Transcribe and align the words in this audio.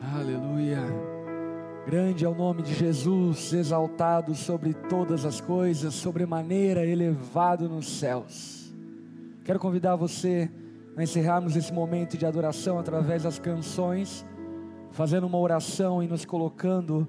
Aleluia. 0.00 0.78
Grande 1.84 2.24
é 2.24 2.28
o 2.28 2.34
nome 2.34 2.62
de 2.62 2.72
Jesus, 2.72 3.52
exaltado 3.52 4.34
sobre 4.34 4.72
todas 4.72 5.24
as 5.24 5.40
coisas, 5.40 5.94
sobremaneira 5.94 6.86
elevado 6.86 7.68
nos 7.68 7.88
céus. 7.98 8.72
Quero 9.44 9.58
convidar 9.58 9.96
você 9.96 10.50
a 10.96 11.02
encerrarmos 11.02 11.56
esse 11.56 11.72
momento 11.72 12.16
de 12.16 12.26
adoração 12.26 12.78
através 12.78 13.24
das 13.24 13.38
canções, 13.38 14.24
fazendo 14.92 15.26
uma 15.26 15.38
oração 15.38 16.02
e 16.02 16.06
nos 16.06 16.24
colocando 16.24 17.08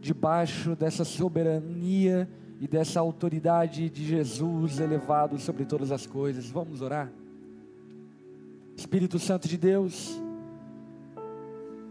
debaixo 0.00 0.76
dessa 0.76 1.04
soberania 1.04 2.28
e 2.60 2.66
dessa 2.68 3.00
autoridade 3.00 3.88
de 3.88 4.04
Jesus 4.04 4.78
elevado 4.78 5.38
sobre 5.38 5.64
todas 5.64 5.90
as 5.90 6.06
coisas. 6.06 6.50
Vamos 6.50 6.82
orar? 6.82 7.10
Espírito 8.76 9.18
Santo 9.18 9.48
de 9.48 9.56
Deus, 9.56 10.20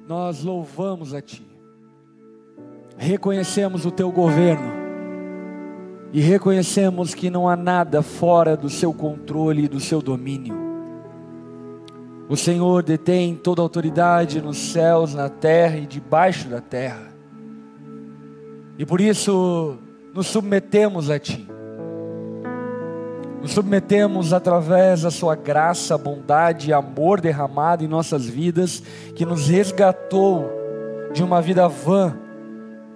nós 0.07 0.43
louvamos 0.43 1.13
a 1.13 1.21
Ti, 1.21 1.45
reconhecemos 2.97 3.85
o 3.85 3.91
Teu 3.91 4.11
governo 4.11 4.71
e 6.13 6.21
reconhecemos 6.21 7.13
que 7.13 7.29
não 7.29 7.49
há 7.49 7.55
nada 7.55 8.01
fora 8.01 8.55
do 8.55 8.69
Seu 8.69 8.93
controle 8.93 9.65
e 9.65 9.67
do 9.67 9.79
Seu 9.79 10.01
domínio. 10.01 10.55
O 12.27 12.35
Senhor 12.35 12.81
detém 12.81 13.35
toda 13.35 13.61
autoridade 13.61 14.41
nos 14.41 14.57
céus, 14.57 15.13
na 15.13 15.29
terra 15.29 15.77
e 15.77 15.85
debaixo 15.85 16.47
da 16.47 16.59
terra. 16.59 17.13
E 18.79 18.85
por 18.85 18.99
isso 18.99 19.77
nos 20.13 20.27
submetemos 20.27 21.09
a 21.09 21.19
Ti. 21.19 21.54
Nos 23.45 23.53
submetemos 23.53 24.33
através 24.33 25.03
da 25.03 25.11
Sua 25.11 25.35
graça, 25.35 25.95
bondade 25.99 26.71
e 26.71 26.73
amor 26.73 27.21
derramado 27.21 27.83
em 27.83 27.87
nossas 27.87 28.25
vidas, 28.25 28.81
que 29.15 29.23
nos 29.23 29.49
resgatou 29.49 30.49
de 31.13 31.23
uma 31.23 31.43
vida 31.43 31.67
vã 31.67 32.17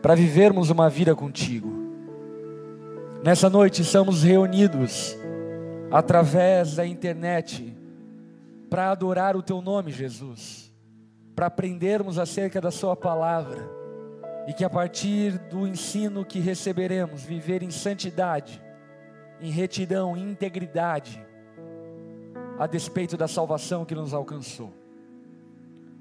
para 0.02 0.16
vivermos 0.16 0.72
uma 0.72 0.90
vida 0.90 1.16
contigo. 1.16 1.72
Nessa 3.24 3.48
noite 3.48 3.84
estamos 3.84 4.24
reunidos 4.24 5.16
através 5.92 6.78
da 6.78 6.84
internet 6.84 7.78
para 8.72 8.90
adorar 8.90 9.36
o 9.36 9.44
Teu 9.44 9.62
nome, 9.62 9.92
Jesus, 9.92 10.74
para 11.36 11.46
aprendermos 11.46 12.18
acerca 12.18 12.60
da 12.60 12.72
Sua 12.72 12.96
palavra 12.96 13.70
e 14.48 14.54
que 14.54 14.66
a 14.66 14.70
partir 14.70 15.38
do 15.48 15.68
ensino 15.68 16.26
que 16.26 16.40
receberemos, 16.40 17.22
viver 17.22 17.62
em 17.62 17.70
santidade, 17.70 18.60
em 19.42 19.52
retidão, 19.52 20.16
em 20.16 20.32
integridade, 20.32 21.26
a 22.58 22.68
despeito 22.68 23.16
da 23.16 23.28
salvação 23.28 23.86
que 23.86 23.96
nos 23.96 24.14
alcançou. 24.14 24.74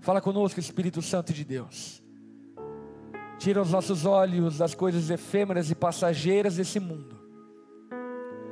Fala 0.00 0.20
conosco, 0.20 0.58
Espírito 0.58 1.00
Santo 1.02 1.32
de 1.32 1.44
Deus. 1.44 2.02
Tira 3.38 3.62
os 3.62 3.70
nossos 3.70 4.04
olhos 4.04 4.58
das 4.58 4.74
coisas 4.74 5.10
efêmeras 5.10 5.70
e 5.70 5.74
passageiras 5.74 6.56
desse 6.56 6.80
mundo. 6.80 7.16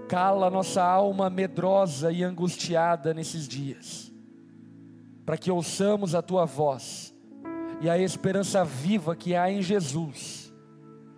Cala 0.09 0.49
nossa 0.49 0.83
alma 0.85 1.29
medrosa 1.29 2.13
e 2.13 2.23
angustiada 2.23 3.13
nesses 3.13 3.49
dias, 3.49 4.13
para 5.25 5.37
que 5.37 5.51
ouçamos 5.51 6.15
a 6.15 6.23
tua 6.23 6.45
voz 6.45 7.13
e 7.81 7.91
a 7.91 7.99
esperança 7.99 8.65
viva 8.65 9.17
que 9.17 9.35
há 9.35 9.51
em 9.51 9.61
Jesus 9.61 10.46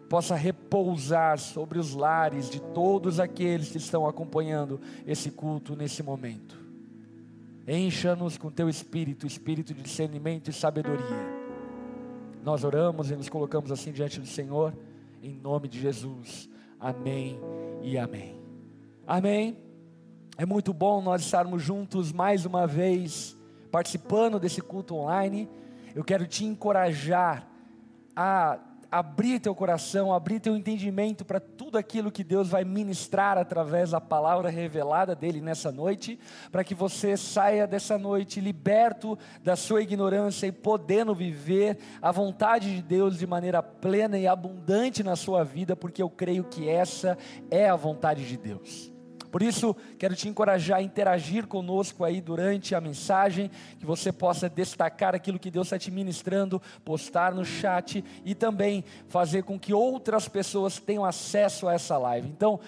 possa 0.08 0.34
repousar 0.34 1.38
sobre 1.38 1.78
os 1.78 1.94
lares 1.94 2.48
de 2.48 2.60
todos 2.60 3.20
aqueles 3.20 3.70
que 3.70 3.78
estão 3.78 4.06
acompanhando 4.06 4.80
esse 5.06 5.30
culto 5.30 5.76
nesse 5.76 6.02
momento. 6.02 6.58
Encha-nos 7.66 8.38
com 8.38 8.50
teu 8.50 8.68
espírito, 8.68 9.26
espírito 9.26 9.74
de 9.74 9.82
discernimento 9.82 10.48
e 10.48 10.52
sabedoria. 10.52 11.38
Nós 12.42 12.64
oramos 12.64 13.10
e 13.10 13.16
nos 13.16 13.28
colocamos 13.28 13.70
assim 13.70 13.92
diante 13.92 14.18
do 14.18 14.26
Senhor, 14.26 14.72
em 15.22 15.34
nome 15.34 15.68
de 15.68 15.78
Jesus. 15.80 16.48
Amém 16.80 17.38
e 17.82 17.98
amém. 17.98 18.36
Amém. 19.06 19.58
É 20.36 20.46
muito 20.46 20.72
bom 20.72 21.02
nós 21.02 21.22
estarmos 21.22 21.62
juntos 21.62 22.12
mais 22.12 22.46
uma 22.46 22.66
vez, 22.66 23.36
participando 23.70 24.38
desse 24.38 24.62
culto 24.62 24.94
online 24.94 25.48
eu 25.98 26.04
quero 26.04 26.28
te 26.28 26.44
encorajar 26.44 27.48
a 28.14 28.58
abrir 28.90 29.38
teu 29.40 29.54
coração, 29.54 30.12
abrir 30.12 30.40
teu 30.40 30.56
entendimento 30.56 31.24
para 31.24 31.38
tudo 31.38 31.76
aquilo 31.76 32.10
que 32.10 32.24
Deus 32.24 32.48
vai 32.48 32.64
ministrar 32.64 33.36
através 33.36 33.90
da 33.90 34.00
palavra 34.00 34.48
revelada 34.48 35.14
dele 35.14 35.40
nessa 35.40 35.70
noite, 35.70 36.18
para 36.50 36.64
que 36.64 36.74
você 36.74 37.16
saia 37.16 37.66
dessa 37.66 37.98
noite 37.98 38.40
liberto 38.40 39.18
da 39.42 39.56
sua 39.56 39.82
ignorância 39.82 40.46
e 40.46 40.52
podendo 40.52 41.14
viver 41.14 41.78
a 42.00 42.10
vontade 42.10 42.74
de 42.74 42.82
Deus 42.82 43.18
de 43.18 43.26
maneira 43.26 43.62
plena 43.62 44.18
e 44.18 44.26
abundante 44.26 45.02
na 45.02 45.16
sua 45.16 45.44
vida, 45.44 45.76
porque 45.76 46.02
eu 46.02 46.10
creio 46.10 46.44
que 46.44 46.68
essa 46.68 47.16
é 47.50 47.68
a 47.68 47.76
vontade 47.76 48.26
de 48.26 48.36
Deus. 48.36 48.97
Por 49.30 49.42
isso, 49.42 49.76
quero 49.98 50.14
te 50.14 50.28
encorajar 50.28 50.78
a 50.78 50.82
interagir 50.82 51.46
conosco 51.46 52.04
aí 52.04 52.20
durante 52.20 52.74
a 52.74 52.80
mensagem, 52.80 53.50
que 53.78 53.84
você 53.84 54.10
possa 54.10 54.48
destacar 54.48 55.14
aquilo 55.14 55.38
que 55.38 55.50
Deus 55.50 55.66
está 55.66 55.78
te 55.78 55.90
ministrando, 55.90 56.60
postar 56.84 57.34
no 57.34 57.44
chat 57.44 58.04
e 58.24 58.34
também 58.34 58.84
fazer 59.08 59.42
com 59.42 59.58
que 59.58 59.74
outras 59.74 60.28
pessoas 60.28 60.78
tenham 60.78 61.04
acesso 61.04 61.68
a 61.68 61.74
essa 61.74 61.98
live. 61.98 62.28
Então, 62.28 62.58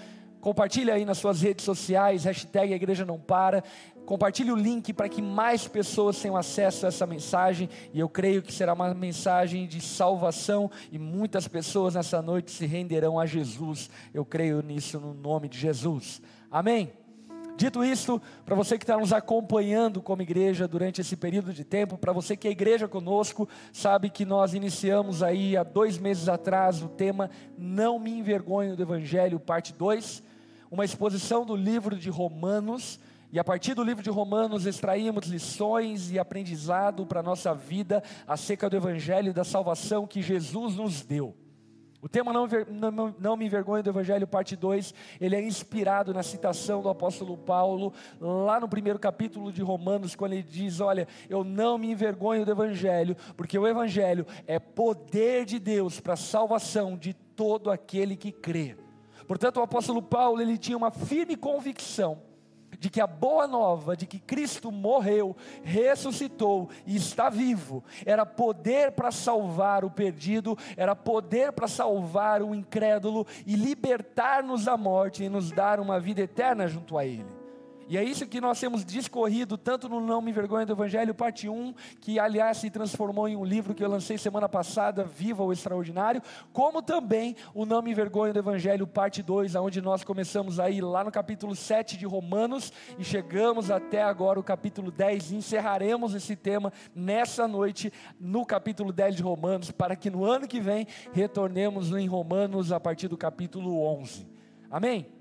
compartilhe 0.40 0.90
aí 0.90 1.04
nas 1.04 1.18
suas 1.18 1.40
redes 1.42 1.64
sociais, 1.64 2.24
hashtag 2.24 2.72
igreja 2.72 3.04
não 3.04 3.18
para, 3.18 3.62
compartilhe 4.06 4.50
o 4.50 4.56
link 4.56 4.92
para 4.92 5.08
que 5.08 5.22
mais 5.22 5.68
pessoas 5.68 6.18
tenham 6.18 6.36
acesso 6.36 6.84
a 6.84 6.88
essa 6.88 7.06
mensagem, 7.06 7.68
e 7.92 8.00
eu 8.00 8.08
creio 8.08 8.42
que 8.42 8.52
será 8.52 8.72
uma 8.72 8.92
mensagem 8.92 9.66
de 9.66 9.80
salvação, 9.80 10.70
e 10.90 10.98
muitas 10.98 11.46
pessoas 11.46 11.94
nessa 11.94 12.20
noite 12.20 12.50
se 12.50 12.66
renderão 12.66 13.20
a 13.20 13.26
Jesus, 13.26 13.88
eu 14.12 14.24
creio 14.24 14.62
nisso 14.62 14.98
no 14.98 15.14
nome 15.14 15.48
de 15.48 15.58
Jesus. 15.58 16.20
Amém? 16.50 16.92
Dito 17.56 17.84
isso, 17.84 18.20
para 18.46 18.56
você 18.56 18.78
que 18.78 18.84
está 18.84 18.96
nos 18.96 19.12
acompanhando 19.12 20.00
como 20.00 20.22
igreja 20.22 20.66
durante 20.66 21.02
esse 21.02 21.14
período 21.14 21.52
de 21.52 21.62
tempo, 21.62 21.98
para 21.98 22.10
você 22.10 22.34
que 22.34 22.48
é 22.48 22.50
igreja 22.50 22.88
conosco, 22.88 23.46
sabe 23.70 24.08
que 24.08 24.24
nós 24.24 24.54
iniciamos 24.54 25.22
aí 25.22 25.58
há 25.58 25.62
dois 25.62 25.98
meses 25.98 26.26
atrás 26.26 26.82
o 26.82 26.88
tema 26.88 27.30
Não 27.58 27.98
Me 27.98 28.12
Envergonho 28.12 28.74
do 28.74 28.82
Evangelho, 28.82 29.38
parte 29.38 29.74
2, 29.74 30.22
uma 30.70 30.86
exposição 30.86 31.44
do 31.44 31.54
livro 31.54 31.96
de 31.96 32.08
Romanos, 32.08 32.98
e 33.30 33.38
a 33.38 33.44
partir 33.44 33.74
do 33.74 33.84
livro 33.84 34.02
de 34.02 34.08
Romanos 34.08 34.64
extraímos 34.64 35.26
lições 35.26 36.10
e 36.10 36.18
aprendizado 36.18 37.04
para 37.04 37.20
a 37.20 37.22
nossa 37.22 37.54
vida 37.54 38.02
acerca 38.26 38.70
do 38.70 38.76
Evangelho 38.76 39.30
e 39.30 39.34
da 39.34 39.44
salvação 39.44 40.06
que 40.06 40.22
Jesus 40.22 40.76
nos 40.76 41.02
deu. 41.02 41.36
O 42.02 42.08
tema 42.08 42.32
não, 42.32 42.48
não, 42.90 43.14
não, 43.18 43.36
Me 43.36 43.44
Envergonhe 43.44 43.82
do 43.82 43.90
Evangelho, 43.90 44.26
parte 44.26 44.56
2, 44.56 44.94
ele 45.20 45.36
é 45.36 45.42
inspirado 45.42 46.14
na 46.14 46.22
citação 46.22 46.80
do 46.80 46.88
apóstolo 46.88 47.36
Paulo, 47.36 47.92
lá 48.18 48.58
no 48.58 48.68
primeiro 48.68 48.98
capítulo 48.98 49.52
de 49.52 49.60
Romanos, 49.60 50.16
quando 50.16 50.32
ele 50.32 50.42
diz: 50.42 50.80
Olha, 50.80 51.06
eu 51.28 51.44
não 51.44 51.76
me 51.76 51.90
envergonho 51.90 52.46
do 52.46 52.52
Evangelho, 52.52 53.14
porque 53.36 53.58
o 53.58 53.68
Evangelho 53.68 54.26
é 54.46 54.58
poder 54.58 55.44
de 55.44 55.58
Deus 55.58 56.00
para 56.00 56.14
a 56.14 56.16
salvação 56.16 56.96
de 56.96 57.12
todo 57.12 57.70
aquele 57.70 58.16
que 58.16 58.32
crê. 58.32 58.76
Portanto, 59.28 59.58
o 59.58 59.62
apóstolo 59.62 60.00
Paulo 60.00 60.40
ele 60.40 60.56
tinha 60.56 60.76
uma 60.76 60.90
firme 60.90 61.36
convicção 61.36 62.29
de 62.78 62.88
que 62.88 63.00
a 63.00 63.06
boa 63.06 63.46
nova 63.46 63.96
de 63.96 64.06
que 64.06 64.18
Cristo 64.18 64.70
morreu, 64.70 65.36
ressuscitou 65.62 66.70
e 66.86 66.96
está 66.96 67.28
vivo, 67.28 67.82
era 68.04 68.24
poder 68.24 68.92
para 68.92 69.10
salvar 69.10 69.84
o 69.84 69.90
perdido, 69.90 70.56
era 70.76 70.94
poder 70.94 71.52
para 71.52 71.68
salvar 71.68 72.42
o 72.42 72.54
incrédulo 72.54 73.26
e 73.46 73.54
libertar-nos 73.56 74.64
da 74.64 74.76
morte 74.76 75.24
e 75.24 75.28
nos 75.28 75.50
dar 75.50 75.80
uma 75.80 75.98
vida 75.98 76.20
eterna 76.20 76.68
junto 76.68 76.96
a 76.96 77.04
Ele. 77.04 77.39
E 77.90 77.98
é 77.98 78.04
isso 78.04 78.24
que 78.24 78.40
nós 78.40 78.60
temos 78.60 78.84
discorrido 78.84 79.58
tanto 79.58 79.88
no 79.88 80.00
Não 80.00 80.22
Me 80.22 80.30
Vergonha 80.30 80.64
do 80.64 80.74
Evangelho, 80.74 81.12
parte 81.12 81.48
1, 81.48 81.74
que 82.00 82.20
aliás 82.20 82.58
se 82.58 82.70
transformou 82.70 83.26
em 83.26 83.34
um 83.34 83.44
livro 83.44 83.74
que 83.74 83.82
eu 83.82 83.88
lancei 83.88 84.16
semana 84.16 84.48
passada, 84.48 85.02
Viva 85.02 85.42
o 85.42 85.52
Extraordinário, 85.52 86.22
como 86.52 86.82
também 86.82 87.34
o 87.52 87.66
Não 87.66 87.82
Me 87.82 87.92
Vergonha 87.92 88.32
do 88.32 88.38
Evangelho, 88.38 88.86
parte 88.86 89.24
2, 89.24 89.56
onde 89.56 89.82
nós 89.82 90.04
começamos 90.04 90.60
aí 90.60 90.80
lá 90.80 91.02
no 91.02 91.10
capítulo 91.10 91.56
7 91.56 91.96
de 91.96 92.06
Romanos 92.06 92.72
e 92.96 93.02
chegamos 93.02 93.72
até 93.72 94.04
agora 94.04 94.38
o 94.38 94.44
capítulo 94.44 94.92
10. 94.92 95.32
Encerraremos 95.32 96.14
esse 96.14 96.36
tema 96.36 96.72
nessa 96.94 97.48
noite 97.48 97.92
no 98.20 98.46
capítulo 98.46 98.92
10 98.92 99.16
de 99.16 99.22
Romanos, 99.24 99.72
para 99.72 99.96
que 99.96 100.08
no 100.08 100.24
ano 100.24 100.46
que 100.46 100.60
vem 100.60 100.86
retornemos 101.12 101.90
em 101.90 102.06
Romanos 102.06 102.70
a 102.70 102.78
partir 102.78 103.08
do 103.08 103.16
capítulo 103.16 103.82
11. 103.82 104.28
Amém? 104.70 105.19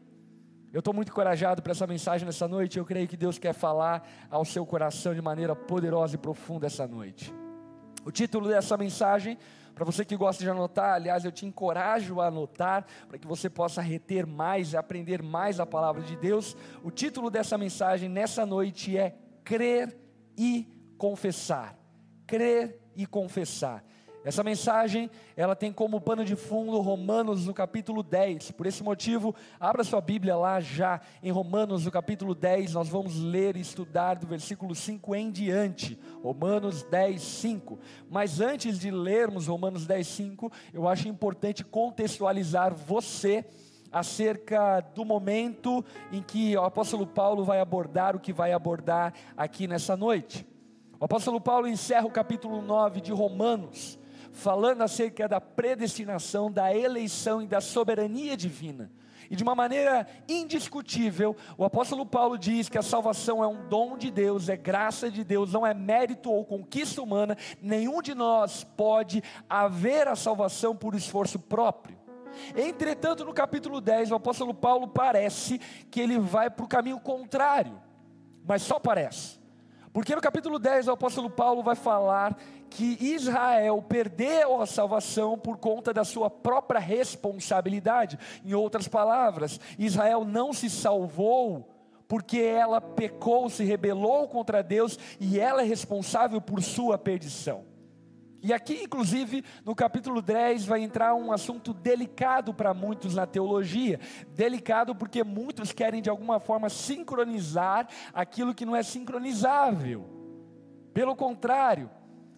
Eu 0.71 0.79
estou 0.79 0.93
muito 0.93 1.09
encorajado 1.09 1.63
para 1.63 1.71
essa 1.71 1.87
mensagem 1.87 2.27
nessa 2.27 2.47
noite. 2.47 2.77
Eu 2.77 2.85
creio 2.85 3.07
que 3.07 3.17
Deus 3.17 3.39
quer 3.39 3.53
falar 3.53 4.07
ao 4.29 4.45
seu 4.45 4.63
coração 4.65 5.15
de 5.15 5.21
maneira 5.21 5.55
poderosa 5.55 6.13
e 6.13 6.17
profunda 6.17 6.67
essa 6.67 6.87
noite. 6.87 7.33
O 8.05 8.11
título 8.11 8.47
dessa 8.47 8.77
mensagem, 8.77 9.35
para 9.73 9.83
você 9.83 10.05
que 10.05 10.15
gosta 10.15 10.43
de 10.43 10.49
anotar, 10.49 10.93
aliás, 10.93 11.25
eu 11.25 11.31
te 11.31 11.43
encorajo 11.43 12.21
a 12.21 12.27
anotar, 12.27 12.85
para 13.07 13.17
que 13.17 13.25
você 13.25 13.49
possa 13.49 13.81
reter 13.81 14.27
mais 14.27 14.73
e 14.73 14.77
aprender 14.77 15.23
mais 15.23 15.59
a 15.59 15.65
palavra 15.65 16.03
de 16.03 16.15
Deus. 16.15 16.55
O 16.83 16.91
título 16.91 17.31
dessa 17.31 17.57
mensagem 17.57 18.07
nessa 18.07 18.45
noite 18.45 18.95
é 18.95 19.15
Crer 19.43 19.97
e 20.37 20.67
Confessar. 20.99 21.75
Crer 22.27 22.79
e 22.95 23.07
confessar. 23.07 23.83
Essa 24.23 24.43
mensagem, 24.43 25.09
ela 25.35 25.55
tem 25.55 25.71
como 25.71 26.01
pano 26.01 26.25
de 26.25 26.35
fundo 26.35 26.77
Romanos 26.81 27.45
no 27.45 27.53
capítulo 27.53 28.03
10. 28.03 28.51
Por 28.51 28.65
esse 28.65 28.83
motivo, 28.83 29.33
abra 29.57 29.81
sua 29.81 30.01
Bíblia 30.01 30.35
lá 30.35 30.59
já 30.59 30.99
em 31.23 31.31
Romanos 31.31 31.85
no 31.85 31.91
capítulo 31.91 32.35
10, 32.35 32.73
nós 32.73 32.89
vamos 32.89 33.17
ler 33.17 33.55
e 33.55 33.61
estudar 33.61 34.15
do 34.15 34.27
versículo 34.27 34.75
5 34.75 35.15
em 35.15 35.31
diante. 35.31 35.97
Romanos 36.21 36.83
10, 36.83 37.21
5. 37.21 37.79
Mas 38.09 38.41
antes 38.41 38.77
de 38.77 38.91
lermos 38.91 39.47
Romanos 39.47 39.85
10, 39.85 40.05
5, 40.05 40.51
eu 40.73 40.85
acho 40.85 41.07
importante 41.07 41.63
contextualizar 41.63 42.75
você 42.75 43.45
acerca 43.89 44.81
do 44.81 45.05
momento 45.05 45.83
em 46.11 46.21
que 46.21 46.57
o 46.57 46.63
apóstolo 46.63 47.07
Paulo 47.07 47.45
vai 47.45 47.61
abordar 47.61 48.17
o 48.17 48.19
que 48.19 48.33
vai 48.33 48.51
abordar 48.51 49.13
aqui 49.37 49.65
nessa 49.65 49.95
noite. 49.95 50.45
O 50.99 51.05
apóstolo 51.05 51.39
Paulo 51.39 51.69
encerra 51.69 52.05
o 52.05 52.11
capítulo 52.11 52.61
9 52.61 52.99
de 52.99 53.13
Romanos 53.13 53.98
falando 54.39 54.81
acerca 54.81 55.27
da 55.27 55.39
predestinação, 55.39 56.51
da 56.51 56.73
eleição 56.73 57.41
e 57.41 57.47
da 57.47 57.61
soberania 57.61 58.35
divina. 58.35 58.91
E 59.29 59.35
de 59.35 59.43
uma 59.43 59.53
maneira 59.53 60.07
indiscutível, 60.27 61.35
o 61.55 61.63
apóstolo 61.63 62.03
Paulo 62.03 62.35
diz 62.35 62.67
que 62.67 62.79
a 62.79 62.81
salvação 62.81 63.43
é 63.43 63.47
um 63.47 63.67
dom 63.67 63.95
de 63.95 64.09
Deus, 64.09 64.49
é 64.49 64.57
graça 64.57 65.11
de 65.11 65.23
Deus, 65.23 65.53
não 65.53 65.67
é 65.67 65.73
mérito 65.73 66.31
ou 66.31 66.43
conquista 66.43 67.01
humana. 67.01 67.37
Nenhum 67.61 68.01
de 68.01 68.15
nós 68.15 68.63
pode 68.63 69.21
haver 69.47 70.07
a 70.07 70.15
salvação 70.15 70.75
por 70.75 70.95
esforço 70.95 71.37
próprio. 71.37 71.95
Entretanto, 72.55 73.23
no 73.23 73.33
capítulo 73.33 73.79
10, 73.79 74.11
o 74.11 74.15
apóstolo 74.15 74.53
Paulo 74.53 74.87
parece 74.87 75.59
que 75.91 75.99
ele 75.99 76.17
vai 76.17 76.49
para 76.49 76.65
o 76.65 76.69
caminho 76.69 76.99
contrário, 76.99 77.79
mas 78.43 78.63
só 78.63 78.79
parece. 78.79 79.38
Porque 79.91 80.15
no 80.15 80.21
capítulo 80.21 80.59
10 80.59 80.87
o 80.87 80.91
apóstolo 80.91 81.29
Paulo 81.29 81.63
vai 81.63 81.75
falar 81.75 82.37
que 82.69 82.97
Israel 83.01 83.83
perdeu 83.87 84.61
a 84.61 84.65
salvação 84.67 85.37
por 85.37 85.57
conta 85.57 85.91
da 85.93 86.03
sua 86.03 86.29
própria 86.29 86.79
responsabilidade. 86.79 88.19
Em 88.45 88.53
outras 88.53 88.87
palavras, 88.87 89.59
Israel 89.77 90.23
não 90.23 90.53
se 90.53 90.69
salvou 90.69 91.75
porque 92.07 92.39
ela 92.39 92.81
pecou, 92.81 93.49
se 93.49 93.63
rebelou 93.63 94.27
contra 94.27 94.63
Deus 94.63 94.97
e 95.19 95.39
ela 95.39 95.61
é 95.61 95.65
responsável 95.65 96.41
por 96.41 96.61
sua 96.61 96.97
perdição. 96.97 97.68
E 98.41 98.53
aqui, 98.53 98.83
inclusive, 98.83 99.43
no 99.65 99.75
capítulo 99.75 100.21
10, 100.21 100.65
vai 100.65 100.81
entrar 100.81 101.13
um 101.13 101.31
assunto 101.31 101.73
delicado 101.73 102.53
para 102.53 102.73
muitos 102.73 103.15
na 103.15 103.25
teologia. 103.25 103.99
Delicado 104.29 104.95
porque 104.95 105.23
muitos 105.23 105.73
querem, 105.73 106.01
de 106.01 106.09
alguma 106.09 106.39
forma, 106.39 106.69
sincronizar 106.69 107.87
aquilo 108.13 108.53
que 108.53 108.65
não 108.65 108.75
é 108.75 108.81
sincronizável. 108.83 110.05
Pelo 110.93 111.15
contrário, 111.15 111.89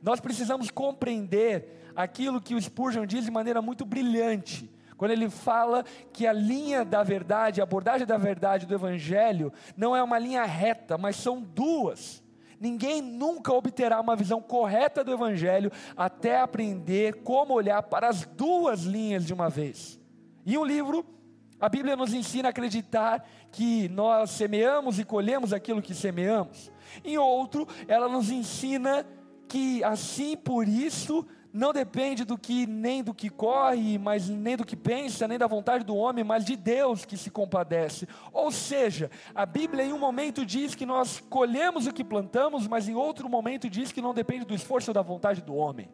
nós 0.02 0.20
precisamos 0.20 0.72
compreender 0.72 1.92
aquilo 1.96 2.42
que 2.42 2.56
o 2.56 2.62
Spurgeon 2.62 3.06
diz 3.06 3.26
de 3.26 3.32
maneira 3.32 3.62
muito 3.62 3.86
brilhante. 3.86 4.72
Quando 4.98 5.12
ele 5.12 5.30
fala 5.30 5.84
que 6.14 6.28
a 6.28 6.34
linha 6.34 6.86
da 6.86 7.04
verdade, 7.04 7.60
a 7.60 7.64
abordagem 7.64 8.06
da 8.06 8.18
verdade 8.18 8.66
do 8.66 8.74
Evangelho, 8.74 9.52
não 9.76 9.96
é 9.96 10.04
uma 10.04 10.20
linha 10.20 10.44
reta, 10.46 10.98
mas 10.98 11.16
são 11.16 11.42
duas. 11.42 12.21
Ninguém 12.62 13.02
nunca 13.02 13.52
obterá 13.52 14.00
uma 14.00 14.16
visão 14.16 14.40
correta 14.40 15.04
do 15.04 15.12
Evangelho 15.12 15.72
até 15.98 16.40
aprender 16.40 17.24
como 17.24 17.56
olhar 17.56 17.82
para 17.82 18.08
as 18.08 18.24
duas 18.24 18.84
linhas 18.84 19.26
de 19.26 19.34
uma 19.34 19.50
vez. 19.50 20.00
E 20.46 20.56
um 20.60 20.64
livro, 20.64 21.04
a 21.60 21.68
Bíblia 21.68 21.96
nos 21.96 22.14
ensina 22.14 22.50
a 22.50 22.52
acreditar 22.52 23.28
que 23.52 23.90
nós 23.90 24.30
semeamos 24.30 25.00
e 25.00 25.04
colhemos 25.04 25.54
aquilo 25.54 25.82
que 25.82 25.96
semeamos. 25.96 26.72
Em 27.04 27.18
outro, 27.18 27.68
ela 27.88 28.08
nos 28.08 28.30
ensina 28.30 29.08
que 29.48 29.84
assim 29.84 30.38
por 30.38 30.68
isso 30.68 31.26
não 31.54 31.74
depende 31.74 32.24
do 32.24 32.38
que 32.38 32.66
nem 32.66 33.04
do 33.04 33.14
que 33.14 33.30
corre, 33.30 33.98
mas 33.98 34.30
nem 34.30 34.56
do 34.56 34.66
que 34.66 34.76
pensa, 34.76 35.28
nem 35.28 35.38
da 35.38 35.48
vontade 35.48 35.84
do 35.84 35.96
homem, 35.96 36.24
mas 36.24 36.46
de 36.46 36.56
Deus 36.56 37.04
que 37.04 37.18
se 37.18 37.30
compadece. 37.30 38.08
Ou 38.32 38.52
seja, 38.52 39.12
a 39.36 39.46
Bíblia 39.46 39.84
em 39.84 39.94
um 39.94 40.00
momento 40.00 40.46
diz 40.46 40.76
que 40.76 40.86
nós 40.86 41.20
colhemos 41.30 41.88
o 41.88 41.94
que 41.94 42.04
plantamos, 42.04 42.68
mas 42.68 42.88
em 42.88 42.96
outro 42.96 43.30
momento 43.30 43.70
diz 43.70 43.92
que 43.92 44.02
não 44.02 44.14
depende 44.14 44.46
do 44.46 44.56
esforço 44.56 44.92
ou 44.92 44.96
da 44.96 45.02
vontade 45.02 45.42
do 45.42 45.56
homem. 45.56 45.90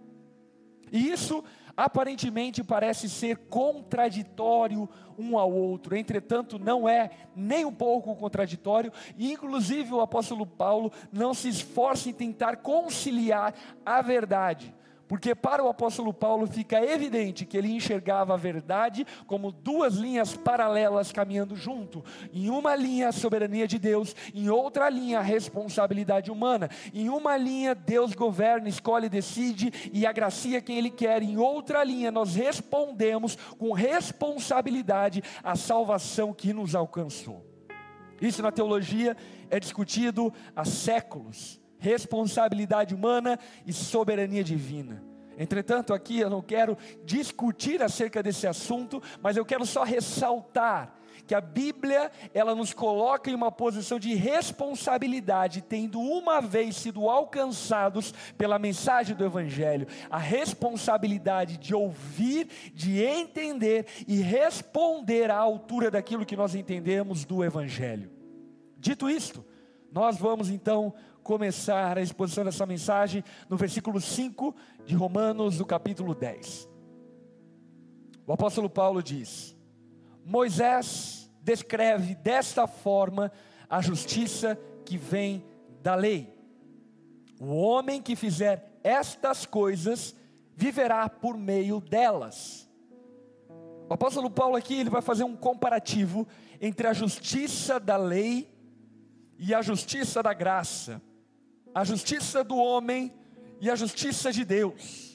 E 0.91 1.11
isso 1.11 1.43
aparentemente 1.75 2.63
parece 2.63 3.09
ser 3.09 3.37
contraditório 3.49 4.87
um 5.17 5.37
ao 5.37 5.51
outro, 5.51 5.95
entretanto, 5.95 6.59
não 6.59 6.87
é 6.87 7.09
nem 7.35 7.65
um 7.65 7.73
pouco 7.73 8.15
contraditório, 8.15 8.91
e 9.17 9.31
inclusive 9.31 9.93
o 9.93 10.01
apóstolo 10.01 10.45
Paulo 10.45 10.91
não 11.11 11.33
se 11.33 11.49
esforça 11.49 12.09
em 12.09 12.13
tentar 12.13 12.57
conciliar 12.57 13.53
a 13.85 14.01
verdade 14.01 14.73
porque 15.07 15.33
para 15.33 15.63
o 15.63 15.69
apóstolo 15.69 16.13
Paulo 16.13 16.45
fica 16.47 16.83
evidente 16.83 17.45
que 17.45 17.57
ele 17.57 17.71
enxergava 17.71 18.33
a 18.33 18.37
verdade 18.37 19.05
como 19.25 19.51
duas 19.51 19.95
linhas 19.95 20.35
paralelas 20.35 21.11
caminhando 21.11 21.55
junto. 21.55 22.03
Em 22.33 22.49
uma 22.49 22.75
linha 22.75 23.09
a 23.09 23.11
soberania 23.11 23.67
de 23.67 23.79
Deus, 23.79 24.15
em 24.33 24.49
outra 24.49 24.89
linha 24.89 25.19
a 25.19 25.23
responsabilidade 25.23 26.29
humana. 26.29 26.69
Em 26.93 27.09
uma 27.09 27.37
linha 27.37 27.73
Deus 27.73 28.13
governa, 28.13 28.67
escolhe, 28.67 29.07
decide 29.07 29.71
e 29.93 30.05
agracia 30.05 30.61
quem 30.61 30.77
ele 30.77 30.89
quer. 30.89 31.21
Em 31.23 31.37
outra 31.37 31.83
linha 31.83 32.11
nós 32.11 32.35
respondemos 32.35 33.37
com 33.57 33.71
responsabilidade 33.71 35.23
a 35.43 35.55
salvação 35.55 36.33
que 36.33 36.51
nos 36.51 36.75
alcançou. 36.75 37.45
Isso 38.19 38.41
na 38.41 38.51
teologia 38.51 39.15
é 39.49 39.59
discutido 39.59 40.33
há 40.55 40.65
séculos 40.65 41.61
responsabilidade 41.79 42.93
humana 42.93 43.39
e 43.65 43.73
soberania 43.73 44.43
divina. 44.43 45.03
Entretanto, 45.37 45.93
aqui 45.93 46.19
eu 46.19 46.29
não 46.29 46.41
quero 46.41 46.75
discutir 47.05 47.83
acerca 47.83 48.23
desse 48.23 48.47
assunto, 48.47 49.01
mas 49.21 49.37
eu 49.37 49.45
quero 49.45 49.65
só 49.65 49.83
ressaltar 49.83 50.97
que 51.27 51.35
a 51.35 51.41
Bíblia, 51.41 52.09
ela 52.33 52.55
nos 52.55 52.73
coloca 52.73 53.29
em 53.29 53.35
uma 53.35 53.51
posição 53.51 53.99
de 53.99 54.15
responsabilidade, 54.15 55.61
tendo 55.61 55.99
uma 55.99 56.39
vez 56.39 56.77
sido 56.77 57.09
alcançados 57.09 58.13
pela 58.37 58.57
mensagem 58.57 59.15
do 59.15 59.25
evangelho, 59.25 59.87
a 60.09 60.17
responsabilidade 60.17 61.57
de 61.57 61.75
ouvir, 61.75 62.47
de 62.73 63.03
entender 63.03 63.85
e 64.07 64.21
responder 64.21 65.29
à 65.29 65.37
altura 65.37 65.91
daquilo 65.91 66.25
que 66.25 66.37
nós 66.37 66.55
entendemos 66.55 67.25
do 67.25 67.43
evangelho. 67.43 68.09
Dito 68.77 69.09
isto, 69.09 69.43
nós 69.91 70.17
vamos 70.17 70.49
então 70.49 70.93
começar 71.27 71.97
a 71.97 72.01
exposição 72.01 72.45
dessa 72.45 72.65
mensagem 72.65 73.21
no 73.49 73.57
versículo 73.57 73.99
5 73.99 74.55
de 74.85 74.95
Romanos, 74.95 75.59
no 75.59 75.65
capítulo 75.65 76.15
10. 76.15 76.69
O 78.25 78.31
apóstolo 78.31 78.69
Paulo 78.69 79.03
diz: 79.03 79.53
Moisés 80.23 81.29
descreve 81.41 82.15
desta 82.15 82.65
forma 82.65 83.29
a 83.69 83.81
justiça 83.81 84.57
que 84.85 84.97
vem 84.97 85.43
da 85.81 85.95
lei. 85.95 86.33
O 87.41 87.57
homem 87.57 88.01
que 88.01 88.15
fizer 88.15 88.79
estas 88.81 89.45
coisas 89.45 90.15
viverá 90.55 91.09
por 91.09 91.37
meio 91.37 91.81
delas. 91.81 92.69
O 93.89 93.93
apóstolo 93.93 94.31
Paulo 94.31 94.55
aqui 94.55 94.79
ele 94.79 94.89
vai 94.89 95.01
fazer 95.01 95.25
um 95.25 95.35
comparativo 95.35 96.25
entre 96.61 96.87
a 96.87 96.93
justiça 96.93 97.81
da 97.81 97.97
lei 97.97 98.49
e 99.37 99.53
a 99.53 99.61
justiça 99.61 100.23
da 100.23 100.33
graça 100.33 101.01
a 101.73 101.83
justiça 101.83 102.43
do 102.43 102.57
homem 102.57 103.13
e 103.59 103.69
a 103.69 103.75
justiça 103.75 104.31
de 104.31 104.43
Deus. 104.43 105.07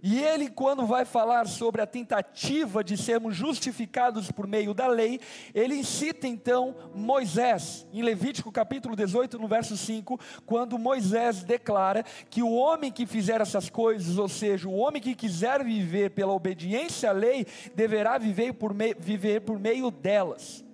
E 0.00 0.20
ele, 0.20 0.48
quando 0.48 0.86
vai 0.86 1.04
falar 1.04 1.48
sobre 1.48 1.82
a 1.82 1.86
tentativa 1.86 2.84
de 2.84 2.96
sermos 2.96 3.34
justificados 3.34 4.30
por 4.30 4.46
meio 4.46 4.72
da 4.72 4.86
lei, 4.86 5.18
ele 5.52 5.82
cita 5.82 6.28
então 6.28 6.74
Moisés, 6.94 7.84
em 7.92 8.00
Levítico 8.00 8.52
capítulo 8.52 8.94
18, 8.94 9.38
no 9.38 9.48
verso 9.48 9.76
5, 9.76 10.18
quando 10.46 10.78
Moisés 10.78 11.42
declara 11.42 12.04
que 12.30 12.44
o 12.44 12.52
homem 12.52 12.92
que 12.92 13.06
fizer 13.06 13.40
essas 13.40 13.68
coisas, 13.68 14.18
ou 14.18 14.28
seja, 14.28 14.68
o 14.68 14.76
homem 14.76 15.02
que 15.02 15.16
quiser 15.16 15.64
viver 15.64 16.10
pela 16.10 16.32
obediência 16.32 17.10
à 17.10 17.12
lei, 17.12 17.44
deverá 17.74 18.18
viver 18.18 18.52
por, 18.52 18.72
me, 18.72 18.94
viver 18.94 19.40
por 19.40 19.58
meio 19.58 19.90
delas. 19.90 20.64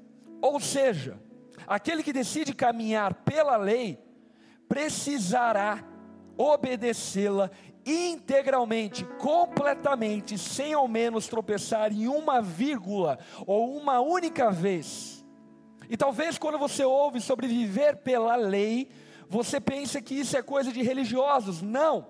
Ou 0.43 0.61
seja, 0.61 1.19
aquele 1.67 2.03
que 2.03 2.13
decide 2.13 2.53
caminhar 2.53 3.15
pela 3.15 3.57
lei, 3.57 3.99
precisará 4.75 5.85
obedecê-la 6.37 7.49
integralmente, 7.87 9.05
completamente, 9.21 10.37
sem 10.37 10.73
ao 10.73 10.89
menos 10.89 11.29
tropeçar 11.29 11.93
em 11.93 12.09
uma 12.09 12.43
vírgula 12.43 13.21
ou 13.47 13.77
uma 13.77 14.01
única 14.01 14.51
vez. 14.51 15.25
E 15.89 15.97
talvez 15.97 16.39
quando 16.39 16.59
você 16.59 16.85
ouve 16.85 17.21
sobre 17.21 17.47
viver 17.47 17.99
pela 17.99 18.35
lei, 18.35 18.89
você 19.29 19.61
pense 19.61 20.03
que 20.03 20.17
isso 20.17 20.37
é 20.37 20.43
coisa 20.43 20.73
de 20.73 20.83
religiosos. 20.83 21.63
Não. 21.63 22.09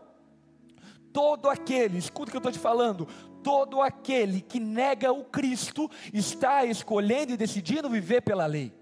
Todo 1.12 1.50
aquele, 1.50 1.98
escuta 1.98 2.28
o 2.28 2.30
que 2.30 2.36
eu 2.36 2.38
estou 2.38 2.52
te 2.52 2.58
falando, 2.58 3.06
todo 3.42 3.82
aquele 3.82 4.40
que 4.40 4.58
nega 4.58 5.12
o 5.12 5.22
Cristo 5.22 5.90
está 6.14 6.64
escolhendo 6.64 7.34
e 7.34 7.36
decidindo 7.36 7.90
viver 7.90 8.22
pela 8.22 8.46
lei. 8.46 8.72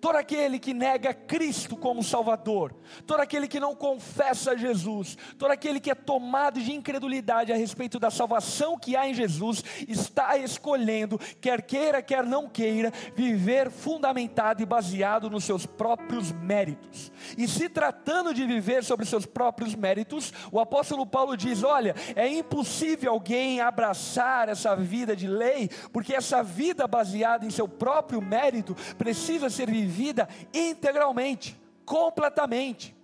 Todo 0.00 0.16
aquele 0.16 0.58
que 0.58 0.74
nega 0.74 1.14
Cristo 1.14 1.76
como 1.76 2.02
Salvador, 2.02 2.74
todo 3.06 3.20
aquele 3.20 3.48
que 3.48 3.60
não 3.60 3.74
confessa 3.74 4.56
Jesus, 4.56 5.16
todo 5.38 5.50
aquele 5.50 5.80
que 5.80 5.90
é 5.90 5.94
tomado 5.94 6.60
de 6.60 6.72
incredulidade 6.72 7.52
a 7.52 7.56
respeito 7.56 7.98
da 7.98 8.10
salvação 8.10 8.78
que 8.78 8.96
há 8.96 9.08
em 9.08 9.14
Jesus, 9.14 9.64
está 9.88 10.36
escolhendo, 10.36 11.18
quer 11.40 11.62
queira, 11.62 12.02
quer 12.02 12.24
não 12.24 12.48
queira, 12.48 12.92
viver 13.14 13.70
fundamentado 13.70 14.62
e 14.62 14.66
baseado 14.66 15.30
nos 15.30 15.44
seus 15.44 15.66
próprios 15.66 16.32
méritos. 16.32 17.10
E 17.36 17.48
se 17.48 17.68
tratando 17.68 18.34
de 18.34 18.46
viver 18.46 18.84
sobre 18.84 19.06
seus 19.06 19.26
próprios 19.26 19.74
méritos, 19.74 20.32
o 20.52 20.60
apóstolo 20.60 21.06
Paulo 21.06 21.36
diz: 21.36 21.62
olha, 21.62 21.94
é 22.14 22.28
impossível 22.28 23.12
alguém 23.12 23.60
abraçar 23.60 24.48
essa 24.48 24.74
vida 24.76 25.16
de 25.16 25.26
lei, 25.26 25.68
porque 25.92 26.14
essa 26.14 26.42
vida 26.42 26.86
baseada 26.86 27.46
em 27.46 27.50
seu 27.50 27.66
próprio 27.66 28.20
mérito 28.20 28.76
precisa 28.98 29.48
ser 29.50 29.68
vivida 29.74 30.28
integralmente, 30.52 31.58
completamente, 31.84 32.94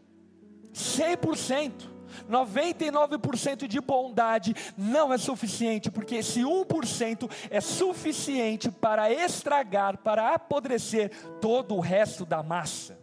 100%. 0.72 1.90
99% 2.28 3.68
de 3.68 3.80
bondade 3.80 4.54
não 4.76 5.12
é 5.12 5.18
suficiente, 5.18 5.90
porque 5.90 6.16
esse 6.16 6.40
1% 6.40 7.30
é 7.48 7.60
suficiente 7.60 8.68
para 8.68 9.12
estragar, 9.12 9.98
para 9.98 10.34
apodrecer 10.34 11.10
todo 11.40 11.76
o 11.76 11.80
resto 11.80 12.24
da 12.26 12.42
massa. 12.42 12.98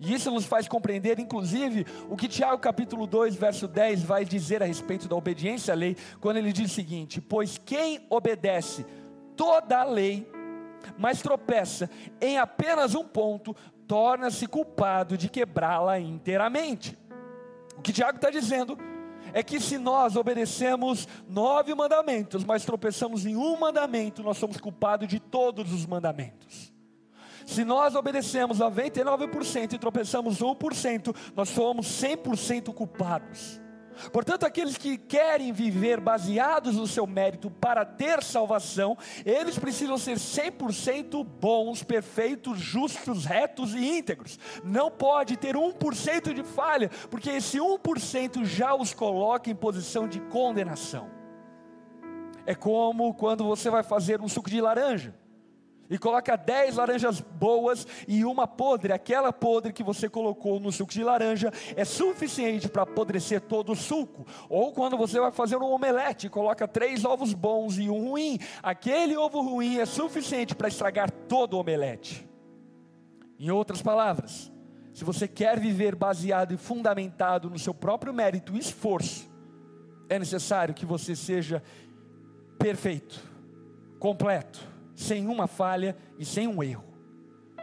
E 0.00 0.12
isso 0.14 0.30
nos 0.30 0.46
faz 0.46 0.66
compreender, 0.66 1.18
inclusive, 1.18 1.86
o 2.08 2.16
que 2.16 2.28
Tiago 2.28 2.58
capítulo 2.58 3.06
2, 3.06 3.36
verso 3.36 3.68
10 3.68 4.02
vai 4.02 4.24
dizer 4.24 4.62
a 4.62 4.66
respeito 4.66 5.06
da 5.06 5.16
obediência 5.16 5.72
à 5.72 5.76
lei, 5.76 5.96
quando 6.20 6.38
ele 6.38 6.52
diz 6.52 6.70
o 6.70 6.74
seguinte: 6.74 7.20
Pois 7.20 7.58
quem 7.58 8.06
obedece 8.08 8.84
toda 9.36 9.80
a 9.80 9.84
lei 9.84 10.26
mas 10.98 11.22
tropeça 11.22 11.90
em 12.20 12.38
apenas 12.38 12.94
um 12.94 13.04
ponto, 13.04 13.54
torna-se 13.86 14.46
culpado 14.46 15.16
de 15.16 15.28
quebrá-la 15.28 15.98
inteiramente. 15.98 16.98
O 17.76 17.82
que 17.82 17.92
Tiago 17.92 18.16
está 18.16 18.30
dizendo 18.30 18.78
é 19.32 19.42
que 19.42 19.58
se 19.60 19.78
nós 19.78 20.16
obedecemos 20.16 21.08
nove 21.28 21.74
mandamentos, 21.74 22.44
mas 22.44 22.64
tropeçamos 22.64 23.26
em 23.26 23.36
um 23.36 23.58
mandamento, 23.58 24.22
nós 24.22 24.38
somos 24.38 24.58
culpados 24.58 25.08
de 25.08 25.18
todos 25.18 25.72
os 25.72 25.86
mandamentos. 25.86 26.72
Se 27.44 27.64
nós 27.64 27.94
obedecemos 27.94 28.58
99% 28.58 29.74
e 29.74 29.78
tropeçamos 29.78 30.38
1%, 30.40 31.14
nós 31.34 31.48
somos 31.50 31.86
100% 31.86 32.72
culpados. 32.72 33.60
Portanto, 34.12 34.44
aqueles 34.44 34.76
que 34.76 34.96
querem 34.96 35.52
viver 35.52 36.00
baseados 36.00 36.76
no 36.76 36.86
seu 36.86 37.06
mérito 37.06 37.50
para 37.50 37.84
ter 37.84 38.22
salvação, 38.22 38.96
eles 39.24 39.58
precisam 39.58 39.98
ser 39.98 40.16
100% 40.16 41.24
bons, 41.24 41.82
perfeitos, 41.82 42.58
justos, 42.58 43.24
retos 43.24 43.74
e 43.74 43.98
íntegros. 43.98 44.38
Não 44.62 44.90
pode 44.90 45.36
ter 45.36 45.54
1% 45.54 46.32
de 46.32 46.42
falha, 46.42 46.90
porque 47.10 47.30
esse 47.30 47.58
1% 47.58 48.44
já 48.44 48.74
os 48.74 48.92
coloca 48.92 49.50
em 49.50 49.54
posição 49.54 50.08
de 50.08 50.20
condenação. 50.20 51.10
É 52.46 52.54
como 52.54 53.14
quando 53.14 53.44
você 53.44 53.70
vai 53.70 53.82
fazer 53.82 54.20
um 54.20 54.28
suco 54.28 54.50
de 54.50 54.60
laranja 54.60 55.23
e 55.94 55.98
coloca 55.98 56.36
dez 56.36 56.74
laranjas 56.74 57.20
boas 57.20 57.86
e 58.08 58.24
uma 58.24 58.48
podre, 58.48 58.92
aquela 58.92 59.32
podre 59.32 59.72
que 59.72 59.84
você 59.84 60.08
colocou 60.08 60.58
no 60.58 60.72
suco 60.72 60.92
de 60.92 61.04
laranja 61.04 61.52
é 61.76 61.84
suficiente 61.84 62.68
para 62.68 62.82
apodrecer 62.82 63.40
todo 63.40 63.70
o 63.70 63.76
suco. 63.76 64.26
Ou 64.48 64.72
quando 64.72 64.96
você 64.96 65.20
vai 65.20 65.30
fazer 65.30 65.56
um 65.56 65.70
omelete, 65.70 66.28
coloca 66.28 66.66
três 66.66 67.04
ovos 67.04 67.32
bons 67.32 67.78
e 67.78 67.88
um 67.88 68.08
ruim, 68.08 68.40
aquele 68.60 69.16
ovo 69.16 69.40
ruim 69.40 69.78
é 69.78 69.86
suficiente 69.86 70.52
para 70.52 70.66
estragar 70.66 71.12
todo 71.12 71.54
o 71.54 71.60
omelete. 71.60 72.28
Em 73.38 73.52
outras 73.52 73.80
palavras, 73.80 74.50
se 74.92 75.04
você 75.04 75.28
quer 75.28 75.60
viver 75.60 75.94
baseado 75.94 76.52
e 76.52 76.56
fundamentado 76.56 77.48
no 77.48 77.58
seu 77.58 77.72
próprio 77.72 78.12
mérito 78.12 78.56
e 78.56 78.58
esforço, 78.58 79.30
é 80.08 80.18
necessário 80.18 80.74
que 80.74 80.84
você 80.84 81.14
seja 81.14 81.62
perfeito, 82.58 83.22
completo 84.00 84.73
sem 84.94 85.26
uma 85.26 85.46
falha 85.46 85.96
e 86.18 86.24
sem 86.24 86.46
um 86.46 86.62
erro. 86.62 86.84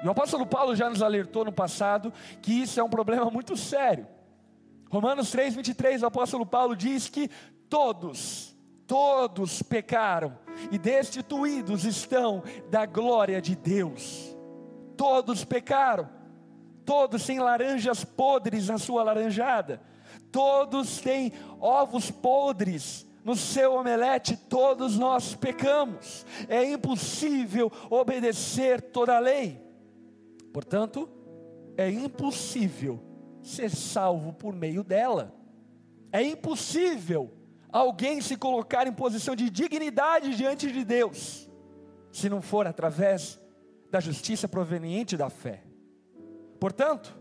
E 0.04 0.08
o 0.08 0.12
apóstolo 0.12 0.46
Paulo 0.46 0.76
já 0.76 0.90
nos 0.90 1.02
alertou 1.02 1.46
no 1.46 1.52
passado 1.52 2.12
que 2.42 2.52
isso 2.52 2.80
é 2.80 2.84
um 2.84 2.90
problema 2.90 3.30
muito 3.30 3.56
sério. 3.56 4.08
Romanos 4.90 5.32
3, 5.32 5.56
23, 5.56 6.04
o 6.04 6.08
apóstolo 6.08 6.46
Paulo 6.46 6.76
diz 6.76 7.08
que 7.08 7.30
todos, 7.70 8.56
todos 8.86 9.62
pecaram 9.62 10.38
e 10.72 10.78
destituídos 10.78 11.86
estão 11.86 12.44
da 12.70 12.86
glória 12.86 13.42
de 13.42 13.56
Deus. 13.56 14.36
Todos 14.98 15.46
pecaram, 15.46 16.10
todos 16.84 17.26
têm 17.26 17.40
laranjas 17.40 18.04
podres 18.04 18.68
na 18.68 18.78
sua 18.78 19.04
laranjada, 19.04 19.82
todos 20.32 21.00
têm 21.00 21.32
ovos 21.60 22.12
podres 22.12 23.08
no 23.24 23.36
seu 23.36 23.74
omelete 23.74 24.36
todos 24.36 24.98
nós 24.98 25.36
pecamos, 25.36 26.26
é 26.48 26.64
impossível 26.64 27.72
obedecer 27.90 28.82
toda 28.82 29.16
a 29.16 29.20
lei, 29.20 29.60
portanto, 30.52 31.10
é 31.78 31.90
impossível 31.90 33.00
ser 33.44 33.70
salvo 33.70 34.34
por 34.34 34.54
meio 34.54 34.84
dela, 34.84 35.34
é 36.12 36.22
impossível 36.24 37.32
alguém 37.72 38.20
se 38.22 38.36
colocar 38.36 38.86
em 38.86 38.92
posição 38.94 39.36
de 39.36 39.50
dignidade 39.50 40.36
diante 40.36 40.72
de 40.72 40.84
Deus, 40.84 41.50
se 42.12 42.30
não 42.30 42.42
for 42.42 42.68
através 42.68 43.40
da 43.90 44.00
justiça 44.00 44.48
proveniente 44.48 45.16
da 45.16 45.30
fé. 45.30 45.64
Portanto, 46.60 47.18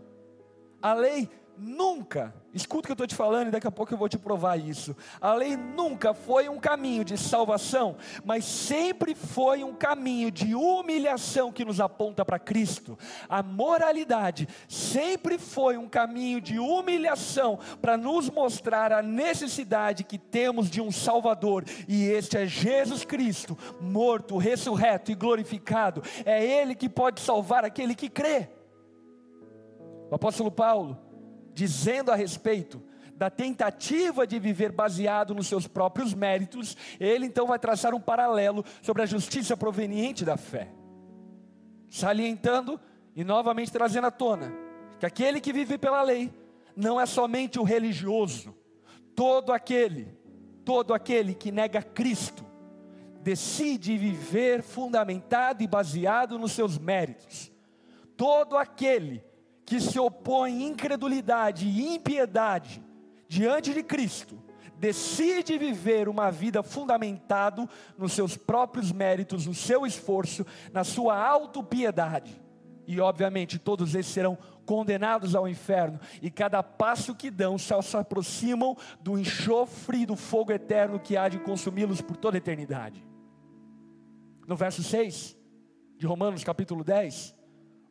a 0.81 0.93
lei 0.93 1.29
nunca, 1.61 2.33
escuta 2.53 2.79
o 2.79 2.87
que 2.87 2.91
eu 2.91 2.93
estou 2.93 3.07
te 3.07 3.15
falando 3.15 3.49
e 3.49 3.51
daqui 3.51 3.67
a 3.67 3.71
pouco 3.71 3.93
eu 3.93 3.97
vou 3.97 4.09
te 4.09 4.17
provar 4.17 4.57
isso. 4.57 4.95
A 5.21 5.33
lei 5.33 5.55
nunca 5.55 6.11
foi 6.13 6.49
um 6.49 6.59
caminho 6.59 7.05
de 7.05 7.17
salvação, 7.17 7.97
mas 8.25 8.43
sempre 8.43 9.13
foi 9.13 9.63
um 9.63 9.73
caminho 9.73 10.31
de 10.31 10.55
humilhação 10.55 11.51
que 11.51 11.63
nos 11.63 11.79
aponta 11.79 12.25
para 12.25 12.39
Cristo. 12.39 12.97
A 13.29 13.43
moralidade 13.43 14.49
sempre 14.67 15.37
foi 15.37 15.77
um 15.77 15.87
caminho 15.87 16.41
de 16.41 16.57
humilhação 16.57 17.59
para 17.79 17.95
nos 17.95 18.27
mostrar 18.29 18.91
a 18.91 19.03
necessidade 19.03 20.03
que 20.03 20.17
temos 20.17 20.69
de 20.69 20.81
um 20.81 20.91
Salvador, 20.91 21.63
e 21.87 22.05
este 22.05 22.37
é 22.37 22.47
Jesus 22.47 23.05
Cristo, 23.05 23.57
morto, 23.79 24.37
ressurreto 24.37 25.11
e 25.11 25.15
glorificado. 25.15 26.01
É 26.25 26.43
Ele 26.43 26.73
que 26.73 26.89
pode 26.89 27.21
salvar 27.21 27.63
aquele 27.63 27.93
que 27.93 28.09
crê. 28.09 28.49
O 30.09 30.15
apóstolo 30.15 30.51
Paulo 30.51 31.10
dizendo 31.53 32.11
a 32.11 32.15
respeito 32.15 32.81
da 33.15 33.29
tentativa 33.29 34.25
de 34.25 34.39
viver 34.39 34.71
baseado 34.71 35.35
nos 35.35 35.47
seus 35.47 35.67
próprios 35.67 36.13
méritos, 36.13 36.75
ele 36.99 37.25
então 37.25 37.45
vai 37.45 37.59
traçar 37.59 37.93
um 37.93 38.01
paralelo 38.01 38.65
sobre 38.81 39.03
a 39.03 39.05
justiça 39.05 39.55
proveniente 39.55 40.25
da 40.25 40.37
fé, 40.37 40.69
salientando 41.89 42.79
e 43.15 43.23
novamente 43.23 43.71
trazendo 43.71 44.07
à 44.07 44.11
tona 44.11 44.51
que 44.99 45.05
aquele 45.05 45.41
que 45.41 45.51
vive 45.51 45.77
pela 45.77 46.01
lei 46.01 46.31
não 46.75 46.99
é 46.99 47.05
somente 47.05 47.59
o 47.59 47.63
religioso, 47.63 48.55
todo 49.15 49.51
aquele, 49.51 50.07
todo 50.63 50.93
aquele 50.93 51.33
que 51.33 51.51
nega 51.51 51.81
Cristo, 51.81 52.45
decide 53.21 53.97
viver 53.97 54.61
fundamentado 54.61 55.61
e 55.61 55.67
baseado 55.67 56.39
nos 56.39 56.53
seus 56.53 56.77
méritos, 56.77 57.51
todo 58.15 58.57
aquele 58.57 59.23
que 59.71 59.79
se 59.79 59.97
opõe 59.97 60.65
incredulidade 60.65 61.65
e 61.65 61.95
impiedade 61.95 62.83
diante 63.25 63.73
de 63.73 63.81
Cristo, 63.81 64.37
decide 64.77 65.57
viver 65.57 66.09
uma 66.09 66.29
vida 66.29 66.61
fundamentado 66.61 67.69
nos 67.97 68.11
seus 68.11 68.35
próprios 68.35 68.91
méritos, 68.91 69.47
no 69.47 69.53
seu 69.53 69.85
esforço, 69.85 70.45
na 70.73 70.83
sua 70.83 71.17
autopiedade. 71.25 72.41
E 72.85 72.99
obviamente 72.99 73.57
todos 73.57 73.95
eles 73.95 74.07
serão 74.07 74.37
condenados 74.65 75.35
ao 75.35 75.47
inferno, 75.47 76.01
e 76.21 76.29
cada 76.29 76.61
passo 76.61 77.15
que 77.15 77.31
dão 77.31 77.57
se 77.57 77.73
aproximam 77.95 78.75
do 78.99 79.17
enxofre 79.17 79.99
e 79.99 80.05
do 80.05 80.17
fogo 80.17 80.51
eterno 80.51 80.99
que 80.99 81.15
há 81.15 81.29
de 81.29 81.39
consumi-los 81.39 82.01
por 82.01 82.17
toda 82.17 82.35
a 82.35 82.39
eternidade. 82.39 83.07
No 84.45 84.57
verso 84.57 84.83
6 84.83 85.37
de 85.97 86.05
Romanos, 86.05 86.43
capítulo 86.43 86.83
10, 86.83 87.39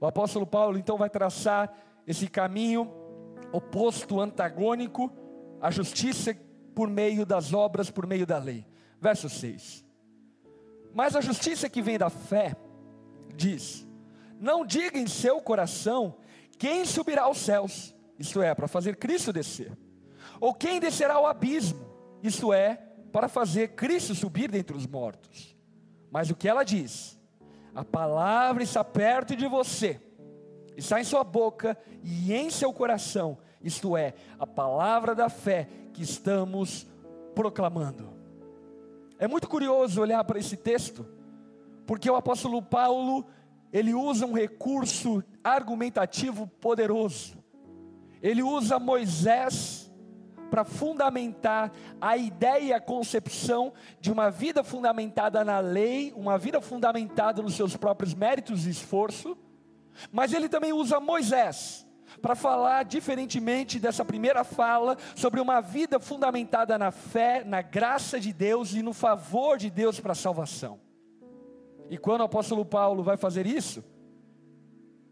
o 0.00 0.07
apóstolo 0.07 0.47
Paulo 0.47 0.78
então 0.78 0.97
vai 0.97 1.11
traçar 1.11 1.73
esse 2.07 2.26
caminho 2.26 2.90
oposto, 3.52 4.21
antagônico, 4.21 5.12
à 5.61 5.71
justiça 5.71 6.35
por 6.75 6.88
meio 6.88 7.26
das 7.26 7.52
obras, 7.52 7.90
por 7.90 8.07
meio 8.07 8.26
da 8.26 8.38
lei. 8.38 8.66
Verso 9.00 9.28
6. 9.28 9.85
Mas 10.95 11.14
a 11.14 11.21
justiça 11.21 11.69
que 11.69 11.83
vem 11.83 11.99
da 11.99 12.09
fé 12.09 12.57
diz: 13.35 13.87
Não 14.38 14.64
diga 14.64 14.99
em 14.99 15.07
seu 15.07 15.40
coração 15.40 16.16
quem 16.59 16.85
subirá 16.85 17.23
aos 17.23 17.38
céus, 17.38 17.95
isto 18.19 18.42
é, 18.42 18.54
para 18.54 18.69
fazer 18.69 18.97
Cristo 18.97 19.33
descer, 19.33 19.76
ou 20.40 20.54
quem 20.54 20.80
descerá 20.80 21.14
ao 21.14 21.26
abismo, 21.26 21.87
isto 22.23 22.52
é, 22.52 22.76
para 23.12 23.28
fazer 23.28 23.69
Cristo 23.69 24.14
subir 24.14 24.50
dentre 24.50 24.76
os 24.76 24.87
mortos. 24.87 25.57
Mas 26.11 26.30
o 26.30 26.35
que 26.35 26.49
ela 26.49 26.64
diz? 26.64 27.20
A 27.75 27.85
palavra 27.85 28.62
está 28.62 28.83
perto 28.83 29.37
de 29.37 29.47
você, 29.47 30.00
está 30.77 31.00
em 31.00 31.05
sua 31.05 31.23
boca 31.23 31.79
e 32.03 32.33
em 32.33 32.50
seu 32.50 32.73
coração, 32.73 33.39
isto 33.62 33.97
é, 33.97 34.15
a 34.39 34.47
palavra 34.47 35.15
da 35.15 35.29
fé 35.29 35.69
que 35.93 36.03
estamos 36.03 36.87
proclamando. 37.35 38.11
É 39.19 39.29
muito 39.29 39.49
curioso 39.49 40.00
olhar 40.00 40.25
para 40.25 40.39
esse 40.39 40.57
texto, 40.57 41.07
porque 41.87 42.11
o 42.11 42.17
apóstolo 42.17 42.61
Paulo, 42.62 43.27
ele 43.73 43.95
usa 43.95 44.27
um 44.27 44.33
recurso 44.33 45.23
argumentativo 45.45 46.47
poderoso. 46.47 47.39
Ele 48.23 48.43
usa 48.43 48.79
Moisés 48.79 49.80
para 50.50 50.64
fundamentar 50.64 51.73
a 52.00 52.16
ideia 52.16 52.61
e 52.61 52.73
a 52.73 52.80
concepção 52.80 53.73
de 54.00 54.12
uma 54.12 54.30
vida 54.30 54.62
fundamentada 54.64 55.45
na 55.45 55.61
lei, 55.61 56.12
uma 56.16 56.37
vida 56.37 56.61
fundamentada 56.61 57.40
nos 57.40 57.54
seus 57.54 57.76
próprios 57.76 58.12
méritos 58.12 58.66
e 58.66 58.71
esforço, 58.71 59.38
mas 60.11 60.33
ele 60.33 60.49
também 60.49 60.73
usa 60.73 61.00
Moisés 61.00 61.87
para 62.21 62.35
falar 62.35 62.85
diferentemente 62.85 63.78
dessa 63.78 64.04
primeira 64.04 64.42
fala 64.45 64.97
sobre 65.14 65.40
uma 65.40 65.61
vida 65.61 66.00
fundamentada 66.00 66.76
na 66.76 66.90
fé, 66.90 67.45
na 67.45 67.62
graça 67.62 68.19
de 68.19 68.33
Deus 68.33 68.75
e 68.75 68.83
no 68.83 68.92
favor 68.92 69.57
de 69.57 69.71
Deus 69.71 70.00
para 70.00 70.12
a 70.12 70.16
salvação. 70.16 70.80
E 71.88 71.97
quando 71.97 72.21
o 72.21 72.25
apóstolo 72.25 72.64
Paulo 72.64 73.02
vai 73.02 73.16
fazer 73.16 73.47
isso, 73.47 73.85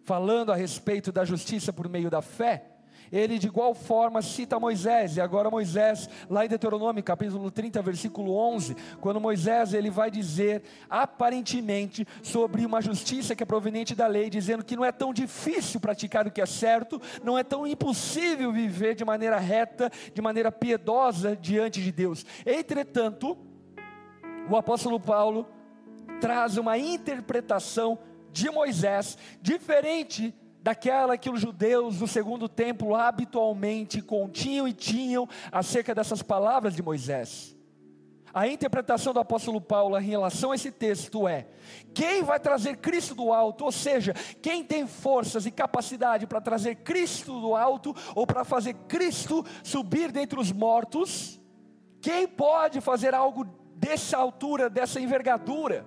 falando 0.04 0.52
a 0.52 0.57
respeito 0.57 1.12
da 1.12 1.25
justiça 1.25 1.73
por 1.73 1.88
meio 1.88 2.11
da 2.11 2.23
fé, 2.23 2.68
ele 3.11 3.38
de 3.38 3.47
igual 3.47 3.75
forma 3.75 4.23
cita 4.23 4.59
Moisés, 4.59 5.17
e 5.17 5.21
agora 5.21 5.50
Moisés, 5.50 6.09
lá 6.29 6.45
em 6.45 6.49
Deuteronômio, 6.49 7.03
capítulo 7.03 7.50
30, 7.50 7.81
versículo 7.83 8.35
11, 8.35 8.77
quando 9.00 9.21
Moisés 9.21 9.75
ele 9.75 9.91
vai 9.91 10.11
dizer 10.11 10.62
aparentemente 10.88 12.07
sobre 12.23 12.65
uma 12.65 12.81
justiça 12.81 13.35
que 13.35 13.43
é 13.43 13.47
proveniente 13.47 13.95
da 13.95 14.07
lei, 14.07 14.31
dizendo 14.31 14.65
que 14.65 14.77
não 14.77 14.85
é 14.85 14.93
tão 14.93 15.12
difícil 15.12 15.81
praticar 15.81 16.27
o 16.27 16.31
que 16.31 16.41
é 16.41 16.47
certo, 16.47 17.00
não 17.23 17.38
é 17.38 17.45
tão 17.45 17.67
impossível 17.67 18.53
viver 18.53 18.95
de 18.95 19.05
maneira 19.05 19.38
reta, 19.38 19.91
de 20.12 20.21
maneira 20.21 20.53
piedosa 20.53 21.37
diante 21.37 21.83
de 21.83 21.93
Deus. 21.93 22.25
Entretanto, 22.45 23.37
o 24.50 24.57
apóstolo 24.57 24.99
Paulo 24.99 25.47
traz 26.21 26.57
uma 26.57 26.79
interpretação 26.79 27.99
de 28.33 28.50
Moisés 28.50 29.17
diferente 29.41 30.35
daquela 30.69 31.17
que 31.17 31.31
os 31.31 31.41
judeus 31.41 31.97
do 31.97 32.07
segundo 32.07 32.47
templo 32.47 32.95
habitualmente 32.95 34.03
continham 34.03 34.69
e 34.69 34.73
tinham 34.75 35.27
acerca 35.51 35.95
dessas 35.95 36.21
palavras 36.21 36.77
de 36.77 36.83
Moisés. 36.83 37.57
A 38.35 38.47
interpretação 38.47 39.15
do 39.15 39.19
apóstolo 39.19 39.63
Paulo 39.63 39.99
em 39.99 40.05
relação 40.05 40.53
a 40.53 40.55
esse 40.55 40.71
texto 40.71 41.27
é: 41.27 41.47
quem 41.95 42.23
vai 42.23 42.39
trazer 42.39 42.77
Cristo 42.77 43.15
do 43.15 43.33
alto, 43.33 43.65
ou 43.65 43.73
seja, 43.73 44.13
quem 44.43 44.63
tem 44.63 44.87
forças 44.87 45.47
e 45.47 45.51
capacidade 45.51 46.27
para 46.27 46.39
trazer 46.39 46.75
Cristo 46.75 47.41
do 47.41 47.57
alto, 47.57 47.97
ou 48.15 48.27
para 48.27 48.45
fazer 48.45 48.75
Cristo 48.87 49.47
subir 49.65 50.13
dentre 50.13 50.39
os 50.39 50.53
mortos, 50.53 51.41
quem 51.99 52.29
pode 52.29 52.83
fazer 52.83 53.15
algo 53.15 53.47
dessa 53.75 54.19
altura, 54.19 54.69
dessa 54.69 55.01
envergadura? 55.01 55.87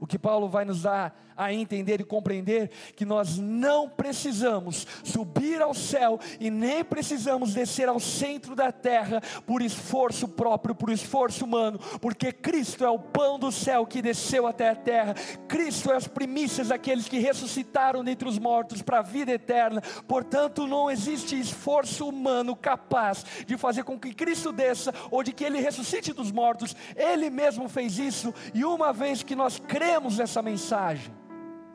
O 0.00 0.08
que 0.08 0.18
Paulo 0.18 0.48
vai 0.48 0.64
nos 0.64 0.82
dar 0.82 1.16
a 1.36 1.52
entender 1.52 2.00
e 2.00 2.04
compreender 2.04 2.70
que 2.94 3.04
nós 3.04 3.38
não 3.38 3.88
precisamos 3.88 4.86
subir 5.04 5.60
ao 5.60 5.74
céu 5.74 6.18
e 6.40 6.50
nem 6.50 6.84
precisamos 6.84 7.54
descer 7.54 7.88
ao 7.88 8.00
centro 8.00 8.54
da 8.54 8.70
terra 8.72 9.20
por 9.46 9.62
esforço 9.62 10.28
próprio, 10.28 10.74
por 10.74 10.90
esforço 10.90 11.44
humano, 11.44 11.78
porque 12.00 12.32
Cristo 12.32 12.84
é 12.84 12.90
o 12.90 12.98
pão 12.98 13.38
do 13.38 13.52
céu 13.52 13.86
que 13.86 14.02
desceu 14.02 14.46
até 14.46 14.70
a 14.70 14.74
terra. 14.74 15.14
Cristo 15.48 15.90
é 15.90 15.96
as 15.96 16.06
primícias 16.06 16.68
daqueles 16.68 17.08
que 17.08 17.18
ressuscitaram 17.18 18.04
dentre 18.04 18.28
os 18.28 18.38
mortos 18.38 18.82
para 18.82 18.98
a 18.98 19.02
vida 19.02 19.32
eterna. 19.32 19.82
Portanto, 20.06 20.66
não 20.66 20.90
existe 20.90 21.38
esforço 21.38 22.08
humano 22.08 22.54
capaz 22.56 23.24
de 23.46 23.56
fazer 23.56 23.84
com 23.84 23.98
que 23.98 24.14
Cristo 24.14 24.52
desça 24.52 24.92
ou 25.10 25.22
de 25.22 25.32
que 25.32 25.44
ele 25.44 25.60
ressuscite 25.60 26.12
dos 26.12 26.30
mortos. 26.30 26.74
Ele 26.96 27.30
mesmo 27.30 27.68
fez 27.68 27.98
isso 27.98 28.34
e 28.54 28.64
uma 28.64 28.92
vez 28.92 29.22
que 29.22 29.34
nós 29.34 29.58
cremos 29.58 30.18
nessa 30.18 30.42
mensagem, 30.42 31.12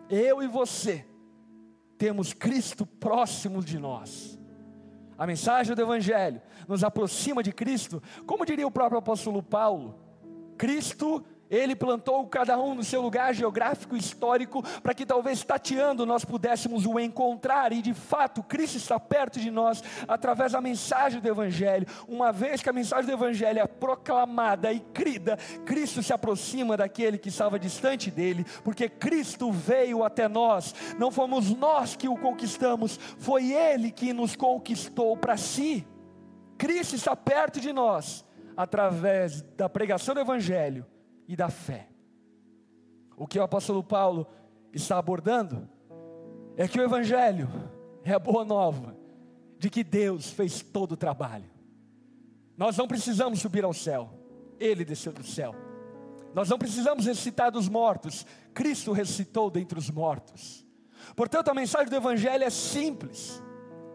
eu 0.10 0.42
e 0.42 0.48
você, 0.48 1.06
temos 1.98 2.34
Cristo 2.34 2.86
próximo 2.86 3.64
de 3.64 3.80
nós. 3.80 4.38
A 5.18 5.26
mensagem 5.26 5.76
do 5.76 5.82
Evangelho 5.82 6.42
nos 6.68 6.84
aproxima 6.84 7.42
de 7.42 7.52
Cristo, 7.52 8.02
como 8.26 8.46
diria 8.46 8.68
o 8.68 8.72
próprio 8.72 9.00
apóstolo 9.00 9.42
Paulo: 9.42 10.00
Cristo 10.58 11.26
ele 11.50 11.76
plantou 11.76 12.26
cada 12.28 12.60
um 12.60 12.76
no 12.76 12.84
seu 12.84 13.02
lugar 13.02 13.34
geográfico 13.34 13.96
histórico, 13.96 14.64
para 14.82 14.94
que 14.94 15.06
talvez 15.06 15.44
tateando 15.44 16.06
nós 16.06 16.26
pudéssemos 16.26 16.86
o 16.86 17.00
encontrar, 17.00 17.72
e 17.72 17.82
de 17.82 17.94
fato 17.94 18.44
Cristo 18.44 18.78
está 18.78 19.00
perto 19.00 19.40
de 19.40 19.50
nós 19.50 19.84
através 20.08 20.52
da 20.52 20.62
mensagem 20.62 21.22
do 21.22 21.28
Evangelho. 21.28 21.88
Uma 22.08 22.32
vez 22.32 22.62
que 22.62 22.70
a 22.70 22.74
mensagem 22.74 23.06
do 23.06 23.14
Evangelho 23.14 23.60
é 23.60 23.68
proclamada 23.68 24.72
e 24.72 24.80
crida, 24.80 25.38
Cristo 25.66 26.04
se 26.04 26.14
aproxima 26.14 26.76
daquele 26.76 27.18
que 27.18 27.30
estava 27.30 27.60
distante 27.60 28.12
dele, 28.12 28.46
porque 28.64 28.90
Cristo 28.90 29.52
veio 29.52 30.04
até 30.04 30.28
nós, 30.28 30.76
não 30.98 31.12
fomos 31.12 31.50
nós 31.56 31.96
que 31.96 32.08
o 32.08 32.18
conquistamos, 32.18 33.00
foi 33.18 33.54
Ele 33.54 33.92
que 33.92 34.14
nos 34.14 34.36
conquistou 34.36 35.16
para 35.16 35.38
si. 35.38 35.88
Cristo 36.58 36.96
está 36.96 37.16
perto 37.16 37.60
de 37.60 37.72
nós 37.72 38.26
através 38.56 39.42
da 39.56 39.70
pregação 39.70 40.16
do 40.16 40.22
Evangelho 40.22 40.86
e 41.28 41.36
da 41.36 41.50
fé. 41.50 41.90
O 43.16 43.28
que 43.28 43.40
o 43.40 43.44
apóstolo 43.44 43.84
Paulo 43.84 44.28
está 44.72 44.98
abordando 44.98 45.68
é 46.56 46.68
que 46.68 46.80
o 46.80 46.84
Evangelho 46.84 47.50
é 48.04 48.14
a 48.14 48.20
boa 48.20 48.46
nova 48.46 48.96
de 49.60 49.70
que 49.70 49.84
Deus 49.84 50.30
fez 50.30 50.62
todo 50.62 50.94
o 50.94 50.98
trabalho. 50.98 51.50
Nós 52.56 52.78
não 52.78 52.88
precisamos 52.88 53.40
subir 53.40 53.64
ao 53.64 53.74
céu, 53.74 54.10
Ele 54.60 54.86
desceu 54.86 55.12
do 55.12 55.24
céu. 55.24 55.54
Nós 56.34 56.50
não 56.50 56.58
precisamos 56.58 57.06
ressuscitar 57.06 57.52
dos 57.52 57.68
mortos, 57.68 58.26
Cristo 58.54 58.92
ressuscitou 58.92 59.50
dentre 59.50 59.78
os 59.78 59.90
mortos. 59.90 60.66
Portanto, 61.16 61.50
a 61.50 61.54
mensagem 61.54 61.90
do 61.90 61.96
Evangelho 61.96 62.44
é 62.44 62.50
simples. 62.50 63.42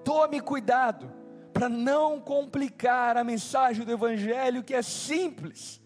Tome 0.05 0.41
cuidado 0.41 1.13
para 1.53 1.69
não 1.69 2.21
complicar 2.21 3.17
a 3.17 3.25
mensagem 3.25 3.85
do 3.85 3.93
Evangelho, 3.93 4.63
que 4.63 4.75
é 4.75 4.83
simples 4.83 5.82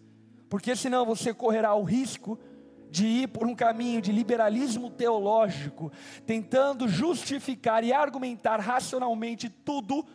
porque 0.49 0.75
senão 0.77 1.05
você 1.05 1.35
correrá 1.35 1.75
o 1.75 1.83
risco 1.83 2.39
de 2.91 3.07
ir 3.07 3.29
por 3.29 3.47
um 3.47 3.55
caminho 3.55 4.01
de 4.01 4.13
liberalismo 4.13 4.91
teológico, 4.91 5.93
tentando 6.25 6.89
justificar 6.89 7.85
e 7.85 7.93
argumentar 7.93 8.59
racionalmente 8.61 9.49
tudo, 9.49 10.07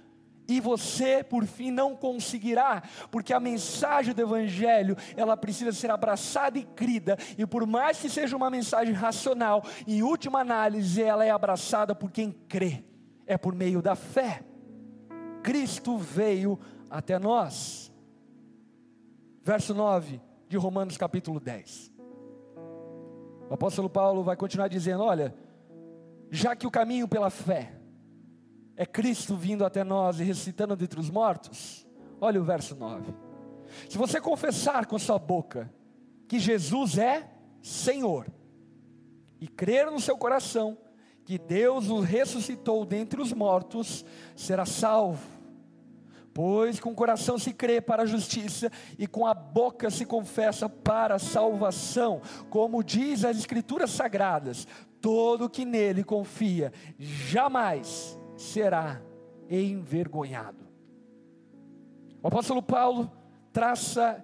e 0.48 0.60
você 0.60 1.24
por 1.24 1.46
fim 1.46 1.70
não 1.70 1.96
conseguirá, 1.96 2.82
porque 3.10 3.34
a 3.34 3.39
mensagem 3.39 4.13
do 4.13 4.22
Evangelho 4.22 4.98
ela 5.15 5.38
precisa 5.38 5.72
ser 5.72 5.91
abraçada 5.91 6.58
e 6.58 6.63
crida, 6.63 7.17
e 7.38 7.46
por 7.46 7.65
mais 7.65 8.00
que 8.00 8.10
seja 8.10 8.36
uma 8.36 8.50
mensagem 8.50 8.94
racional, 8.94 9.63
em 9.88 10.02
última 10.02 10.39
análise 10.39 11.02
ela 11.02 11.26
é 11.26 11.30
abraçada 11.30 11.94
por 11.94 12.12
quem 12.12 12.32
crê, 12.32 12.84
é 13.26 13.38
por 13.38 13.54
meio 13.54 13.82
da 13.82 13.96
fé. 13.96 14.44
Cristo 15.44 15.98
veio 15.98 16.60
até 16.89 17.17
nós. 17.17 17.90
Verso 19.43 19.73
9 19.73 20.21
de 20.47 20.58
Romanos 20.58 20.97
capítulo 20.97 21.39
10. 21.39 21.91
O 23.49 23.54
apóstolo 23.54 23.89
Paulo 23.89 24.23
vai 24.23 24.36
continuar 24.36 24.67
dizendo: 24.67 25.04
Olha, 25.04 25.36
já 26.30 26.56
que 26.56 26.67
o 26.67 26.71
caminho 26.71 27.08
pela 27.08 27.30
fé 27.30 27.73
é 28.75 28.86
Cristo 28.86 29.36
vindo 29.36 29.65
até 29.65 29.84
nós 29.84 30.19
e 30.19 30.23
ressuscitando 30.23 30.75
dentre 30.75 30.99
os 30.99 31.10
mortos, 31.10 31.88
olha 32.19 32.39
o 32.39 32.43
verso 32.43 32.75
9. 32.75 33.13
Se 33.89 33.97
você 33.97 34.19
confessar 34.21 34.86
com 34.86 34.97
sua 34.99 35.19
boca 35.19 35.71
que 36.27 36.39
Jesus 36.39 36.97
é 36.97 37.30
Senhor, 37.62 38.27
e 39.41 39.47
crer 39.47 39.89
no 39.89 39.99
seu 39.99 40.15
coração 40.15 40.77
que 41.25 41.39
Deus 41.39 41.89
o 41.89 41.99
ressuscitou 41.99 42.86
dentre 42.86 43.19
os 43.19 43.34
mortos, 43.34 44.06
será 44.36 44.65
salvo. 44.65 45.40
Pois 46.34 46.80
com 46.80 46.91
o 46.91 46.96
coração 46.96 47.38
se 47.38 47.54
crê 47.54 47.82
para 47.82 48.04
a 48.04 48.06
justiça 48.06 48.72
e 48.98 49.06
com 49.06 49.28
a 49.28 49.34
boca 49.34 49.89
se 49.89 50.06
confessa 50.06 50.70
para 50.70 51.15
a 51.15 51.20
salvação, 51.20 52.22
como 52.50 52.84
diz 52.84 53.26
as 53.26 53.38
Escrituras 53.38 53.91
Sagradas: 53.91 54.65
todo 55.02 55.50
que 55.50 55.65
nele 55.65 56.04
confia 56.04 56.72
jamais 56.98 58.17
será 58.38 59.02
envergonhado. 59.50 60.65
O 62.24 62.28
apóstolo 62.28 62.62
Paulo 62.62 63.12
traça 63.52 64.24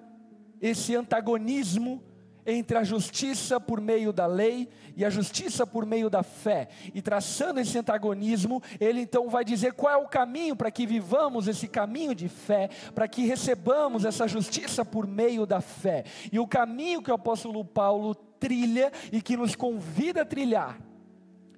esse 0.61 0.95
antagonismo 0.95 2.01
entre 2.47 2.77
a 2.77 2.83
justiça 2.83 3.59
por 3.59 3.81
meio 3.81 4.13
da 4.13 4.25
lei 4.25 4.69
e 4.95 5.03
a 5.03 5.09
justiça 5.09 5.67
por 5.67 5.85
meio 5.85 6.09
da 6.09 6.23
fé. 6.23 6.69
E 6.93 7.01
traçando 7.01 7.59
esse 7.59 7.77
antagonismo, 7.77 8.63
ele 8.79 9.01
então 9.01 9.29
vai 9.29 9.43
dizer 9.43 9.73
qual 9.73 9.93
é 9.93 9.97
o 9.97 10.07
caminho 10.07 10.55
para 10.55 10.71
que 10.71 10.87
vivamos 10.87 11.49
esse 11.49 11.67
caminho 11.67 12.15
de 12.15 12.29
fé, 12.29 12.69
para 12.95 13.07
que 13.07 13.25
recebamos 13.25 14.05
essa 14.05 14.25
justiça 14.27 14.85
por 14.85 15.05
meio 15.05 15.45
da 15.45 15.59
fé. 15.59 16.05
E 16.31 16.39
o 16.39 16.47
caminho 16.47 17.03
que 17.03 17.11
o 17.11 17.15
apóstolo 17.15 17.65
Paulo 17.65 18.15
trilha 18.15 18.91
e 19.11 19.21
que 19.21 19.35
nos 19.35 19.53
convida 19.53 20.21
a 20.21 20.25
trilhar 20.25 20.79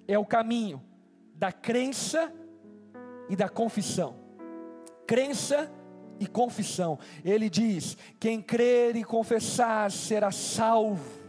é 0.08 0.18
o 0.18 0.26
caminho 0.26 0.82
da 1.36 1.52
crença 1.52 2.34
e 3.30 3.36
da 3.36 3.48
confissão. 3.48 4.16
Crença 5.06 5.72
e 6.20 6.28
confissão. 6.28 7.00
Ele 7.24 7.50
diz: 7.50 7.98
quem 8.20 8.42
crer 8.42 8.96
e 8.96 9.04
confessar 9.04 9.92
será 9.92 10.32
salvo. 10.32 11.20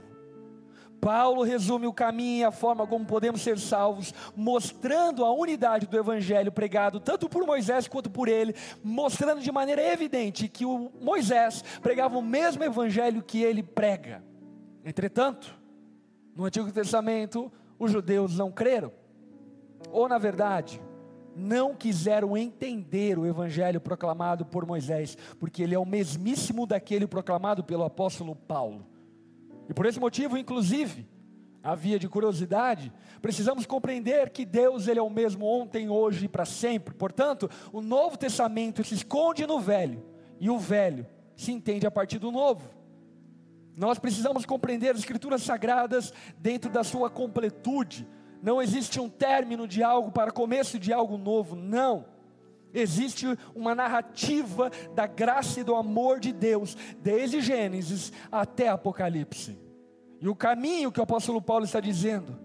Paulo 1.00 1.42
resume 1.42 1.86
o 1.86 1.92
caminho 1.94 2.40
e 2.40 2.44
a 2.44 2.52
forma 2.52 2.86
como 2.86 3.06
podemos 3.06 3.40
ser 3.40 3.58
salvos, 3.58 4.12
mostrando 4.36 5.24
a 5.24 5.32
unidade 5.32 5.86
do 5.86 5.96
evangelho 5.96 6.52
pregado 6.52 7.00
tanto 7.00 7.28
por 7.28 7.46
Moisés 7.46 7.88
quanto 7.88 8.10
por 8.10 8.28
ele, 8.28 8.54
mostrando 8.84 9.40
de 9.40 9.50
maneira 9.50 9.82
evidente 9.82 10.46
que 10.46 10.66
o 10.66 10.92
Moisés 11.00 11.64
pregava 11.80 12.18
o 12.18 12.22
mesmo 12.22 12.62
evangelho 12.62 13.22
que 13.22 13.42
ele 13.42 13.62
prega. 13.62 14.22
Entretanto, 14.84 15.58
no 16.36 16.44
Antigo 16.44 16.70
Testamento, 16.70 17.50
os 17.78 17.90
judeus 17.90 18.36
não 18.36 18.52
creram, 18.52 18.92
ou 19.90 20.06
na 20.06 20.18
verdade, 20.18 20.80
não 21.34 21.74
quiseram 21.74 22.36
entender 22.36 23.18
o 23.18 23.26
evangelho 23.26 23.80
proclamado 23.80 24.44
por 24.44 24.66
Moisés, 24.66 25.16
porque 25.38 25.62
ele 25.62 25.74
é 25.74 25.78
o 25.78 25.86
mesmíssimo 25.86 26.66
daquele 26.66 27.06
proclamado 27.06 27.64
pelo 27.64 27.84
apóstolo 27.84 28.34
Paulo. 28.34 28.86
E 29.68 29.74
por 29.74 29.86
esse 29.86 30.00
motivo, 30.00 30.36
inclusive, 30.36 31.06
a 31.62 31.74
via 31.74 31.98
de 31.98 32.08
curiosidade, 32.08 32.92
precisamos 33.20 33.66
compreender 33.66 34.30
que 34.30 34.44
Deus 34.44 34.88
ele 34.88 34.98
é 34.98 35.02
o 35.02 35.10
mesmo 35.10 35.46
ontem, 35.46 35.88
hoje 35.88 36.24
e 36.24 36.28
para 36.28 36.44
sempre. 36.44 36.94
Portanto, 36.94 37.50
o 37.72 37.80
Novo 37.80 38.16
Testamento 38.16 38.82
se 38.82 38.94
esconde 38.94 39.46
no 39.46 39.60
Velho 39.60 40.02
e 40.38 40.48
o 40.48 40.58
Velho 40.58 41.06
se 41.36 41.52
entende 41.52 41.86
a 41.86 41.90
partir 41.90 42.18
do 42.18 42.32
Novo. 42.32 42.70
Nós 43.76 43.98
precisamos 43.98 44.44
compreender 44.44 44.90
as 44.90 44.98
Escrituras 44.98 45.42
Sagradas 45.42 46.12
dentro 46.38 46.70
da 46.70 46.82
sua 46.82 47.08
completude. 47.08 48.06
Não 48.42 48.60
existe 48.60 48.98
um 48.98 49.08
término 49.08 49.68
de 49.68 49.82
algo 49.82 50.10
para 50.10 50.30
começo 50.30 50.78
de 50.78 50.92
algo 50.92 51.18
novo, 51.18 51.54
não. 51.54 52.06
Existe 52.72 53.26
uma 53.54 53.74
narrativa 53.74 54.70
da 54.94 55.06
graça 55.06 55.60
e 55.60 55.64
do 55.64 55.74
amor 55.74 56.20
de 56.20 56.32
Deus, 56.32 56.76
desde 57.00 57.40
Gênesis 57.40 58.12
até 58.30 58.68
Apocalipse. 58.68 59.58
E 60.20 60.28
o 60.28 60.36
caminho 60.36 60.92
que 60.92 61.00
o 61.00 61.02
apóstolo 61.02 61.42
Paulo 61.42 61.64
está 61.64 61.80
dizendo, 61.80 62.38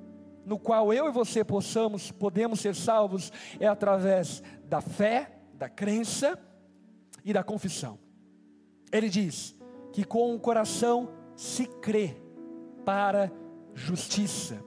no 0.46 0.58
qual 0.58 0.94
eu 0.94 1.08
e 1.08 1.12
você 1.12 1.44
possamos, 1.44 2.12
podemos 2.12 2.60
ser 2.60 2.76
salvos, 2.76 3.32
é 3.60 3.68
através 3.68 4.42
da 4.66 4.82
fé, 4.82 5.40
da 5.54 5.70
crença 5.70 6.40
e 7.24 7.34
da 7.34 7.44
confissão. 7.44 8.00
Ele 8.92 9.10
diz 9.10 9.56
que 9.92 10.04
com 10.04 10.34
o 10.34 10.40
coração 10.40 11.10
se 11.36 11.66
crê 11.66 12.16
para 12.84 13.32
justiça 13.74 14.64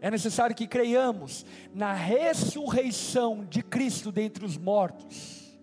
é 0.00 0.10
necessário 0.10 0.56
que 0.56 0.66
creiamos 0.66 1.44
na 1.74 1.92
ressurreição 1.92 3.44
de 3.44 3.62
Cristo 3.62 4.10
dentre 4.10 4.44
os 4.44 4.56
mortos. 4.56 5.58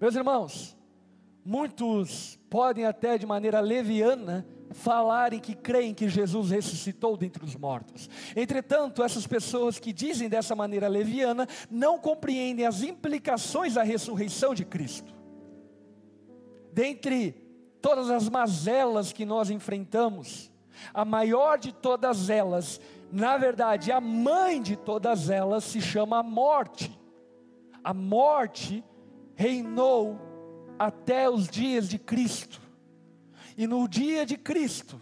Meus 0.00 0.14
irmãos, 0.14 0.76
muitos 1.44 2.38
podem 2.50 2.84
até 2.84 3.16
de 3.16 3.24
maneira 3.24 3.60
leviana 3.60 4.46
falarem 4.72 5.38
que 5.38 5.54
creem 5.54 5.94
que 5.94 6.08
Jesus 6.08 6.50
ressuscitou 6.50 7.16
dentre 7.16 7.44
os 7.44 7.56
mortos. 7.56 8.08
Entretanto, 8.34 9.02
essas 9.02 9.26
pessoas 9.26 9.78
que 9.78 9.92
dizem 9.92 10.28
dessa 10.28 10.54
maneira 10.54 10.88
leviana 10.88 11.46
não 11.70 11.98
compreendem 11.98 12.66
as 12.66 12.82
implicações 12.82 13.74
da 13.74 13.82
ressurreição 13.82 14.54
de 14.54 14.64
Cristo. 14.64 15.12
Dentre 16.72 17.32
todas 17.80 18.10
as 18.10 18.28
mazelas 18.28 19.12
que 19.12 19.24
nós 19.24 19.50
enfrentamos, 19.50 20.50
a 20.92 21.04
maior 21.04 21.58
de 21.58 21.72
todas 21.72 22.30
elas 22.30 22.80
na 23.12 23.36
verdade, 23.36 23.92
a 23.92 24.00
mãe 24.00 24.62
de 24.62 24.74
todas 24.74 25.28
elas 25.28 25.64
se 25.64 25.82
chama 25.82 26.20
a 26.20 26.22
morte. 26.22 26.98
A 27.84 27.92
morte 27.92 28.82
reinou 29.34 30.18
até 30.78 31.28
os 31.28 31.46
dias 31.46 31.90
de 31.90 31.98
Cristo. 31.98 32.58
E 33.54 33.66
no 33.66 33.86
dia 33.86 34.24
de 34.24 34.38
Cristo, 34.38 34.98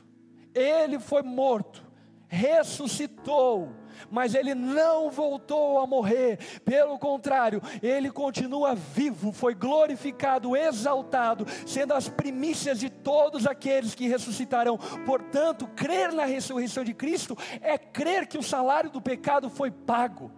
ele 0.53 0.99
foi 0.99 1.23
morto, 1.23 1.87
ressuscitou, 2.27 3.71
mas 4.11 4.35
ele 4.35 4.55
não 4.55 5.11
voltou 5.11 5.79
a 5.79 5.87
morrer, 5.87 6.39
pelo 6.65 6.99
contrário, 6.99 7.63
ele 7.83 8.11
continua 8.11 8.75
vivo, 8.75 9.33
foi 9.33 9.55
glorificado, 9.55 10.57
exaltado, 10.57 11.47
sendo 11.67 11.95
as 11.95 12.09
primícias 12.09 12.79
de 12.79 12.89
todos 12.89 13.47
aqueles 13.47 13.95
que 13.95 14.09
ressuscitarão. 14.09 14.79
Portanto, 15.05 15.67
crer 15.75 16.13
na 16.13 16.25
ressurreição 16.25 16.85
de 16.85 16.95
Cristo 16.95 17.37
é 17.61 17.77
crer 17.77 18.27
que 18.27 18.39
o 18.39 18.43
salário 18.43 18.91
do 18.91 19.01
pecado 19.01 19.51
foi 19.51 19.71
pago. 19.71 20.31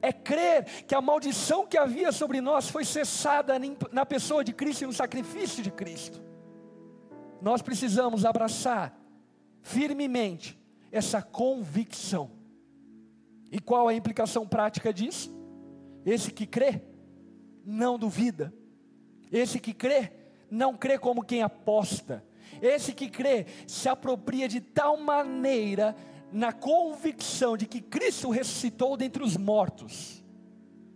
É 0.00 0.12
crer 0.12 0.64
que 0.86 0.94
a 0.94 1.00
maldição 1.00 1.66
que 1.66 1.76
havia 1.76 2.12
sobre 2.12 2.40
nós 2.40 2.68
foi 2.68 2.84
cessada 2.84 3.54
na 3.92 4.06
pessoa 4.06 4.44
de 4.44 4.52
Cristo 4.52 4.82
e 4.82 4.86
no 4.86 4.92
sacrifício 4.92 5.62
de 5.62 5.70
Cristo. 5.70 6.22
Nós 7.40 7.62
precisamos 7.62 8.24
abraçar 8.24 8.96
firmemente 9.62 10.58
essa 10.90 11.20
convicção 11.20 12.37
e 13.50 13.58
qual 13.60 13.88
a 13.88 13.94
implicação 13.94 14.46
prática 14.46 14.92
disso? 14.92 15.34
Esse 16.04 16.30
que 16.30 16.46
crê, 16.46 16.82
não 17.64 17.98
duvida. 17.98 18.52
Esse 19.30 19.58
que 19.58 19.74
crê, 19.74 20.12
não 20.50 20.76
crê 20.76 20.98
como 20.98 21.24
quem 21.24 21.42
aposta. 21.42 22.24
Esse 22.62 22.92
que 22.92 23.08
crê, 23.08 23.46
se 23.66 23.88
apropria 23.88 24.48
de 24.48 24.60
tal 24.60 24.96
maneira 24.98 25.94
na 26.32 26.52
convicção 26.52 27.56
de 27.56 27.66
que 27.66 27.80
Cristo 27.80 28.30
ressuscitou 28.30 28.96
dentre 28.96 29.22
os 29.22 29.36
mortos, 29.36 30.24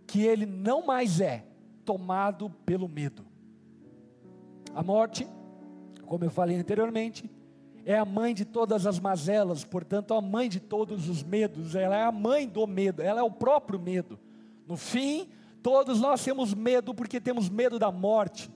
que 0.05 0.21
ele 0.21 0.45
não 0.45 0.85
mais 0.85 1.19
é 1.19 1.45
tomado 1.83 2.49
pelo 2.65 2.87
medo. 2.87 3.25
A 4.73 4.83
morte, 4.83 5.27
como 6.05 6.23
eu 6.23 6.31
falei 6.31 6.57
anteriormente, 6.57 7.29
é 7.85 7.97
a 7.97 8.05
mãe 8.05 8.33
de 8.33 8.45
todas 8.45 8.85
as 8.85 8.99
mazelas, 8.99 9.63
portanto, 9.63 10.13
a 10.13 10.21
mãe 10.21 10.47
de 10.47 10.59
todos 10.59 11.09
os 11.09 11.21
medos, 11.23 11.75
ela 11.75 11.95
é 11.95 12.03
a 12.03 12.11
mãe 12.11 12.47
do 12.47 12.65
medo, 12.65 13.01
ela 13.01 13.19
é 13.19 13.23
o 13.23 13.31
próprio 13.31 13.79
medo. 13.79 14.19
No 14.67 14.77
fim, 14.77 15.27
todos 15.61 15.99
nós 15.99 16.23
temos 16.23 16.53
medo 16.53 16.93
porque 16.93 17.19
temos 17.19 17.49
medo 17.49 17.77
da 17.77 17.91
morte. 17.91 18.49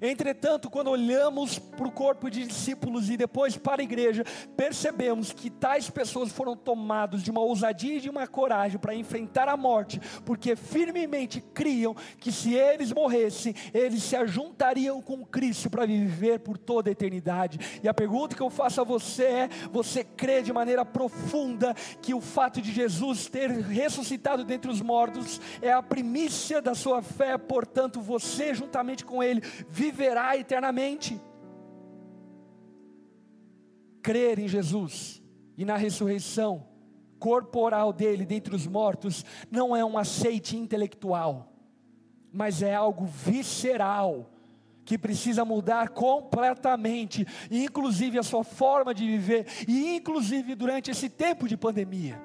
Entretanto, 0.00 0.68
quando 0.70 0.90
olhamos 0.90 1.58
para 1.58 1.86
o 1.86 1.92
corpo 1.92 2.30
de 2.30 2.46
discípulos 2.46 3.10
e 3.10 3.16
depois 3.16 3.56
para 3.56 3.82
a 3.82 3.84
igreja, 3.84 4.24
percebemos 4.56 5.32
que 5.32 5.50
tais 5.50 5.88
pessoas 5.88 6.32
foram 6.32 6.56
tomados 6.56 7.22
de 7.22 7.30
uma 7.30 7.40
ousadia 7.40 7.96
e 7.96 8.00
de 8.00 8.10
uma 8.10 8.26
coragem 8.26 8.78
para 8.78 8.94
enfrentar 8.94 9.48
a 9.48 9.56
morte, 9.56 10.00
porque 10.24 10.56
firmemente 10.56 11.40
criam 11.40 11.94
que 12.18 12.32
se 12.32 12.54
eles 12.54 12.92
morressem, 12.92 13.54
eles 13.72 14.02
se 14.02 14.16
ajuntariam 14.16 15.00
com 15.00 15.24
Cristo 15.24 15.70
para 15.70 15.86
viver 15.86 16.40
por 16.40 16.58
toda 16.58 16.90
a 16.90 16.92
eternidade. 16.92 17.80
E 17.82 17.88
a 17.88 17.94
pergunta 17.94 18.36
que 18.36 18.42
eu 18.42 18.50
faço 18.50 18.80
a 18.80 18.84
você 18.84 19.24
é: 19.24 19.48
você 19.70 20.04
crê 20.04 20.42
de 20.42 20.52
maneira 20.52 20.84
profunda 20.84 21.74
que 22.02 22.14
o 22.14 22.20
fato 22.20 22.60
de 22.60 22.72
Jesus 22.72 23.28
ter 23.28 23.50
ressuscitado 23.50 24.44
dentre 24.44 24.70
os 24.70 24.80
mortos 24.80 25.40
é 25.62 25.72
a 25.72 25.82
primícia 25.82 26.60
da 26.60 26.74
sua 26.74 27.02
fé, 27.02 27.36
portanto, 27.38 28.00
você 28.00 28.54
juntamente 28.54 29.04
com 29.04 29.22
ele 29.22 29.42
viverá 29.84 30.36
eternamente. 30.36 31.20
Crer 34.02 34.38
em 34.38 34.48
Jesus 34.48 35.22
e 35.56 35.64
na 35.64 35.76
ressurreição 35.76 36.66
corporal 37.18 37.92
dele 37.92 38.24
dentre 38.24 38.54
os 38.54 38.66
mortos 38.66 39.24
não 39.50 39.74
é 39.74 39.84
um 39.84 39.96
aceite 39.96 40.56
intelectual, 40.56 41.52
mas 42.32 42.62
é 42.62 42.74
algo 42.74 43.04
visceral 43.06 44.30
que 44.84 44.98
precisa 44.98 45.44
mudar 45.44 45.88
completamente, 45.90 47.26
inclusive 47.50 48.18
a 48.18 48.22
sua 48.22 48.44
forma 48.44 48.92
de 48.92 49.06
viver, 49.06 49.46
e 49.66 49.96
inclusive 49.96 50.54
durante 50.54 50.90
esse 50.90 51.08
tempo 51.08 51.48
de 51.48 51.56
pandemia. 51.56 52.20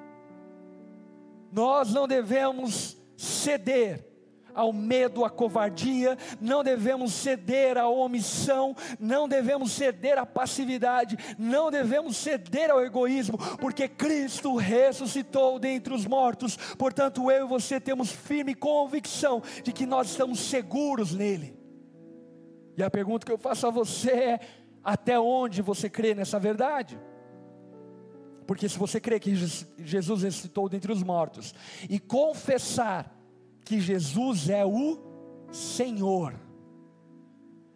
Nós 1.50 1.94
não 1.94 2.06
devemos 2.06 2.98
ceder 3.16 4.09
ao 4.54 4.72
medo, 4.72 5.24
à 5.24 5.30
covardia, 5.30 6.16
não 6.40 6.62
devemos 6.62 7.12
ceder 7.12 7.78
à 7.78 7.88
omissão, 7.88 8.74
não 8.98 9.28
devemos 9.28 9.72
ceder 9.72 10.18
à 10.18 10.26
passividade, 10.26 11.16
não 11.38 11.70
devemos 11.70 12.16
ceder 12.16 12.70
ao 12.70 12.84
egoísmo, 12.84 13.38
porque 13.58 13.88
Cristo 13.88 14.56
ressuscitou 14.56 15.58
dentre 15.58 15.94
os 15.94 16.06
mortos, 16.06 16.56
portanto 16.78 17.30
eu 17.30 17.46
e 17.46 17.48
você 17.48 17.80
temos 17.80 18.10
firme 18.10 18.54
convicção 18.54 19.42
de 19.62 19.72
que 19.72 19.86
nós 19.86 20.10
estamos 20.10 20.40
seguros 20.40 21.14
nele. 21.14 21.58
E 22.76 22.82
a 22.82 22.90
pergunta 22.90 23.26
que 23.26 23.32
eu 23.32 23.38
faço 23.38 23.66
a 23.66 23.70
você 23.70 24.10
é: 24.10 24.40
até 24.82 25.18
onde 25.18 25.60
você 25.60 25.90
crê 25.90 26.14
nessa 26.14 26.38
verdade? 26.38 26.98
Porque 28.46 28.68
se 28.68 28.78
você 28.78 29.00
crê 29.00 29.20
que 29.20 29.34
Jesus 29.78 30.22
ressuscitou 30.22 30.68
dentre 30.68 30.90
os 30.90 31.02
mortos 31.02 31.54
e 31.88 32.00
confessar 32.00 33.19
que 33.64 33.80
Jesus 33.80 34.48
é 34.48 34.64
o 34.64 34.98
Senhor, 35.52 36.34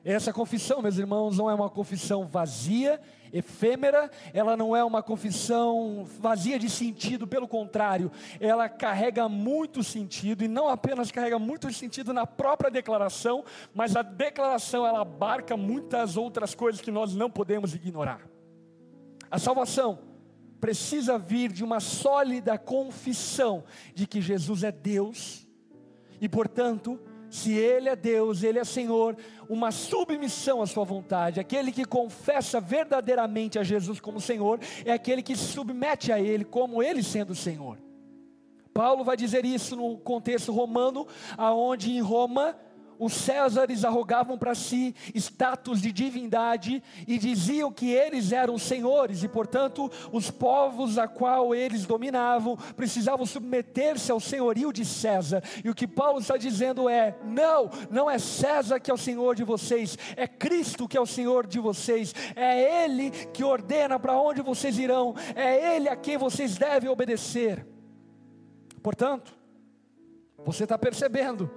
Essa 0.04 0.34
confissão, 0.34 0.82
meus 0.82 0.98
irmãos, 0.98 1.38
não 1.38 1.48
é 1.48 1.54
uma 1.54 1.70
confissão 1.70 2.26
vazia, 2.26 3.00
efêmera, 3.32 4.10
ela 4.34 4.54
não 4.54 4.76
é 4.76 4.84
uma 4.84 5.02
confissão 5.02 6.06
vazia 6.20 6.58
de 6.58 6.68
sentido, 6.68 7.26
pelo 7.26 7.48
contrário, 7.48 8.12
ela 8.38 8.68
carrega 8.68 9.30
muito 9.30 9.82
sentido 9.82 10.44
e 10.44 10.48
não 10.48 10.68
apenas 10.68 11.10
carrega 11.10 11.38
muito 11.38 11.72
sentido 11.72 12.12
na 12.12 12.26
própria 12.26 12.70
declaração, 12.70 13.42
mas 13.72 13.96
a 13.96 14.02
declaração 14.02 14.86
ela 14.86 15.00
abarca 15.00 15.56
muitas 15.56 16.18
outras 16.18 16.54
coisas 16.54 16.82
que 16.82 16.90
nós 16.90 17.14
não 17.14 17.30
podemos 17.30 17.74
ignorar. 17.74 18.28
A 19.30 19.38
salvação 19.38 20.00
precisa 20.60 21.16
vir 21.18 21.50
de 21.50 21.64
uma 21.64 21.80
sólida 21.80 22.58
confissão 22.58 23.64
de 23.94 24.06
que 24.06 24.20
Jesus 24.20 24.62
é 24.62 24.70
Deus 24.70 25.43
e, 26.24 26.28
portanto, 26.28 26.98
se 27.28 27.52
Ele 27.52 27.86
é 27.86 27.94
Deus, 27.94 28.42
Ele 28.42 28.58
é 28.58 28.64
Senhor, 28.64 29.14
uma 29.46 29.70
submissão 29.70 30.62
à 30.62 30.66
Sua 30.66 30.82
vontade. 30.82 31.38
Aquele 31.38 31.70
que 31.70 31.84
confessa 31.84 32.58
verdadeiramente 32.62 33.58
a 33.58 33.62
Jesus 33.62 34.00
como 34.00 34.18
Senhor 34.22 34.58
é 34.86 34.92
aquele 34.92 35.22
que 35.22 35.36
se 35.36 35.44
submete 35.44 36.10
a 36.10 36.18
Ele 36.18 36.42
como 36.42 36.82
Ele 36.82 37.02
sendo 37.02 37.34
Senhor. 37.34 37.78
Paulo 38.72 39.04
vai 39.04 39.18
dizer 39.18 39.44
isso 39.44 39.76
no 39.76 39.98
contexto 39.98 40.50
romano, 40.50 41.06
aonde 41.36 41.92
em 41.92 42.00
Roma 42.00 42.56
os 42.98 43.14
Césares 43.14 43.84
arrogavam 43.84 44.38
para 44.38 44.54
si 44.54 44.94
status 45.14 45.80
de 45.80 45.92
divindade 45.92 46.82
e 47.06 47.18
diziam 47.18 47.72
que 47.72 47.90
eles 47.90 48.32
eram 48.32 48.58
senhores 48.58 49.22
e, 49.22 49.28
portanto, 49.28 49.90
os 50.12 50.30
povos 50.30 50.98
a 50.98 51.08
qual 51.08 51.54
eles 51.54 51.86
dominavam 51.86 52.56
precisavam 52.76 53.26
submeter-se 53.26 54.10
ao 54.10 54.20
senhorio 54.20 54.72
de 54.72 54.84
César. 54.84 55.42
E 55.64 55.70
o 55.70 55.74
que 55.74 55.86
Paulo 55.86 56.20
está 56.20 56.36
dizendo 56.36 56.88
é: 56.88 57.16
não, 57.24 57.70
não 57.90 58.10
é 58.10 58.18
César 58.18 58.78
que 58.78 58.90
é 58.90 58.94
o 58.94 58.98
senhor 58.98 59.34
de 59.34 59.44
vocês, 59.44 59.98
é 60.16 60.26
Cristo 60.26 60.88
que 60.88 60.96
é 60.96 61.00
o 61.00 61.06
senhor 61.06 61.46
de 61.46 61.58
vocês, 61.58 62.14
é 62.34 62.84
Ele 62.84 63.10
que 63.10 63.44
ordena 63.44 63.98
para 63.98 64.18
onde 64.18 64.42
vocês 64.42 64.78
irão, 64.78 65.14
é 65.34 65.76
Ele 65.76 65.88
a 65.88 65.96
quem 65.96 66.16
vocês 66.16 66.56
devem 66.56 66.88
obedecer. 66.88 67.66
Portanto, 68.82 69.34
você 70.44 70.64
está 70.64 70.76
percebendo 70.76 71.50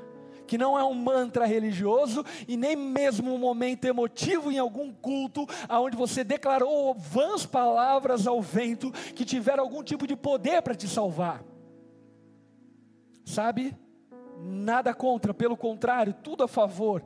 que 0.48 0.58
não 0.58 0.80
é 0.80 0.84
um 0.84 0.94
mantra 0.94 1.46
religioso 1.46 2.26
e 2.48 2.56
nem 2.56 2.76
mesmo 2.76 3.34
um 3.34 3.38
momento 3.38 3.86
emotivo 3.86 4.52
em 4.52 4.58
algum 4.58 4.92
culto, 4.92 5.46
aonde 5.68 5.98
você 5.98 6.24
declarou 6.24 6.96
vãs 6.96 7.46
palavras 7.46 8.26
ao 8.26 8.42
vento 8.42 8.92
que 9.14 9.26
tiveram 9.26 9.64
algum 9.64 9.84
tipo 9.84 10.08
de 10.08 10.16
poder 10.16 10.62
para 10.62 10.76
te 10.76 10.88
salvar. 10.88 11.44
Sabe? 13.26 13.76
Nada 14.40 14.94
contra, 14.94 15.34
pelo 15.34 15.58
contrário, 15.58 16.14
tudo 16.14 16.44
a 16.44 16.48
favor 16.48 17.04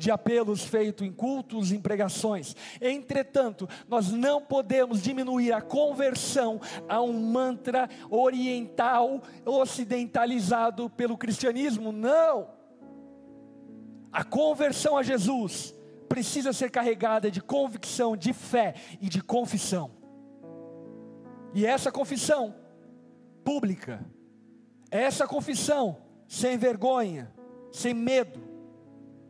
de 0.00 0.10
apelos 0.10 0.64
feitos 0.64 1.06
em 1.06 1.12
cultos, 1.12 1.72
em 1.72 1.78
pregações. 1.78 2.56
Entretanto, 2.80 3.68
nós 3.86 4.10
não 4.10 4.40
podemos 4.40 5.02
diminuir 5.02 5.52
a 5.52 5.60
conversão 5.60 6.58
a 6.88 7.02
um 7.02 7.12
mantra 7.12 7.88
oriental, 8.08 9.22
ocidentalizado 9.44 10.88
pelo 10.88 11.18
cristianismo. 11.18 11.92
Não! 11.92 12.59
A 14.12 14.24
conversão 14.24 14.96
a 14.96 15.02
Jesus 15.02 15.74
precisa 16.08 16.52
ser 16.52 16.70
carregada 16.70 17.30
de 17.30 17.40
convicção, 17.40 18.16
de 18.16 18.32
fé 18.32 18.74
e 19.00 19.08
de 19.08 19.22
confissão. 19.22 19.92
E 21.54 21.64
essa 21.64 21.92
confissão 21.92 22.54
pública, 23.44 24.04
essa 24.90 25.26
confissão 25.26 25.98
sem 26.26 26.58
vergonha, 26.58 27.32
sem 27.72 27.94
medo, 27.94 28.40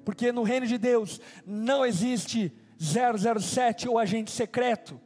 porque 0.04 0.32
no 0.32 0.42
reino 0.42 0.66
de 0.66 0.78
Deus 0.78 1.20
não 1.44 1.84
existe 1.84 2.52
007 2.78 3.88
ou 3.88 3.98
agente 3.98 4.30
secreto, 4.30 4.98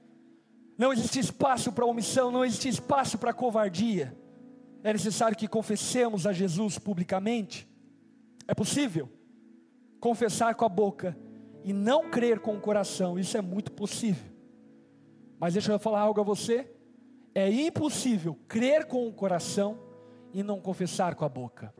não 0.79 0.93
existe 0.93 1.19
espaço 1.19 1.73
para 1.73 1.85
omissão, 1.85 2.31
não 2.31 2.45
existe 2.45 2.69
espaço 2.69 3.19
para 3.19 3.33
covardia. 3.33 4.17
É 4.83 4.93
necessário 4.93 5.37
que 5.37 5.49
confessemos 5.49 6.27
a 6.27 6.33
Jesus 6.33 6.79
publicamente. 6.79 7.69
É 8.47 8.55
possível 8.55 9.09
confessar 10.05 10.55
com 10.55 10.67
a 10.67 10.69
boca 10.69 11.17
e 11.65 11.73
não 11.73 12.11
crer 12.11 12.39
com 12.39 12.55
o 12.55 12.61
coração, 12.61 13.19
isso 13.19 13.39
é 13.39 13.41
muito 13.41 13.73
possível. 13.73 14.31
Mas 15.41 15.55
deixa 15.55 15.73
eu 15.73 15.79
falar 15.79 16.01
algo 16.01 16.21
a 16.21 16.23
você: 16.23 16.71
é 17.35 17.51
impossível 17.51 18.39
crer 18.47 18.85
com 18.85 19.09
o 19.09 19.13
coração 19.15 19.79
e 20.31 20.43
não 20.43 20.61
confessar 20.61 21.15
com 21.15 21.25
a 21.25 21.29
boca. 21.29 21.73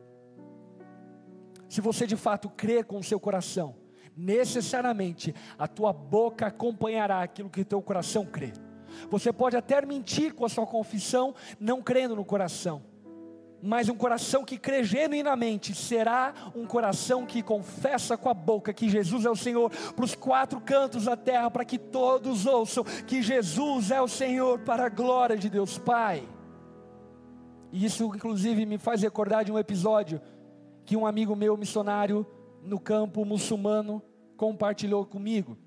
Se 1.69 1.81
você 1.81 2.07
de 2.07 2.15
fato 2.15 2.49
crer 2.49 2.85
com 2.85 2.97
o 2.97 3.03
seu 3.03 3.19
coração, 3.19 3.75
necessariamente 4.17 5.31
a 5.55 5.67
tua 5.67 5.93
boca 5.93 6.47
acompanhará 6.47 7.21
aquilo 7.21 7.47
que 7.47 7.63
teu 7.63 7.79
coração 7.79 8.25
crê. 8.25 8.53
Você 9.07 9.31
pode 9.31 9.55
até 9.55 9.85
mentir 9.85 10.33
com 10.33 10.45
a 10.45 10.49
sua 10.49 10.65
confissão, 10.65 11.35
não 11.59 11.79
crendo 11.79 12.15
no 12.15 12.25
coração 12.25 12.94
mas 13.65 13.89
um 13.89 13.95
coração 13.95 14.45
que 14.45 14.59
crê 14.59 14.83
genuinamente 14.83 15.73
será 15.73 16.35
um 16.55 16.67
coração 16.67 17.25
que 17.25 17.41
confessa 17.41 18.15
com 18.15 18.29
a 18.29 18.33
boca 18.33 18.71
que 18.71 18.87
Jesus 18.87 19.25
é 19.25 19.29
o 19.29 19.35
Senhor 19.35 19.71
para 19.95 20.05
os 20.05 20.13
quatro 20.13 20.61
cantos 20.61 21.05
da 21.05 21.17
terra, 21.17 21.49
para 21.49 21.65
que 21.65 21.79
todos 21.79 22.45
ouçam 22.45 22.83
que 22.83 23.23
Jesus 23.23 23.89
é 23.89 23.99
o 23.99 24.07
Senhor 24.07 24.59
para 24.59 24.85
a 24.85 24.89
glória 24.89 25.35
de 25.35 25.49
Deus 25.49 25.79
Pai. 25.79 26.23
E 27.71 27.83
isso, 27.83 28.05
inclusive, 28.15 28.67
me 28.67 28.77
faz 28.77 29.01
recordar 29.01 29.43
de 29.43 29.51
um 29.51 29.57
episódio 29.57 30.21
que 30.85 30.95
um 30.95 31.07
amigo 31.07 31.35
meu, 31.35 31.57
missionário 31.57 32.23
no 32.61 32.79
campo 32.79 33.25
muçulmano, 33.25 33.99
compartilhou 34.37 35.07
comigo. 35.07 35.57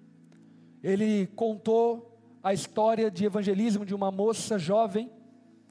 Ele 0.85 1.27
contou 1.35 2.17
a 2.45 2.55
história 2.55 3.11
de 3.11 3.25
evangelismo 3.25 3.85
de 3.85 3.93
uma 3.93 4.13
moça 4.13 4.57
jovem 4.57 5.11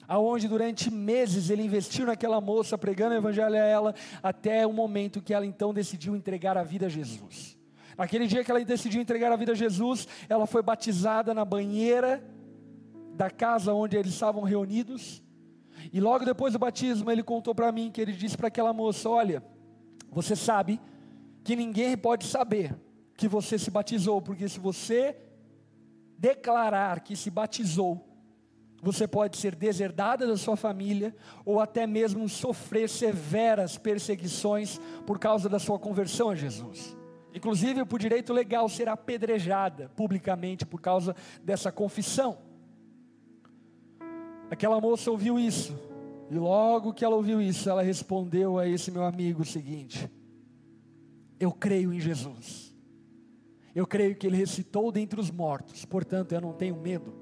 aonde 0.07 0.47
durante 0.47 0.89
meses 0.89 1.49
ele 1.49 1.63
investiu 1.63 2.05
naquela 2.05 2.39
moça, 2.39 2.77
pregando 2.77 3.13
o 3.13 3.17
evangelho 3.17 3.55
a 3.55 3.57
ela, 3.57 3.95
até 4.23 4.65
o 4.65 4.71
momento 4.71 5.21
que 5.21 5.33
ela 5.33 5.45
então 5.45 5.73
decidiu 5.73 6.15
entregar 6.15 6.57
a 6.57 6.63
vida 6.63 6.85
a 6.85 6.89
Jesus. 6.89 7.57
Naquele 7.97 8.27
dia 8.27 8.43
que 8.43 8.51
ela 8.51 8.63
decidiu 8.63 9.01
entregar 9.01 9.31
a 9.31 9.35
vida 9.35 9.51
a 9.51 9.55
Jesus, 9.55 10.07
ela 10.29 10.45
foi 10.45 10.61
batizada 10.61 11.33
na 11.33 11.43
banheira 11.43 12.23
da 13.15 13.29
casa 13.29 13.73
onde 13.73 13.97
eles 13.97 14.13
estavam 14.13 14.43
reunidos. 14.43 15.23
E 15.91 15.99
logo 15.99 16.23
depois 16.23 16.53
do 16.53 16.59
batismo, 16.59 17.09
ele 17.11 17.23
contou 17.23 17.53
para 17.53 17.71
mim 17.71 17.91
que 17.91 17.99
ele 17.99 18.13
disse 18.13 18.37
para 18.37 18.47
aquela 18.47 18.71
moça: 18.71 19.09
Olha, 19.09 19.43
você 20.11 20.35
sabe 20.35 20.79
que 21.43 21.55
ninguém 21.55 21.97
pode 21.97 22.25
saber 22.25 22.75
que 23.15 23.27
você 23.27 23.57
se 23.57 23.71
batizou, 23.71 24.21
porque 24.21 24.47
se 24.47 24.59
você 24.59 25.17
declarar 26.19 26.99
que 26.99 27.15
se 27.15 27.31
batizou, 27.31 28.06
você 28.81 29.07
pode 29.07 29.37
ser 29.37 29.55
deserdada 29.55 30.27
da 30.27 30.37
sua 30.37 30.55
família 30.55 31.15
ou 31.43 31.59
até 31.59 31.87
mesmo 31.87 32.29
sofrer 32.29 32.87
severas 32.89 33.77
perseguições 33.77 34.79
por 35.05 35.17
causa 35.17 35.49
da 35.49 35.59
sua 35.59 35.79
conversão 35.79 36.29
a 36.29 36.35
Jesus. 36.35 36.95
Inclusive, 37.33 37.85
por 37.85 37.99
direito 37.99 38.33
legal, 38.33 38.69
ser 38.69 38.87
apedrejada 38.87 39.89
publicamente 39.95 40.65
por 40.65 40.81
causa 40.81 41.15
dessa 41.43 41.71
confissão. 41.71 42.37
Aquela 44.49 44.79
moça 44.79 45.11
ouviu 45.11 45.37
isso, 45.37 45.77
e 46.31 46.35
logo 46.35 46.93
que 46.93 47.03
ela 47.03 47.15
ouviu 47.15 47.41
isso, 47.41 47.69
ela 47.69 47.81
respondeu 47.81 48.57
a 48.57 48.67
esse 48.67 48.89
meu 48.91 49.03
amigo 49.03 49.41
o 49.41 49.45
seguinte: 49.45 50.09
Eu 51.39 51.51
creio 51.51 51.93
em 51.93 51.99
Jesus, 51.99 52.73
eu 53.75 53.85
creio 53.85 54.15
que 54.15 54.25
ele 54.25 54.37
ressuscitou 54.37 54.91
dentre 54.91 55.19
os 55.19 55.29
mortos, 55.29 55.83
portanto 55.83 56.31
eu 56.31 56.39
não 56.39 56.53
tenho 56.53 56.77
medo, 56.77 57.13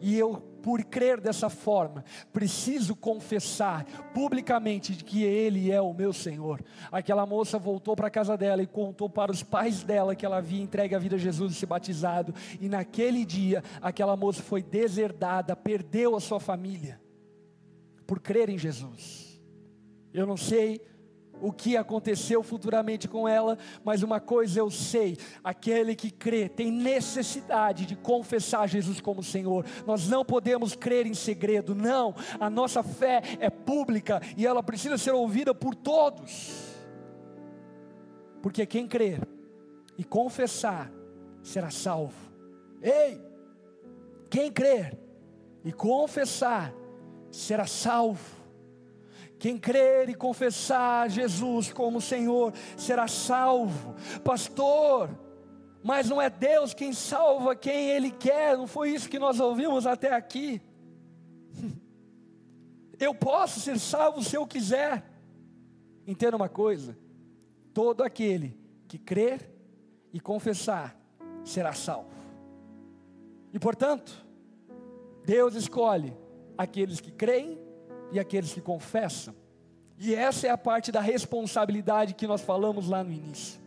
e 0.00 0.16
eu 0.16 0.49
por 0.62 0.84
crer 0.84 1.20
dessa 1.20 1.48
forma, 1.48 2.04
preciso 2.32 2.94
confessar 2.94 3.84
publicamente 4.12 4.94
que 5.04 5.22
Ele 5.22 5.70
é 5.70 5.80
o 5.80 5.94
meu 5.94 6.12
Senhor. 6.12 6.62
Aquela 6.90 7.26
moça 7.26 7.58
voltou 7.58 7.96
para 7.96 8.08
a 8.08 8.10
casa 8.10 8.36
dela 8.36 8.62
e 8.62 8.66
contou 8.66 9.08
para 9.08 9.32
os 9.32 9.42
pais 9.42 9.82
dela 9.82 10.14
que 10.14 10.24
ela 10.24 10.38
havia 10.38 10.62
entregue 10.62 10.94
a 10.94 10.98
vida 10.98 11.16
a 11.16 11.18
Jesus 11.18 11.52
e 11.52 11.54
se 11.56 11.66
batizado, 11.66 12.34
e 12.60 12.68
naquele 12.68 13.24
dia, 13.24 13.62
aquela 13.80 14.16
moça 14.16 14.42
foi 14.42 14.62
deserdada, 14.62 15.56
perdeu 15.56 16.16
a 16.16 16.20
sua 16.20 16.40
família, 16.40 17.00
por 18.06 18.20
crer 18.20 18.48
em 18.48 18.58
Jesus. 18.58 19.40
Eu 20.12 20.26
não 20.26 20.36
sei 20.36 20.80
o 21.40 21.52
que 21.52 21.76
aconteceu 21.76 22.42
futuramente 22.42 23.08
com 23.08 23.28
ela, 23.28 23.58
mas 23.84 24.02
uma 24.02 24.20
coisa 24.20 24.60
eu 24.60 24.70
sei: 24.70 25.16
aquele 25.42 25.94
que 25.94 26.10
crê 26.10 26.48
tem 26.48 26.70
necessidade 26.70 27.86
de 27.86 27.96
confessar 27.96 28.68
Jesus 28.68 29.00
como 29.00 29.22
Senhor. 29.22 29.64
Nós 29.86 30.08
não 30.08 30.24
podemos 30.24 30.74
crer 30.74 31.06
em 31.06 31.14
segredo, 31.14 31.74
não. 31.74 32.14
A 32.38 32.48
nossa 32.48 32.82
fé 32.82 33.22
é 33.38 33.50
pública 33.50 34.20
e 34.36 34.46
ela 34.46 34.62
precisa 34.62 34.98
ser 34.98 35.12
ouvida 35.12 35.54
por 35.54 35.74
todos. 35.74 36.70
Porque 38.42 38.64
quem 38.64 38.86
crer 38.86 39.20
e 39.98 40.04
confessar 40.04 40.90
será 41.42 41.70
salvo. 41.70 42.14
Ei! 42.82 43.20
Quem 44.30 44.50
crer 44.50 44.96
e 45.64 45.72
confessar 45.72 46.72
será 47.30 47.66
salvo. 47.66 48.39
Quem 49.40 49.56
crer 49.56 50.10
e 50.10 50.14
confessar 50.14 51.08
Jesus 51.08 51.72
como 51.72 51.98
Senhor 51.98 52.52
será 52.76 53.08
salvo. 53.08 53.94
Pastor, 54.22 55.08
mas 55.82 56.10
não 56.10 56.20
é 56.20 56.28
Deus 56.28 56.74
quem 56.74 56.92
salva 56.92 57.56
quem 57.56 57.88
Ele 57.88 58.10
quer, 58.10 58.58
não 58.58 58.66
foi 58.66 58.90
isso 58.90 59.08
que 59.08 59.18
nós 59.18 59.40
ouvimos 59.40 59.86
até 59.86 60.12
aqui. 60.12 60.60
Eu 63.00 63.14
posso 63.14 63.60
ser 63.60 63.78
salvo 63.78 64.22
se 64.22 64.36
eu 64.36 64.46
quiser. 64.46 65.10
Entenda 66.06 66.36
uma 66.36 66.50
coisa: 66.50 66.94
todo 67.72 68.02
aquele 68.02 68.60
que 68.86 68.98
crer 68.98 69.50
e 70.12 70.20
confessar 70.20 70.94
será 71.42 71.72
salvo. 71.72 72.10
E 73.54 73.58
portanto, 73.58 74.22
Deus 75.24 75.54
escolhe 75.54 76.14
aqueles 76.58 77.00
que 77.00 77.10
creem 77.10 77.58
e 78.12 78.18
aqueles 78.18 78.52
que 78.52 78.60
confessam. 78.60 79.34
E 79.98 80.14
essa 80.14 80.46
é 80.46 80.50
a 80.50 80.58
parte 80.58 80.90
da 80.90 81.00
responsabilidade 81.00 82.14
que 82.14 82.26
nós 82.26 82.40
falamos 82.40 82.88
lá 82.88 83.04
no 83.04 83.12
início. 83.12 83.59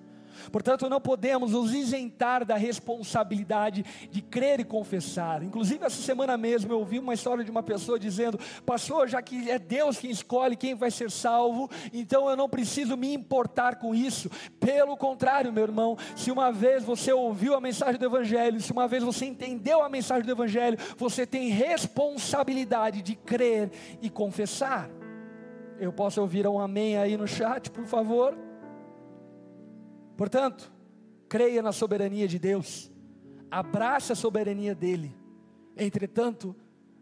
Portanto, 0.51 0.89
não 0.89 1.01
podemos 1.01 1.51
nos 1.51 1.73
isentar 1.73 2.45
da 2.45 2.56
responsabilidade 2.56 3.86
de 4.10 4.21
crer 4.21 4.60
e 4.60 4.63
confessar. 4.63 5.43
Inclusive, 5.43 5.86
essa 5.86 6.01
semana 6.01 6.38
mesmo 6.38 6.71
eu 6.71 6.79
ouvi 6.79 6.99
uma 6.99 7.13
história 7.13 7.43
de 7.43 7.51
uma 7.51 7.63
pessoa 7.63 7.99
dizendo: 7.99 8.39
Pastor, 8.65 9.08
já 9.08 9.21
que 9.21 9.49
é 9.49 9.60
Deus 9.60 9.97
quem 9.97 10.12
escolhe 10.12 10.56
quem 10.56 10.75
vai 10.75 10.91
ser 10.91 11.10
salvo, 11.12 11.69
então 11.93 12.29
eu 12.29 12.36
não 12.36 12.49
preciso 12.49 12.97
me 12.97 13.13
importar 13.13 13.75
com 13.75 13.93
isso. 13.93 14.29
Pelo 14.60 14.97
contrário, 14.97 15.51
meu 15.51 15.63
irmão, 15.63 15.97
se 16.15 16.32
uma 16.32 16.51
vez 16.51 16.84
você 16.84 17.12
ouviu 17.12 17.56
a 17.56 17.62
mensagem 17.62 17.99
do 17.99 18.06
Evangelho, 18.06 18.60
se 18.62 18.71
uma 18.71 18.88
vez 18.88 19.03
você 19.03 19.25
entendeu 19.25 19.82
a 19.82 19.89
mensagem 19.89 20.25
do 20.25 20.32
Evangelho, 20.32 20.77
você 20.97 21.25
tem 21.25 21.49
responsabilidade 21.49 23.01
de 23.01 23.15
crer 23.15 23.71
e 24.01 24.10
confessar. 24.10 24.89
Eu 25.79 25.91
posso 25.91 26.21
ouvir 26.21 26.47
um 26.47 26.60
amém 26.60 26.97
aí 26.97 27.17
no 27.17 27.27
chat, 27.27 27.69
por 27.71 27.86
favor? 27.86 28.38
Portanto, 30.15 30.71
creia 31.28 31.62
na 31.62 31.71
soberania 31.71 32.28
de 32.28 32.38
Deus, 32.38 32.91
abrace 33.49 34.12
a 34.12 34.15
soberania 34.15 34.76
dEle, 34.76 35.15
entretanto, 35.76 36.56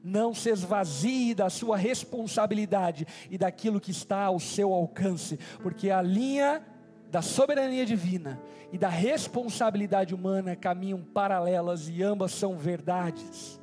não 0.04 0.34
se 0.34 0.50
esvazie 0.50 1.36
da 1.36 1.50
sua 1.50 1.78
responsabilidade 1.78 3.06
e 3.30 3.38
daquilo 3.38 3.80
que 3.80 3.92
está 3.92 4.24
ao 4.24 4.40
seu 4.40 4.74
alcance, 4.74 5.38
porque 5.62 5.92
a 5.92 6.02
linha 6.02 6.66
da 7.12 7.22
soberania 7.22 7.86
divina 7.86 8.42
e 8.72 8.78
da 8.78 8.88
responsabilidade 8.88 10.16
humana 10.16 10.56
caminham 10.56 11.04
paralelas 11.04 11.90
e 11.90 12.02
ambas 12.02 12.32
são 12.32 12.58
verdades. 12.58 13.60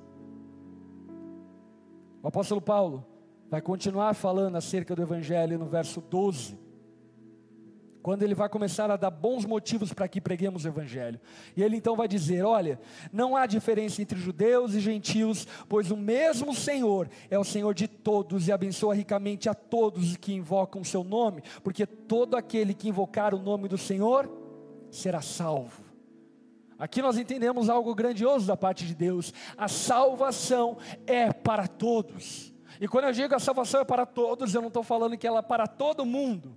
O 2.22 2.28
apóstolo 2.28 2.60
Paulo 2.60 3.06
vai 3.50 3.62
continuar 3.62 4.14
falando 4.14 4.56
acerca 4.56 4.94
do 4.94 5.02
Evangelho 5.02 5.58
no 5.58 5.66
verso 5.66 6.00
12 6.00 6.67
quando 8.08 8.22
ele 8.22 8.34
vai 8.34 8.48
começar 8.48 8.90
a 8.90 8.96
dar 8.96 9.10
bons 9.10 9.44
motivos 9.44 9.92
para 9.92 10.08
que 10.08 10.18
preguemos 10.18 10.64
o 10.64 10.68
Evangelho. 10.68 11.20
E 11.54 11.62
ele 11.62 11.76
então 11.76 11.94
vai 11.94 12.08
dizer: 12.08 12.42
Olha, 12.42 12.80
não 13.12 13.36
há 13.36 13.44
diferença 13.44 14.00
entre 14.00 14.18
judeus 14.18 14.72
e 14.72 14.80
gentios, 14.80 15.46
pois 15.68 15.90
o 15.90 15.96
mesmo 15.96 16.54
Senhor 16.54 17.10
é 17.30 17.38
o 17.38 17.44
Senhor 17.44 17.74
de 17.74 17.86
todos 17.86 18.48
e 18.48 18.52
abençoa 18.52 18.94
ricamente 18.94 19.46
a 19.46 19.52
todos 19.52 20.16
que 20.16 20.32
invocam 20.32 20.80
o 20.80 20.86
seu 20.86 21.04
nome, 21.04 21.42
porque 21.62 21.84
todo 21.84 22.34
aquele 22.34 22.72
que 22.72 22.88
invocar 22.88 23.34
o 23.34 23.38
nome 23.38 23.68
do 23.68 23.76
Senhor 23.76 24.26
será 24.90 25.20
salvo. 25.20 25.82
Aqui 26.78 27.02
nós 27.02 27.18
entendemos 27.18 27.68
algo 27.68 27.94
grandioso 27.94 28.46
da 28.46 28.56
parte 28.56 28.86
de 28.86 28.94
Deus: 28.94 29.34
a 29.54 29.68
salvação 29.68 30.78
é 31.06 31.30
para 31.30 31.68
todos. 31.68 32.54
E 32.80 32.88
quando 32.88 33.04
eu 33.04 33.12
digo 33.12 33.34
a 33.34 33.38
salvação 33.38 33.82
é 33.82 33.84
para 33.84 34.06
todos, 34.06 34.54
eu 34.54 34.62
não 34.62 34.68
estou 34.68 34.82
falando 34.82 35.18
que 35.18 35.26
ela 35.26 35.40
é 35.40 35.42
para 35.42 35.66
todo 35.66 36.06
mundo. 36.06 36.56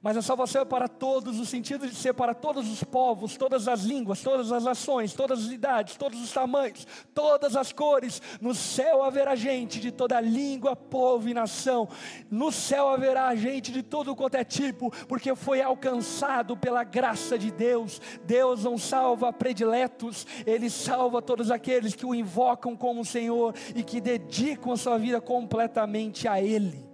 Mas 0.00 0.16
a 0.16 0.22
salvação 0.22 0.62
é 0.62 0.64
para 0.64 0.86
todos, 0.86 1.38
no 1.38 1.44
sentido 1.44 1.88
de 1.88 1.94
ser 1.94 2.14
para 2.14 2.32
todos 2.32 2.70
os 2.70 2.84
povos, 2.84 3.36
todas 3.36 3.66
as 3.66 3.80
línguas, 3.80 4.22
todas 4.22 4.52
as 4.52 4.62
nações, 4.62 5.12
todas 5.12 5.46
as 5.46 5.50
idades, 5.50 5.96
todos 5.96 6.22
os 6.22 6.30
tamanhos, 6.30 6.86
todas 7.12 7.56
as 7.56 7.72
cores. 7.72 8.22
No 8.40 8.54
céu 8.54 9.02
haverá 9.02 9.34
gente 9.34 9.80
de 9.80 9.90
toda 9.90 10.20
língua, 10.20 10.76
povo 10.76 11.28
e 11.28 11.34
nação. 11.34 11.88
No 12.30 12.52
céu 12.52 12.88
haverá 12.88 13.34
gente 13.34 13.72
de 13.72 13.82
todo 13.82 14.14
quanto 14.14 14.36
é 14.36 14.44
tipo, 14.44 14.92
porque 15.08 15.34
foi 15.34 15.60
alcançado 15.60 16.56
pela 16.56 16.84
graça 16.84 17.36
de 17.36 17.50
Deus. 17.50 18.00
Deus 18.24 18.62
não 18.62 18.78
salva 18.78 19.32
prediletos, 19.32 20.24
Ele 20.46 20.70
salva 20.70 21.20
todos 21.20 21.50
aqueles 21.50 21.96
que 21.96 22.06
o 22.06 22.14
invocam 22.14 22.76
como 22.76 23.04
Senhor 23.04 23.52
e 23.74 23.82
que 23.82 24.00
dedicam 24.00 24.72
a 24.72 24.76
sua 24.76 24.96
vida 24.96 25.20
completamente 25.20 26.28
a 26.28 26.40
Ele. 26.40 26.87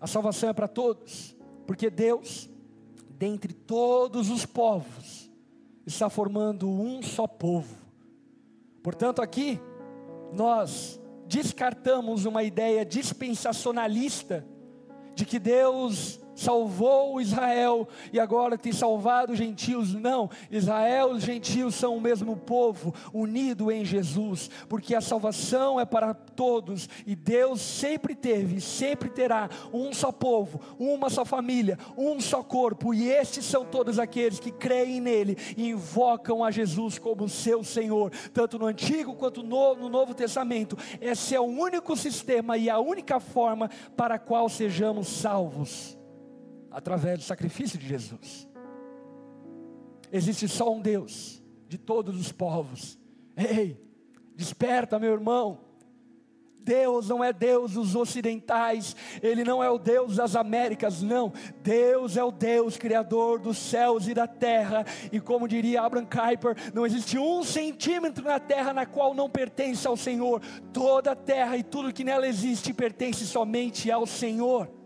A 0.00 0.06
salvação 0.06 0.48
é 0.48 0.52
para 0.52 0.68
todos, 0.68 1.36
porque 1.66 1.88
Deus, 1.88 2.50
dentre 3.10 3.52
todos 3.52 4.30
os 4.30 4.44
povos, 4.44 5.30
está 5.86 6.10
formando 6.10 6.68
um 6.68 7.02
só 7.02 7.26
povo. 7.26 7.76
Portanto, 8.82 9.22
aqui 9.22 9.60
nós 10.32 11.00
descartamos 11.26 12.24
uma 12.26 12.42
ideia 12.42 12.84
dispensacionalista 12.84 14.46
de 15.14 15.24
que 15.24 15.38
Deus 15.38 16.20
salvou 16.34 17.20
Israel 17.20 17.88
e 18.12 18.20
agora 18.20 18.58
tem 18.58 18.72
salvado 18.72 19.32
os 19.32 19.38
gentios. 19.38 19.94
Não, 19.94 20.30
Israel 20.50 21.12
e 21.12 21.18
os 21.18 21.22
gentios 21.22 21.74
são 21.74 21.96
o 21.96 22.00
mesmo 22.00 22.36
povo, 22.36 22.94
unido 23.12 23.70
em 23.70 23.84
Jesus, 23.84 24.50
porque 24.68 24.94
a 24.94 25.00
salvação 25.00 25.80
é 25.80 25.84
para 25.84 26.14
todos 26.14 26.88
e 27.06 27.14
Deus 27.14 27.60
sempre 27.60 28.14
teve, 28.14 28.60
sempre 28.60 29.08
terá 29.08 29.48
um 29.72 29.92
só 29.92 30.12
povo, 30.12 30.60
uma 30.78 31.10
só 31.10 31.24
família, 31.24 31.78
um 31.96 32.20
só 32.20 32.42
corpo, 32.42 32.92
e 32.92 33.08
estes 33.08 33.44
são 33.44 33.64
todos 33.64 33.98
aqueles 33.98 34.40
que 34.40 34.50
creem 34.50 35.00
nele 35.00 35.36
e 35.56 35.70
invocam 35.70 36.44
a 36.44 36.50
Jesus 36.50 36.98
como 36.98 37.28
seu 37.28 37.62
Senhor, 37.64 38.10
tanto 38.32 38.58
no 38.58 38.66
Antigo 38.66 39.14
quanto 39.14 39.42
no, 39.42 39.74
no 39.74 39.88
Novo 39.88 40.14
Testamento. 40.14 40.76
Esse 41.00 41.34
é 41.34 41.40
o 41.40 41.44
único 41.44 41.96
sistema 41.96 42.56
e 42.56 42.68
a 42.68 42.78
única 42.78 43.20
forma 43.20 43.70
para 43.96 44.16
a 44.16 44.18
qual 44.18 44.48
sejamos 44.48 45.08
salvos 45.08 45.96
através 46.74 47.20
do 47.20 47.24
sacrifício 47.24 47.78
de 47.78 47.86
Jesus. 47.86 48.48
Existe 50.10 50.48
só 50.48 50.74
um 50.74 50.80
Deus 50.80 51.40
de 51.68 51.78
todos 51.78 52.20
os 52.20 52.32
povos. 52.32 52.98
Ei, 53.36 53.80
desperta, 54.34 54.98
meu 54.98 55.12
irmão. 55.12 55.60
Deus 56.58 57.08
não 57.10 57.22
é 57.22 57.30
Deus 57.30 57.74
dos 57.74 57.94
ocidentais, 57.94 58.96
Ele 59.22 59.44
não 59.44 59.62
é 59.62 59.68
o 59.68 59.78
Deus 59.78 60.16
das 60.16 60.34
Américas, 60.34 61.02
não. 61.02 61.32
Deus 61.62 62.16
é 62.16 62.24
o 62.24 62.32
Deus 62.32 62.78
criador 62.78 63.38
dos 63.38 63.58
céus 63.58 64.08
e 64.08 64.14
da 64.14 64.26
terra. 64.26 64.84
E 65.12 65.20
como 65.20 65.46
diria 65.46 65.82
Abraham 65.82 66.06
Kuyper, 66.06 66.56
não 66.72 66.86
existe 66.86 67.18
um 67.18 67.44
centímetro 67.44 68.24
na 68.24 68.40
terra 68.40 68.72
na 68.72 68.86
qual 68.86 69.14
não 69.14 69.28
pertence 69.28 69.86
ao 69.86 69.96
Senhor. 69.96 70.40
Toda 70.72 71.12
a 71.12 71.16
terra 71.16 71.56
e 71.56 71.62
tudo 71.62 71.92
que 71.92 72.02
nela 72.02 72.26
existe 72.26 72.72
pertence 72.72 73.26
somente 73.26 73.90
ao 73.90 74.06
Senhor. 74.06 74.83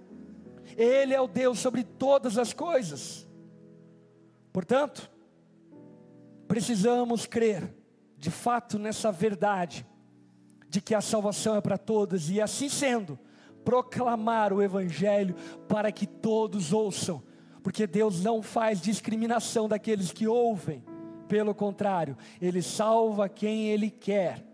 Ele 0.78 1.12
é 1.12 1.20
o 1.20 1.26
Deus 1.26 1.58
sobre 1.58 1.82
todas 1.82 2.38
as 2.38 2.52
coisas. 2.52 3.28
Portanto, 4.52 5.10
precisamos 6.46 7.26
crer 7.26 7.74
de 8.16 8.30
fato 8.30 8.78
nessa 8.78 9.10
verdade 9.10 9.84
de 10.68 10.80
que 10.80 10.94
a 10.94 11.00
salvação 11.00 11.56
é 11.56 11.60
para 11.60 11.76
todos 11.76 12.30
e 12.30 12.40
assim 12.40 12.68
sendo, 12.68 13.18
proclamar 13.64 14.52
o 14.52 14.62
evangelho 14.62 15.34
para 15.68 15.90
que 15.90 16.06
todos 16.06 16.72
ouçam, 16.72 17.22
porque 17.62 17.84
Deus 17.84 18.22
não 18.22 18.40
faz 18.40 18.80
discriminação 18.80 19.68
daqueles 19.68 20.12
que 20.12 20.28
ouvem. 20.28 20.84
Pelo 21.26 21.54
contrário, 21.54 22.16
ele 22.40 22.62
salva 22.62 23.28
quem 23.28 23.68
ele 23.68 23.90
quer 23.90 24.47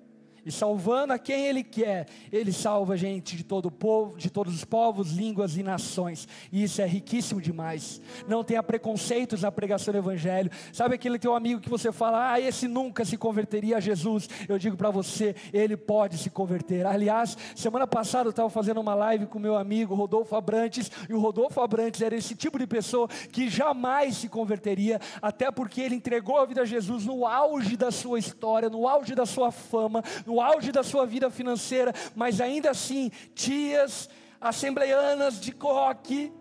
e 0.44 0.52
salvando 0.52 1.12
a 1.12 1.18
quem 1.18 1.46
Ele 1.46 1.62
quer, 1.62 2.07
Ele 2.33 2.52
salva 2.52 2.96
gente 2.96 3.37
de 3.37 3.44
todo 3.44 3.66
o 3.66 3.70
povo, 3.70 4.16
de 4.16 4.30
todos 4.30 4.54
os 4.54 4.64
povos, 4.64 5.12
línguas 5.12 5.57
e 5.57 5.62
nações. 5.62 6.28
E 6.52 6.62
isso 6.62 6.80
é 6.80 6.87
riquíssimo 6.87 7.40
demais. 7.40 8.00
Não 8.28 8.44
tenha 8.44 8.62
preconceitos 8.62 9.42
na 9.42 9.52
pregação 9.52 9.92
do 9.92 9.98
Evangelho. 9.98 10.50
Sabe 10.72 10.94
aquele 10.94 11.18
teu 11.18 11.35
amigo 11.35 11.61
que 11.61 11.68
você 11.68 11.92
fala, 11.92 12.33
ah, 12.33 12.40
esse 12.40 12.68
nunca 12.68 13.04
se 13.04 13.16
converteria 13.16 13.76
a 13.76 13.80
Jesus? 13.80 14.28
Eu 14.48 14.59
digo 14.59 14.76
para 14.76 14.90
você, 14.90 15.35
ele 15.52 15.76
pode 15.76 16.18
se 16.18 16.30
converter. 16.30 16.87
Aliás, 16.87 17.37
semana 17.54 17.87
passada 17.87 18.27
eu 18.27 18.31
estava 18.31 18.50
fazendo 18.50 18.81
uma 18.81 18.94
live 18.94 19.27
com 19.27 19.38
meu 19.38 19.56
amigo 19.56 19.94
Rodolfo 19.94 20.37
Abrantes, 20.37 20.90
e 21.08 21.14
o 21.14 21.21
Rodolfo 21.21 21.60
Abrantes 21.60 22.00
era 22.00 22.14
esse 22.14 22.35
tipo 22.35 22.58
de 22.58 22.66
pessoa 22.66 23.08
que 23.33 23.48
jamais 23.48 24.16
se 24.16 24.29
converteria, 24.29 25.00
até 25.21 25.50
porque 25.50 25.81
ele 25.81 25.94
entregou 25.94 26.38
a 26.38 26.44
vida 26.44 26.62
a 26.62 26.64
Jesus 26.64 27.04
no 27.04 27.27
auge 27.27 27.77
da 27.77 27.90
sua 27.90 28.18
história, 28.18 28.68
no 28.68 28.87
auge 28.87 29.14
da 29.14 29.27
sua 29.27 29.50
fama, 29.50 30.02
no 30.27 30.33
no 30.35 30.40
auge 30.40 30.72
da 30.72 30.82
sua 30.82 31.06
vida 31.06 31.30
financeira, 31.30 31.92
mas 32.14 32.40
ainda 32.40 32.70
assim, 32.70 33.10
tias 33.35 34.08
assembleianas 34.40 35.40
de 35.40 35.52
coque, 35.52 36.32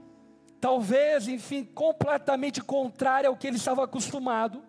talvez, 0.59 1.27
enfim, 1.27 1.63
completamente 1.63 2.59
contrária 2.59 3.29
ao 3.29 3.37
que 3.37 3.45
ele 3.45 3.57
estava 3.57 3.83
acostumado, 3.83 4.63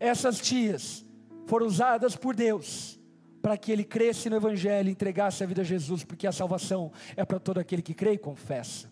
essas 0.00 0.40
tias 0.40 1.04
foram 1.46 1.66
usadas 1.66 2.16
por 2.16 2.34
Deus 2.34 2.98
para 3.42 3.56
que 3.56 3.70
ele 3.70 3.84
cresça 3.84 4.30
no 4.30 4.36
Evangelho 4.36 4.88
entregasse 4.88 5.44
a 5.44 5.46
vida 5.46 5.60
a 5.60 5.64
Jesus, 5.64 6.02
porque 6.04 6.26
a 6.26 6.32
salvação 6.32 6.90
é 7.16 7.24
para 7.24 7.38
todo 7.38 7.58
aquele 7.58 7.82
que 7.82 7.94
crê 7.94 8.14
e 8.14 8.18
confessa. 8.18 8.90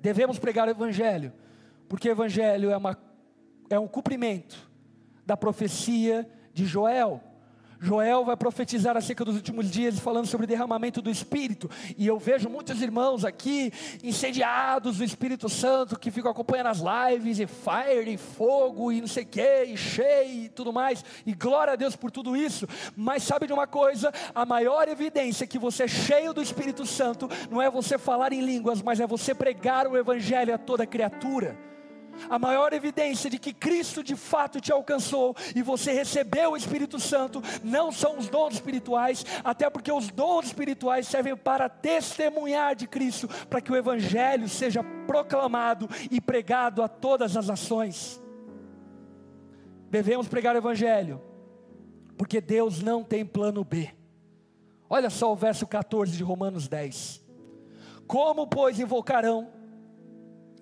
Devemos 0.00 0.38
pregar 0.38 0.68
o 0.68 0.70
Evangelho, 0.70 1.32
porque 1.88 2.08
o 2.08 2.12
Evangelho 2.12 2.70
é, 2.70 2.76
uma, 2.76 2.98
é 3.68 3.78
um 3.78 3.86
cumprimento 3.86 4.70
da 5.24 5.36
profecia 5.36 6.26
de 6.52 6.64
Joel. 6.64 7.22
Joel 7.80 8.24
vai 8.24 8.36
profetizar 8.36 8.96
acerca 8.96 9.24
dos 9.24 9.36
últimos 9.36 9.70
dias, 9.70 9.98
falando 9.98 10.26
sobre 10.26 10.46
derramamento 10.46 11.02
do 11.02 11.10
Espírito. 11.10 11.70
E 11.96 12.06
eu 12.06 12.18
vejo 12.18 12.48
muitos 12.48 12.80
irmãos 12.80 13.24
aqui 13.24 13.72
incendiados 14.02 14.98
do 14.98 15.04
Espírito 15.04 15.48
Santo 15.48 15.98
que 15.98 16.10
ficam 16.10 16.30
acompanhando 16.30 16.68
as 16.68 16.78
lives, 16.78 17.38
e 17.38 17.46
fire, 17.46 18.12
e 18.12 18.16
fogo, 18.16 18.92
e 18.92 19.00
não 19.00 19.08
sei 19.08 19.24
o 19.24 19.26
que, 19.26 19.64
e 19.64 19.76
cheio 19.76 20.44
e 20.44 20.48
tudo 20.48 20.72
mais. 20.72 21.04
E 21.24 21.34
glória 21.34 21.74
a 21.74 21.76
Deus 21.76 21.96
por 21.96 22.10
tudo 22.10 22.36
isso. 22.36 22.66
Mas 22.96 23.22
sabe 23.22 23.46
de 23.46 23.52
uma 23.52 23.66
coisa? 23.66 24.12
A 24.34 24.44
maior 24.46 24.88
evidência 24.88 25.46
que 25.46 25.58
você 25.58 25.84
é 25.84 25.88
cheio 25.88 26.32
do 26.32 26.42
Espírito 26.42 26.86
Santo 26.86 27.28
não 27.50 27.60
é 27.60 27.70
você 27.70 27.98
falar 27.98 28.32
em 28.32 28.40
línguas, 28.40 28.82
mas 28.82 29.00
é 29.00 29.06
você 29.06 29.34
pregar 29.34 29.86
o 29.86 29.96
Evangelho 29.96 30.54
a 30.54 30.58
toda 30.58 30.86
criatura 30.86 31.66
a 32.28 32.38
maior 32.38 32.72
evidência 32.72 33.28
de 33.30 33.38
que 33.38 33.52
Cristo 33.52 34.02
de 34.02 34.16
fato 34.16 34.60
te 34.60 34.72
alcançou 34.72 35.34
e 35.54 35.62
você 35.62 35.92
recebeu 35.92 36.52
o 36.52 36.56
Espírito 36.56 36.98
Santo 36.98 37.42
não 37.62 37.90
são 37.92 38.18
os 38.18 38.28
dons 38.28 38.54
espirituais, 38.54 39.24
até 39.44 39.68
porque 39.70 39.90
os 39.92 40.08
dons 40.10 40.46
espirituais 40.46 41.06
servem 41.06 41.36
para 41.36 41.68
testemunhar 41.68 42.74
de 42.74 42.86
Cristo, 42.86 43.28
para 43.48 43.60
que 43.60 43.72
o 43.72 43.76
Evangelho 43.76 44.48
seja 44.48 44.82
proclamado 45.06 45.88
e 46.10 46.20
pregado 46.20 46.82
a 46.82 46.88
todas 46.88 47.36
as 47.36 47.46
nações. 47.46 48.20
Devemos 49.90 50.28
pregar 50.28 50.54
o 50.54 50.58
Evangelho, 50.58 51.22
porque 52.16 52.40
Deus 52.40 52.82
não 52.82 53.04
tem 53.04 53.24
plano 53.24 53.64
B. 53.64 53.90
Olha 54.88 55.10
só 55.10 55.32
o 55.32 55.36
verso 55.36 55.66
14 55.66 56.16
de 56.16 56.22
Romanos 56.22 56.68
10. 56.68 57.24
Como, 58.06 58.46
pois, 58.46 58.78
invocarão 58.78 59.48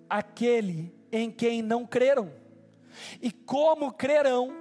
aquele 0.09 0.95
em 1.15 1.31
quem 1.31 1.63
não 1.63 1.87
creram? 1.87 2.31
E 3.23 3.31
como 3.31 3.93
crerão 3.93 4.53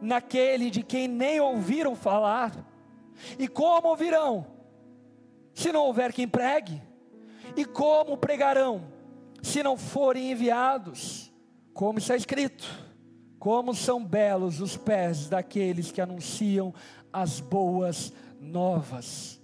naquele 0.00 0.70
de 0.70 0.82
quem 0.82 1.06
nem 1.06 1.38
ouviram 1.38 1.94
falar? 1.94 2.66
E 3.38 3.46
como 3.46 3.88
ouvirão, 3.88 4.46
se 5.52 5.70
não 5.70 5.84
houver 5.84 6.12
quem 6.12 6.26
pregue? 6.26 6.80
E 7.56 7.64
como 7.64 8.16
pregarão, 8.16 8.90
se 9.42 9.62
não 9.62 9.76
forem 9.76 10.30
enviados? 10.30 11.32
Como 11.74 11.98
está 11.98 12.16
escrito: 12.16 12.66
Como 13.38 13.74
são 13.74 14.04
belos 14.04 14.60
os 14.60 14.76
pés 14.76 15.28
daqueles 15.28 15.92
que 15.92 16.00
anunciam 16.00 16.72
as 17.12 17.40
boas 17.40 18.12
novas. 18.40 19.37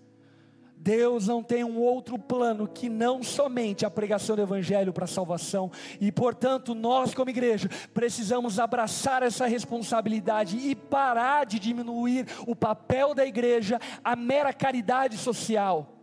Deus 0.85 1.27
não 1.27 1.43
tem 1.43 1.65
um 1.65 1.79
outro 1.79 2.19
plano 2.19 2.69
que 2.69 2.91
não 2.91 3.23
somente 3.23 3.87
a 3.87 3.91
pregação 3.91 4.37
do 4.37 4.43
Evangelho 4.43 4.93
para 4.93 5.07
a 5.07 5.09
salvação, 5.09 5.71
e 5.99 6.13
portanto, 6.13 6.75
nós, 6.75 7.15
como 7.15 7.31
igreja, 7.31 7.71
precisamos 7.95 8.59
abraçar 8.59 9.23
essa 9.23 9.47
responsabilidade 9.47 10.59
e 10.59 10.75
parar 10.75 11.47
de 11.47 11.59
diminuir 11.59 12.27
o 12.47 12.55
papel 12.55 13.15
da 13.15 13.25
igreja 13.25 13.81
à 14.05 14.15
mera 14.15 14.53
caridade 14.53 15.17
social. 15.17 15.94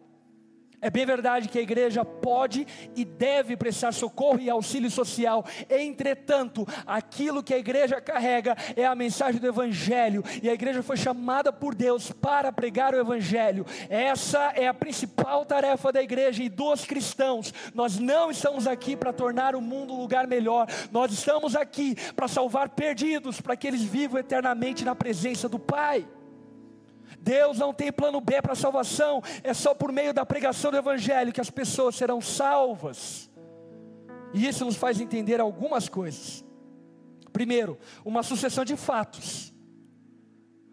É 0.81 0.89
bem 0.89 1.05
verdade 1.05 1.47
que 1.47 1.59
a 1.59 1.61
igreja 1.61 2.03
pode 2.03 2.65
e 2.95 3.05
deve 3.05 3.55
prestar 3.55 3.93
socorro 3.93 4.39
e 4.39 4.49
auxílio 4.49 4.89
social, 4.89 5.45
entretanto, 5.69 6.67
aquilo 6.87 7.43
que 7.43 7.53
a 7.53 7.57
igreja 7.59 8.01
carrega 8.01 8.57
é 8.75 8.83
a 8.83 8.95
mensagem 8.95 9.39
do 9.39 9.47
Evangelho, 9.47 10.23
e 10.41 10.49
a 10.49 10.53
igreja 10.53 10.81
foi 10.81 10.97
chamada 10.97 11.53
por 11.53 11.75
Deus 11.75 12.11
para 12.11 12.51
pregar 12.51 12.95
o 12.95 12.99
Evangelho. 12.99 13.63
Essa 13.89 14.53
é 14.55 14.67
a 14.67 14.73
principal 14.73 15.45
tarefa 15.45 15.91
da 15.91 16.01
igreja 16.01 16.41
e 16.41 16.49
dos 16.49 16.83
cristãos. 16.83 17.53
Nós 17.75 17.99
não 17.99 18.31
estamos 18.31 18.65
aqui 18.65 18.95
para 18.95 19.13
tornar 19.13 19.55
o 19.55 19.61
mundo 19.61 19.93
um 19.93 20.01
lugar 20.01 20.25
melhor, 20.25 20.67
nós 20.91 21.11
estamos 21.11 21.55
aqui 21.55 21.95
para 22.15 22.27
salvar 22.27 22.69
perdidos, 22.69 23.39
para 23.39 23.55
que 23.55 23.67
eles 23.67 23.83
vivam 23.83 24.19
eternamente 24.19 24.83
na 24.83 24.95
presença 24.95 25.47
do 25.47 25.59
Pai. 25.59 26.07
Deus 27.21 27.59
não 27.59 27.71
tem 27.71 27.91
plano 27.91 28.19
B 28.19 28.41
para 28.41 28.53
a 28.53 28.55
salvação, 28.55 29.21
é 29.43 29.53
só 29.53 29.75
por 29.75 29.91
meio 29.91 30.13
da 30.13 30.25
pregação 30.25 30.71
do 30.71 30.77
Evangelho 30.77 31.31
que 31.31 31.39
as 31.39 31.51
pessoas 31.51 31.95
serão 31.95 32.19
salvas. 32.19 33.29
E 34.33 34.47
isso 34.47 34.65
nos 34.65 34.75
faz 34.75 34.99
entender 34.99 35.39
algumas 35.39 35.87
coisas. 35.87 36.43
Primeiro, 37.31 37.77
uma 38.03 38.23
sucessão 38.23 38.65
de 38.65 38.75
fatos. 38.75 39.53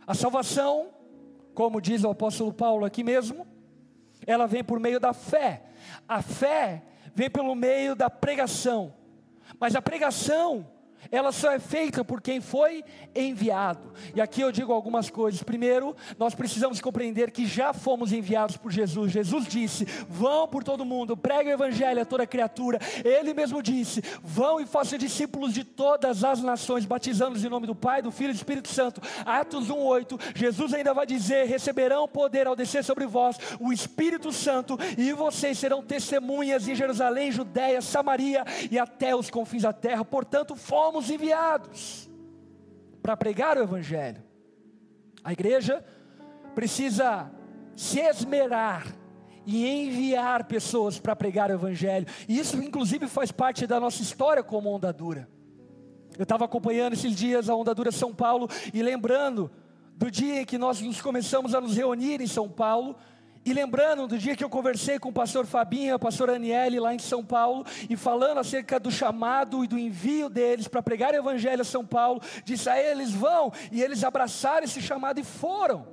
A 0.06 0.14
salvação, 0.14 0.88
como 1.54 1.80
diz 1.80 2.02
o 2.02 2.10
apóstolo 2.10 2.52
Paulo 2.52 2.84
aqui 2.84 3.04
mesmo, 3.04 3.46
ela 4.26 4.46
vem 4.46 4.64
por 4.64 4.80
meio 4.80 4.98
da 4.98 5.12
fé. 5.12 5.64
A 6.08 6.22
fé 6.22 6.82
vem 7.14 7.28
pelo 7.28 7.54
meio 7.54 7.94
da 7.94 8.08
pregação. 8.08 8.94
Mas 9.60 9.74
a 9.74 9.82
pregação 9.82 10.66
ela 11.10 11.32
só 11.32 11.52
é 11.52 11.58
feita 11.58 12.04
por 12.04 12.20
quem 12.20 12.40
foi 12.40 12.84
enviado. 13.14 13.92
E 14.14 14.20
aqui 14.20 14.40
eu 14.40 14.52
digo 14.52 14.72
algumas 14.72 15.08
coisas. 15.08 15.42
Primeiro, 15.42 15.96
nós 16.18 16.34
precisamos 16.34 16.80
compreender 16.80 17.30
que 17.30 17.46
já 17.46 17.72
fomos 17.72 18.12
enviados 18.12 18.56
por 18.56 18.70
Jesus. 18.70 19.12
Jesus 19.12 19.46
disse: 19.46 19.84
Vão 20.08 20.46
por 20.46 20.62
todo 20.62 20.84
mundo, 20.84 21.16
pregue 21.16 21.50
o 21.50 21.52
evangelho 21.52 22.02
a 22.02 22.04
toda 22.04 22.26
criatura. 22.26 22.78
Ele 23.04 23.32
mesmo 23.32 23.62
disse: 23.62 24.02
Vão 24.22 24.60
e 24.60 24.66
façam 24.66 24.98
discípulos 24.98 25.54
de 25.54 25.64
todas 25.64 26.24
as 26.24 26.42
nações, 26.42 26.84
batizando-os 26.84 27.44
em 27.44 27.48
nome 27.48 27.66
do 27.66 27.74
Pai, 27.74 28.02
do 28.02 28.10
Filho 28.10 28.30
e 28.30 28.34
do 28.34 28.36
Espírito 28.36 28.68
Santo. 28.68 29.00
Atos 29.24 29.68
1:8. 29.68 30.18
Jesus 30.34 30.74
ainda 30.74 30.92
vai 30.92 31.06
dizer: 31.06 31.46
Receberão 31.46 32.06
poder 32.06 32.46
ao 32.46 32.56
descer 32.56 32.84
sobre 32.84 33.06
vós 33.06 33.36
o 33.60 33.72
Espírito 33.72 34.32
Santo, 34.32 34.78
e 34.96 35.12
vocês 35.12 35.58
serão 35.58 35.82
testemunhas 35.82 36.68
em 36.68 36.74
Jerusalém, 36.74 37.32
Judéia, 37.32 37.80
Samaria 37.80 38.44
e 38.70 38.78
até 38.78 39.14
os 39.14 39.30
confins 39.30 39.62
da 39.62 39.72
terra. 39.72 40.04
Portanto, 40.04 40.54
fomos 40.54 40.87
fomos 40.88 41.10
enviados 41.10 42.08
para 43.02 43.14
pregar 43.14 43.58
o 43.58 43.62
Evangelho. 43.62 44.22
A 45.22 45.34
igreja 45.34 45.84
precisa 46.54 47.30
se 47.76 48.00
esmerar 48.00 48.86
e 49.44 49.66
enviar 49.66 50.44
pessoas 50.44 50.98
para 50.98 51.14
pregar 51.14 51.50
o 51.50 51.54
Evangelho. 51.54 52.06
E 52.26 52.38
isso, 52.38 52.56
inclusive, 52.62 53.06
faz 53.06 53.30
parte 53.30 53.66
da 53.66 53.78
nossa 53.78 54.00
história 54.00 54.42
como 54.42 54.70
Onda 54.70 54.90
Dura. 54.90 55.28
Eu 56.16 56.22
estava 56.22 56.46
acompanhando 56.46 56.94
esses 56.94 57.14
dias 57.14 57.50
a 57.50 57.54
Onda 57.54 57.74
Dura 57.74 57.92
São 57.92 58.14
Paulo 58.14 58.48
e 58.72 58.82
lembrando 58.82 59.50
do 59.94 60.10
dia 60.10 60.40
em 60.40 60.46
que 60.46 60.56
nós 60.56 60.80
nos 60.80 61.02
começamos 61.02 61.54
a 61.54 61.60
nos 61.60 61.76
reunir 61.76 62.22
em 62.22 62.26
São 62.26 62.48
Paulo 62.48 62.96
e 63.44 63.52
lembrando 63.52 64.06
do 64.06 64.18
dia 64.18 64.36
que 64.36 64.44
eu 64.44 64.50
conversei 64.50 64.98
com 64.98 65.08
o 65.08 65.12
pastor 65.12 65.46
Fabinho, 65.46 65.94
a 65.94 65.98
pastora 65.98 66.36
Aniele 66.36 66.80
lá 66.80 66.94
em 66.94 66.98
São 66.98 67.24
Paulo, 67.24 67.64
e 67.88 67.96
falando 67.96 68.38
acerca 68.38 68.78
do 68.78 68.90
chamado 68.90 69.64
e 69.64 69.68
do 69.68 69.78
envio 69.78 70.28
deles 70.28 70.68
para 70.68 70.82
pregar 70.82 71.12
o 71.12 71.16
evangelho 71.16 71.62
a 71.62 71.64
São 71.64 71.84
Paulo, 71.84 72.20
disse 72.44 72.68
a 72.68 72.78
eles: 72.78 73.12
vão, 73.12 73.52
e 73.72 73.82
eles 73.82 74.04
abraçaram 74.04 74.64
esse 74.64 74.82
chamado 74.82 75.18
e 75.18 75.24
foram. 75.24 75.86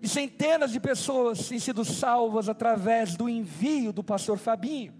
E 0.00 0.08
centenas 0.08 0.72
de 0.72 0.80
pessoas 0.80 1.48
têm 1.48 1.58
sido 1.58 1.84
salvas 1.84 2.48
através 2.48 3.16
do 3.16 3.28
envio 3.28 3.92
do 3.92 4.04
pastor 4.04 4.38
Fabinho. 4.38 4.94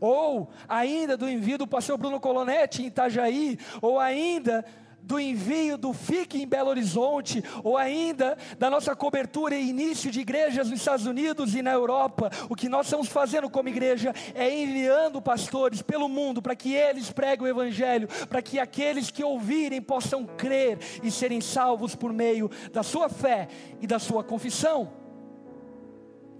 Ou 0.00 0.50
ainda 0.68 1.16
do 1.16 1.28
envio 1.28 1.58
do 1.58 1.66
pastor 1.66 1.96
Bruno 1.96 2.20
Colonetti 2.20 2.82
em 2.82 2.86
Itajaí, 2.86 3.58
ou 3.80 3.98
ainda 3.98 4.64
do 5.04 5.20
envio 5.20 5.76
do 5.76 5.92
FIC 5.92 6.42
em 6.42 6.46
Belo 6.46 6.70
Horizonte, 6.70 7.44
ou 7.62 7.76
ainda 7.76 8.38
da 8.58 8.70
nossa 8.70 8.96
cobertura 8.96 9.54
e 9.54 9.68
início 9.68 10.10
de 10.10 10.20
igrejas 10.20 10.70
nos 10.70 10.80
Estados 10.80 11.04
Unidos 11.04 11.54
e 11.54 11.60
na 11.60 11.72
Europa, 11.72 12.30
o 12.48 12.56
que 12.56 12.70
nós 12.70 12.86
estamos 12.86 13.08
fazendo 13.08 13.50
como 13.50 13.68
igreja 13.68 14.14
é 14.34 14.62
enviando 14.62 15.20
pastores 15.20 15.82
pelo 15.82 16.08
mundo 16.08 16.40
para 16.40 16.56
que 16.56 16.74
eles 16.74 17.10
preguem 17.12 17.46
o 17.46 17.50
Evangelho, 17.50 18.08
para 18.28 18.40
que 18.40 18.58
aqueles 18.58 19.10
que 19.10 19.22
ouvirem 19.22 19.82
possam 19.82 20.24
crer 20.24 20.78
e 21.02 21.10
serem 21.10 21.40
salvos 21.40 21.94
por 21.94 22.12
meio 22.12 22.50
da 22.72 22.82
sua 22.82 23.10
fé 23.10 23.48
e 23.82 23.86
da 23.86 23.98
sua 23.98 24.24
confissão. 24.24 24.90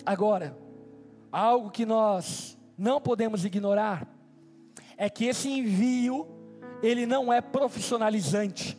Agora, 0.07 0.57
algo 1.31 1.71
que 1.71 1.85
nós 1.85 2.57
não 2.79 2.99
podemos 2.99 3.45
ignorar 3.45 4.09
é 4.97 5.11
que 5.11 5.27
esse 5.27 5.51
envio 5.51 6.34
ele 6.85 7.07
não 7.07 7.33
é 7.33 7.41
profissionalizante. 7.41 8.77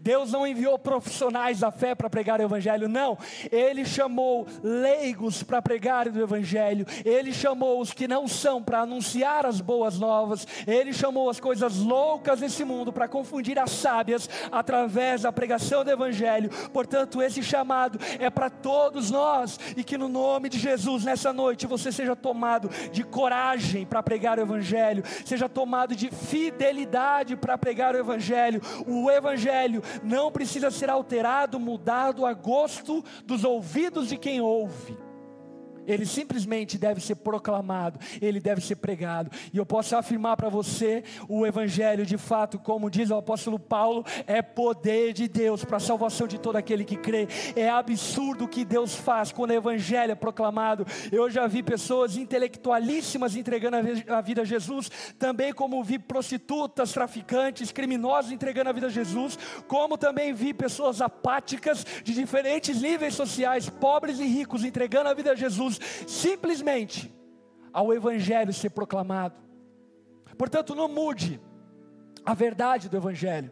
Deus 0.00 0.32
não 0.32 0.46
enviou 0.46 0.78
profissionais 0.78 1.60
da 1.60 1.70
fé 1.70 1.94
para 1.94 2.10
pregar 2.10 2.40
o 2.40 2.42
Evangelho, 2.42 2.88
não. 2.88 3.18
Ele 3.50 3.84
chamou 3.84 4.46
leigos 4.62 5.42
para 5.42 5.62
pregar 5.62 6.06
o 6.06 6.20
Evangelho. 6.20 6.86
Ele 7.04 7.32
chamou 7.32 7.80
os 7.80 7.92
que 7.92 8.06
não 8.06 8.28
são 8.28 8.62
para 8.62 8.80
anunciar 8.80 9.46
as 9.46 9.60
boas 9.60 9.98
novas. 9.98 10.46
Ele 10.66 10.92
chamou 10.92 11.28
as 11.30 11.40
coisas 11.40 11.78
loucas 11.78 12.40
desse 12.40 12.64
mundo 12.64 12.92
para 12.92 13.08
confundir 13.08 13.58
as 13.58 13.70
sábias 13.70 14.28
através 14.50 15.22
da 15.22 15.32
pregação 15.32 15.84
do 15.84 15.90
Evangelho. 15.90 16.50
Portanto, 16.72 17.22
esse 17.22 17.42
chamado 17.42 17.98
é 18.18 18.30
para 18.30 18.50
todos 18.50 19.10
nós 19.10 19.58
e 19.76 19.82
que 19.82 19.98
no 19.98 20.08
nome 20.08 20.48
de 20.48 20.58
Jesus 20.58 21.04
nessa 21.04 21.32
noite 21.32 21.66
você 21.66 21.90
seja 21.90 22.14
tomado 22.14 22.70
de 22.92 23.02
coragem 23.02 23.86
para 23.86 24.02
pregar 24.02 24.38
o 24.38 24.42
Evangelho, 24.42 25.02
seja 25.24 25.48
tomado 25.48 25.94
de 25.94 26.10
fidelidade 26.10 27.36
para 27.36 27.56
pregar 27.58 27.94
o 27.94 27.98
Evangelho. 27.98 28.60
O 28.86 29.10
Evangelho 29.10 29.79
Evangelho 29.80 30.00
não 30.02 30.30
precisa 30.30 30.70
ser 30.70 30.90
alterado, 30.90 31.58
mudado 31.58 32.24
a 32.26 32.32
gosto 32.32 33.04
dos 33.24 33.44
ouvidos 33.44 34.08
de 34.08 34.16
quem 34.16 34.40
ouve 34.40 34.96
ele 35.86 36.06
simplesmente 36.06 36.78
deve 36.78 37.00
ser 37.00 37.16
proclamado, 37.16 37.98
ele 38.20 38.40
deve 38.40 38.60
ser 38.60 38.76
pregado. 38.76 39.30
E 39.52 39.58
eu 39.58 39.66
posso 39.66 39.96
afirmar 39.96 40.36
para 40.36 40.48
você: 40.48 41.02
o 41.28 41.46
Evangelho, 41.46 42.06
de 42.06 42.16
fato, 42.16 42.58
como 42.58 42.90
diz 42.90 43.10
o 43.10 43.16
apóstolo 43.16 43.58
Paulo, 43.58 44.04
é 44.26 44.42
poder 44.42 45.12
de 45.12 45.28
Deus 45.28 45.64
para 45.64 45.76
a 45.78 45.80
salvação 45.80 46.26
de 46.26 46.38
todo 46.38 46.56
aquele 46.56 46.84
que 46.84 46.96
crê. 46.96 47.26
É 47.56 47.68
absurdo 47.68 48.44
o 48.44 48.48
que 48.48 48.64
Deus 48.64 48.94
faz 48.94 49.32
quando 49.32 49.50
o 49.50 49.54
Evangelho 49.54 50.12
é 50.12 50.14
proclamado. 50.14 50.86
Eu 51.10 51.30
já 51.30 51.46
vi 51.46 51.62
pessoas 51.62 52.16
intelectualíssimas 52.16 53.36
entregando 53.36 53.76
a 54.08 54.20
vida 54.20 54.42
a 54.42 54.44
Jesus, 54.44 54.90
também 55.18 55.52
como 55.52 55.82
vi 55.82 55.98
prostitutas, 55.98 56.92
traficantes, 56.92 57.72
criminosos 57.72 58.32
entregando 58.32 58.70
a 58.70 58.72
vida 58.72 58.86
a 58.86 58.90
Jesus, 58.90 59.38
como 59.66 59.96
também 59.96 60.32
vi 60.32 60.52
pessoas 60.52 61.00
apáticas 61.00 61.84
de 62.02 62.14
diferentes 62.14 62.80
níveis 62.80 63.14
sociais, 63.14 63.68
pobres 63.68 64.18
e 64.18 64.24
ricos, 64.24 64.64
entregando 64.64 65.08
a 65.08 65.14
vida 65.14 65.32
a 65.32 65.34
Jesus 65.34 65.69
simplesmente 66.06 67.12
ao 67.72 67.92
Evangelho 67.92 68.52
ser 68.52 68.70
proclamado. 68.70 69.34
Portanto, 70.36 70.74
não 70.74 70.88
mude 70.88 71.40
a 72.24 72.34
verdade 72.34 72.88
do 72.88 72.96
Evangelho. 72.96 73.50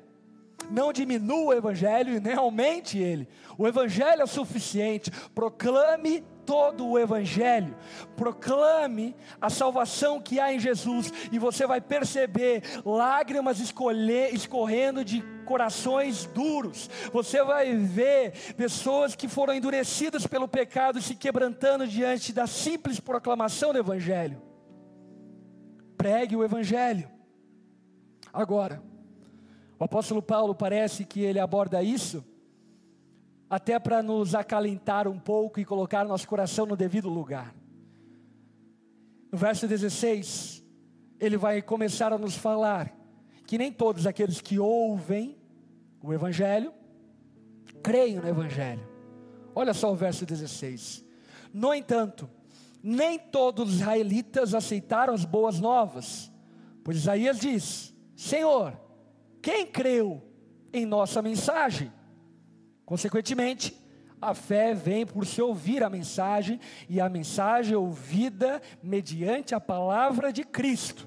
Não 0.71 0.93
diminua 0.93 1.55
o 1.55 1.59
Evangelho 1.59 2.15
e 2.15 2.21
nem 2.21 2.35
aumente 2.35 2.99
ele. 2.99 3.29
O 3.57 3.67
Evangelho 3.67 4.23
é 4.23 4.27
suficiente. 4.27 5.11
Proclame 5.35 6.25
todo 6.49 6.89
o 6.89 6.99
Evangelho, 6.99 7.77
proclame 8.17 9.15
a 9.39 9.51
salvação 9.51 10.19
que 10.19 10.41
há 10.41 10.51
em 10.51 10.59
Jesus, 10.59 11.13
e 11.31 11.39
você 11.39 11.67
vai 11.67 11.79
perceber 11.79 12.63
lágrimas 12.87 13.61
escolher, 13.61 14.33
escorrendo 14.33 15.05
de 15.05 15.23
corações 15.49 16.27
duros, 16.27 16.91
você 17.11 17.43
vai 17.43 17.75
ver 17.75 18.55
pessoas 18.55 19.17
que 19.17 19.27
foram 19.27 19.55
endurecidas 19.55 20.27
pelo 20.27 20.47
pecado 20.47 21.01
se 21.01 21.15
quebrantando 21.15 21.89
diante 21.89 22.35
da 22.35 22.47
simples 22.47 23.01
proclamação 23.01 23.73
do 23.73 23.79
Evangelho. 23.79 24.43
Pregue 25.97 26.37
o 26.37 26.45
Evangelho. 26.45 27.09
Agora, 28.31 28.83
o 29.81 29.85
apóstolo 29.85 30.21
Paulo 30.21 30.55
parece 30.55 31.07
que 31.07 31.23
ele 31.23 31.41
aborda 31.41 31.83
isso 31.83 32.23
até 33.49 33.79
para 33.79 34.03
nos 34.03 34.35
acalentar 34.35 35.09
um 35.09 35.19
pouco 35.19 35.59
e 35.59 35.65
colocar 35.65 36.05
nosso 36.05 36.29
coração 36.29 36.67
no 36.67 36.77
devido 36.77 37.09
lugar. 37.09 37.55
No 39.33 39.39
verso 39.39 39.67
16, 39.67 40.63
ele 41.19 41.39
vai 41.39 41.63
começar 41.63 42.13
a 42.13 42.19
nos 42.19 42.37
falar 42.37 42.95
que 43.47 43.57
nem 43.57 43.73
todos 43.73 44.07
aqueles 44.07 44.43
que 44.43 44.59
ouvem 44.59 45.38
o 46.09 46.15
Evangelho 46.15 46.73
creem 47.83 48.17
no 48.17 48.27
Evangelho. 48.27 48.89
Olha 49.55 49.75
só 49.75 49.93
o 49.93 49.95
verso 49.95 50.25
16. 50.25 51.05
No 51.53 51.75
entanto, 51.75 52.31
nem 52.83 53.19
todos 53.19 53.69
os 53.69 53.75
israelitas 53.81 54.55
aceitaram 54.55 55.13
as 55.13 55.27
boas 55.27 55.61
novas, 55.61 56.33
pois 56.83 56.97
Isaías 56.97 57.39
diz: 57.39 57.95
Senhor, 58.17 58.75
quem 59.43 59.67
creu 59.67 60.23
em 60.73 60.87
nossa 60.87 61.21
mensagem? 61.21 61.93
Consequentemente, 62.87 63.77
a 64.19 64.33
fé 64.33 64.73
vem 64.73 65.05
por 65.05 65.27
se 65.27 65.43
ouvir 65.43 65.85
a 65.85 65.91
mensagem, 65.91 66.59
e 66.89 67.03
a 67.03 67.09
mensagem 67.11 67.75
é 67.75 67.79
ouvida 67.79 68.63
mediante 68.83 69.55
a 69.55 69.61
palavra 69.61 70.33
de 70.33 70.43
Cristo. 70.43 71.07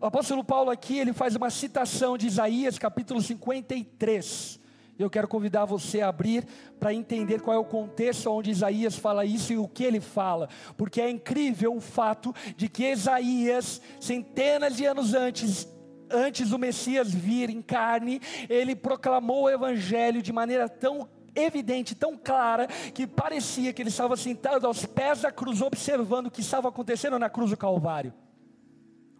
O 0.00 0.06
apóstolo 0.06 0.44
Paulo 0.44 0.70
aqui, 0.70 0.96
ele 0.96 1.12
faz 1.12 1.34
uma 1.34 1.50
citação 1.50 2.16
de 2.16 2.28
Isaías, 2.28 2.78
capítulo 2.78 3.20
53. 3.20 4.60
Eu 4.96 5.10
quero 5.10 5.26
convidar 5.26 5.64
você 5.64 6.00
a 6.00 6.08
abrir 6.08 6.46
para 6.78 6.94
entender 6.94 7.40
qual 7.40 7.56
é 7.56 7.58
o 7.58 7.64
contexto 7.64 8.30
onde 8.30 8.48
Isaías 8.48 8.94
fala 8.94 9.24
isso 9.24 9.52
e 9.52 9.58
o 9.58 9.66
que 9.66 9.82
ele 9.82 10.00
fala, 10.00 10.48
porque 10.76 11.00
é 11.00 11.10
incrível 11.10 11.74
o 11.74 11.80
fato 11.80 12.32
de 12.56 12.68
que 12.68 12.92
Isaías, 12.92 13.82
centenas 13.98 14.76
de 14.76 14.84
anos 14.84 15.14
antes, 15.14 15.66
antes 16.08 16.50
do 16.50 16.60
Messias 16.60 17.12
vir 17.12 17.50
em 17.50 17.60
carne, 17.60 18.20
ele 18.48 18.76
proclamou 18.76 19.44
o 19.44 19.50
Evangelho 19.50 20.22
de 20.22 20.32
maneira 20.32 20.68
tão 20.68 21.08
evidente, 21.34 21.96
tão 21.96 22.16
clara, 22.16 22.68
que 22.94 23.04
parecia 23.04 23.72
que 23.72 23.82
ele 23.82 23.88
estava 23.88 24.16
sentado 24.16 24.64
aos 24.64 24.86
pés 24.86 25.22
da 25.22 25.32
cruz, 25.32 25.60
observando 25.60 26.28
o 26.28 26.30
que 26.30 26.40
estava 26.40 26.68
acontecendo 26.68 27.18
na 27.18 27.28
cruz 27.28 27.50
do 27.50 27.56
Calvário. 27.56 28.14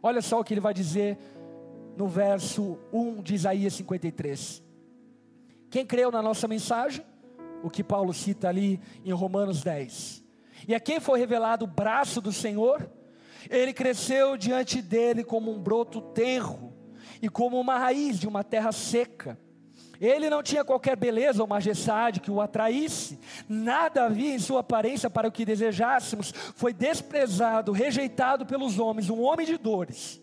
Olha 0.03 0.23
só 0.23 0.41
o 0.41 0.45
que 0.45 0.55
ele 0.55 0.61
vai 0.61 0.73
dizer 0.73 1.19
no 1.97 2.07
verso 2.07 2.79
1 2.93 3.23
de 3.23 3.35
Isaías 3.35 3.75
53. 3.75 4.63
Quem 5.71 5.85
creu 5.85 6.11
na 6.11 6.23
nossa 6.23 6.47
mensagem? 6.47 7.05
O 7.63 7.69
que 7.69 7.83
Paulo 7.83 8.15
cita 8.15 8.49
ali 8.49 8.81
em 9.05 9.13
Romanos 9.13 9.63
10. 9.63 10.25
E 10.67 10.75
a 10.75 10.81
quem 10.81 11.01
foi 11.01 11.19
revelado 11.19 11.65
o 11.65 11.69
braço 11.69 12.21
do 12.21 12.33
Senhor? 12.33 12.89
Ele 13.51 13.73
cresceu 13.73 14.37
diante 14.37 14.81
dele 14.81 15.25
como 15.25 15.53
um 15.53 15.59
broto 15.59 16.01
tenro 16.01 16.73
e 17.21 17.29
como 17.29 17.59
uma 17.59 17.79
raiz 17.79 18.19
de 18.19 18.29
uma 18.29 18.45
terra 18.45 18.73
seca. 18.73 19.39
Ele 20.01 20.31
não 20.31 20.43
tinha 20.43 20.65
qualquer 20.65 20.97
beleza 20.97 21.43
ou 21.43 21.49
majestade 21.49 22.21
que 22.21 22.31
o 22.31 22.41
atraísse, 22.41 23.19
nada 23.49 24.05
havia 24.05 24.35
em 24.35 24.39
sua 24.39 24.61
aparência 24.61 25.11
para 25.11 25.27
o 25.27 25.33
que 25.33 25.45
desejássemos, 25.45 26.33
foi 26.55 26.73
desprezado, 26.73 27.73
rejeitado 27.73 28.47
pelos 28.47 28.79
homens, 28.79 29.11
um 29.11 29.21
homem 29.21 29.45
de 29.45 29.57
dores 29.57 30.23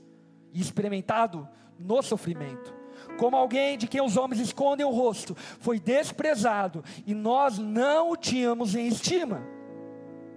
e 0.54 0.62
experimentado 0.62 1.48
no 1.78 2.02
sofrimento. 2.02 2.74
Como 3.18 3.36
alguém 3.36 3.78
de 3.78 3.88
quem 3.88 4.02
os 4.02 4.18
homens 4.18 4.42
escondem 4.42 4.86
o 4.86 4.92
rosto, 4.92 5.36
foi 5.36 5.80
desprezado 5.80 6.84
e 7.06 7.14
nós 7.14 7.58
não 7.58 8.12
o 8.12 8.18
tínhamos 8.18 8.76
em 8.76 8.88
estima. 8.88 9.42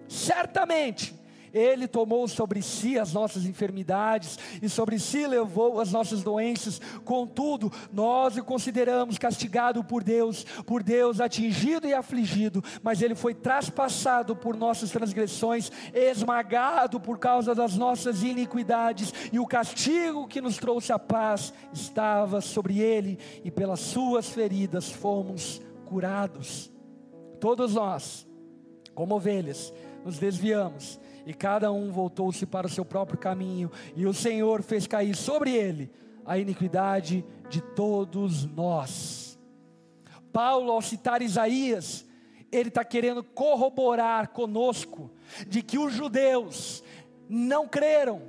Certamente, 0.08 1.17
ele 1.52 1.86
tomou 1.86 2.26
sobre 2.28 2.62
si 2.62 2.98
as 2.98 3.12
nossas 3.12 3.44
enfermidades 3.44 4.38
e 4.62 4.68
sobre 4.68 4.98
si 4.98 5.26
levou 5.26 5.80
as 5.80 5.92
nossas 5.92 6.22
doenças. 6.22 6.80
Contudo, 7.04 7.72
nós 7.92 8.36
o 8.36 8.44
consideramos 8.44 9.18
castigado 9.18 9.84
por 9.84 10.02
Deus, 10.02 10.44
por 10.66 10.82
Deus 10.82 11.20
atingido 11.20 11.86
e 11.86 11.94
afligido, 11.94 12.62
mas 12.82 13.02
ele 13.02 13.14
foi 13.14 13.34
traspassado 13.34 14.34
por 14.34 14.56
nossas 14.56 14.90
transgressões, 14.90 15.70
esmagado 15.92 17.00
por 17.00 17.18
causa 17.18 17.54
das 17.54 17.76
nossas 17.76 18.22
iniquidades, 18.22 19.12
e 19.32 19.38
o 19.38 19.46
castigo 19.46 20.26
que 20.26 20.40
nos 20.40 20.56
trouxe 20.56 20.92
a 20.92 20.98
paz 20.98 21.52
estava 21.72 22.40
sobre 22.40 22.78
ele, 22.80 23.18
e 23.44 23.50
pelas 23.50 23.80
suas 23.80 24.28
feridas 24.28 24.90
fomos 24.90 25.60
curados. 25.84 26.70
Todos 27.40 27.74
nós, 27.74 28.26
como 28.94 29.14
ovelhas, 29.14 29.72
nos 30.04 30.18
desviamos 30.18 30.98
e 31.28 31.34
cada 31.34 31.70
um 31.70 31.92
voltou-se 31.92 32.46
para 32.46 32.66
o 32.66 32.70
seu 32.70 32.86
próprio 32.86 33.18
caminho, 33.18 33.70
e 33.94 34.06
o 34.06 34.14
Senhor 34.14 34.62
fez 34.62 34.86
cair 34.86 35.14
sobre 35.14 35.54
ele 35.54 35.90
a 36.24 36.38
iniquidade 36.38 37.22
de 37.50 37.60
todos 37.60 38.46
nós. 38.46 39.38
Paulo, 40.32 40.72
ao 40.72 40.80
citar 40.80 41.20
Isaías, 41.20 42.06
ele 42.50 42.70
está 42.70 42.82
querendo 42.82 43.22
corroborar 43.22 44.30
conosco 44.30 45.10
de 45.46 45.60
que 45.60 45.76
os 45.78 45.92
judeus 45.92 46.82
não 47.28 47.68
creram, 47.68 48.22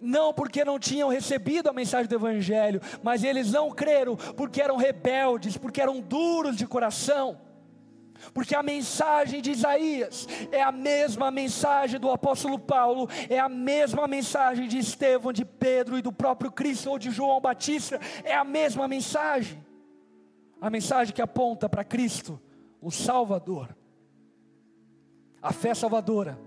não 0.00 0.32
porque 0.32 0.64
não 0.64 0.78
tinham 0.78 1.10
recebido 1.10 1.68
a 1.68 1.74
mensagem 1.74 2.08
do 2.08 2.14
Evangelho, 2.14 2.80
mas 3.02 3.22
eles 3.22 3.52
não 3.52 3.70
creram 3.70 4.16
porque 4.34 4.62
eram 4.62 4.78
rebeldes, 4.78 5.58
porque 5.58 5.82
eram 5.82 6.00
duros 6.00 6.56
de 6.56 6.66
coração 6.66 7.38
porque 8.32 8.54
a 8.54 8.62
mensagem 8.62 9.40
de 9.40 9.50
Isaías 9.50 10.26
é 10.50 10.62
a 10.62 10.72
mesma 10.72 11.30
mensagem 11.30 11.98
do 11.98 12.10
apóstolo 12.10 12.58
Paulo, 12.58 13.08
é 13.28 13.38
a 13.38 13.48
mesma 13.48 14.06
mensagem 14.06 14.68
de 14.68 14.78
Estevão, 14.78 15.32
de 15.32 15.44
Pedro 15.44 15.98
e 15.98 16.02
do 16.02 16.12
próprio 16.12 16.50
Cristo 16.50 16.90
ou 16.90 16.98
de 16.98 17.10
João 17.10 17.40
Batista, 17.40 18.00
é 18.24 18.34
a 18.34 18.44
mesma 18.44 18.88
mensagem. 18.88 19.64
A 20.60 20.70
mensagem 20.70 21.14
que 21.14 21.22
aponta 21.22 21.68
para 21.68 21.84
Cristo, 21.84 22.40
o 22.80 22.90
Salvador. 22.90 23.76
A 25.40 25.52
fé 25.52 25.74
salvadora, 25.74 26.38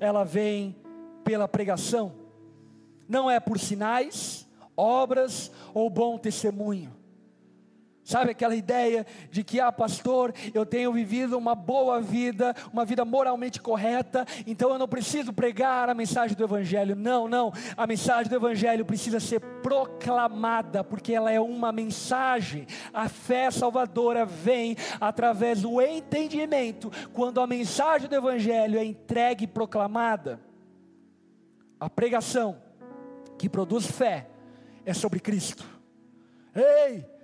ela 0.00 0.24
vem 0.24 0.74
pela 1.22 1.46
pregação, 1.46 2.12
não 3.08 3.30
é 3.30 3.38
por 3.38 3.58
sinais, 3.58 4.48
obras 4.76 5.52
ou 5.72 5.88
bom 5.88 6.18
testemunho 6.18 6.97
Sabe 8.08 8.30
aquela 8.30 8.56
ideia 8.56 9.06
de 9.30 9.44
que, 9.44 9.60
ah, 9.60 9.70
pastor, 9.70 10.32
eu 10.54 10.64
tenho 10.64 10.90
vivido 10.90 11.36
uma 11.36 11.54
boa 11.54 12.00
vida, 12.00 12.56
uma 12.72 12.82
vida 12.82 13.04
moralmente 13.04 13.60
correta, 13.60 14.24
então 14.46 14.70
eu 14.70 14.78
não 14.78 14.88
preciso 14.88 15.30
pregar 15.30 15.90
a 15.90 15.94
mensagem 15.94 16.34
do 16.34 16.42
Evangelho. 16.42 16.96
Não, 16.96 17.28
não. 17.28 17.52
A 17.76 17.86
mensagem 17.86 18.30
do 18.30 18.36
Evangelho 18.36 18.82
precisa 18.86 19.20
ser 19.20 19.40
proclamada, 19.62 20.82
porque 20.82 21.12
ela 21.12 21.30
é 21.30 21.38
uma 21.38 21.70
mensagem. 21.70 22.66
A 22.94 23.10
fé 23.10 23.50
salvadora 23.50 24.24
vem 24.24 24.74
através 24.98 25.60
do 25.60 25.78
entendimento, 25.78 26.90
quando 27.12 27.42
a 27.42 27.46
mensagem 27.46 28.08
do 28.08 28.14
Evangelho 28.14 28.78
é 28.78 28.84
entregue 28.86 29.44
e 29.44 29.46
proclamada. 29.46 30.40
A 31.78 31.90
pregação 31.90 32.56
que 33.36 33.50
produz 33.50 33.86
fé 33.86 34.30
é 34.86 34.94
sobre 34.94 35.20
Cristo. 35.20 35.62
Ei! 36.56 37.17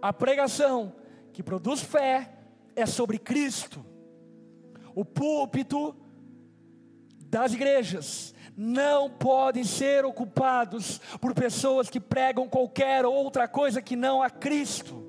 A 0.00 0.12
pregação 0.12 0.92
que 1.32 1.42
produz 1.42 1.80
fé 1.80 2.30
é 2.74 2.86
sobre 2.86 3.18
Cristo. 3.18 3.84
O 4.94 5.04
púlpito 5.04 5.94
das 7.26 7.52
igrejas 7.52 8.34
não 8.56 9.10
podem 9.10 9.62
ser 9.62 10.04
ocupados 10.04 10.98
por 11.20 11.34
pessoas 11.34 11.88
que 11.88 12.00
pregam 12.00 12.48
qualquer 12.48 13.04
outra 13.06 13.46
coisa 13.46 13.82
que 13.82 13.94
não 13.94 14.22
a 14.22 14.30
Cristo. 14.30 15.06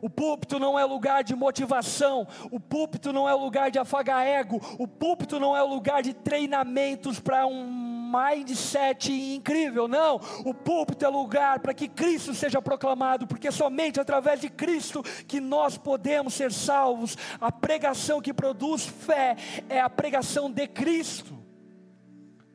O 0.00 0.10
púlpito 0.10 0.58
não 0.58 0.78
é 0.78 0.84
lugar 0.84 1.24
de 1.24 1.34
motivação, 1.34 2.28
o 2.50 2.60
púlpito 2.60 3.12
não 3.12 3.28
é 3.28 3.32
lugar 3.32 3.70
de 3.70 3.78
afagar 3.78 4.26
ego, 4.26 4.60
o 4.78 4.86
púlpito 4.86 5.40
não 5.40 5.56
é 5.56 5.62
lugar 5.62 6.02
de 6.02 6.12
treinamentos 6.12 7.18
para 7.18 7.46
um 7.46 7.64
mindset 8.06 9.12
incrível, 9.12 9.88
não. 9.88 10.20
O 10.44 10.54
púlpito 10.54 11.04
é 11.04 11.08
lugar 11.08 11.60
para 11.60 11.74
que 11.74 11.88
Cristo 11.88 12.34
seja 12.34 12.62
proclamado, 12.62 13.26
porque 13.26 13.50
somente 13.50 14.00
através 14.00 14.40
de 14.40 14.48
Cristo 14.48 15.02
que 15.26 15.40
nós 15.40 15.76
podemos 15.76 16.34
ser 16.34 16.52
salvos. 16.52 17.16
A 17.40 17.50
pregação 17.50 18.20
que 18.20 18.32
produz 18.32 18.86
fé 18.86 19.36
é 19.68 19.80
a 19.80 19.90
pregação 19.90 20.50
de 20.50 20.66
Cristo, 20.66 21.36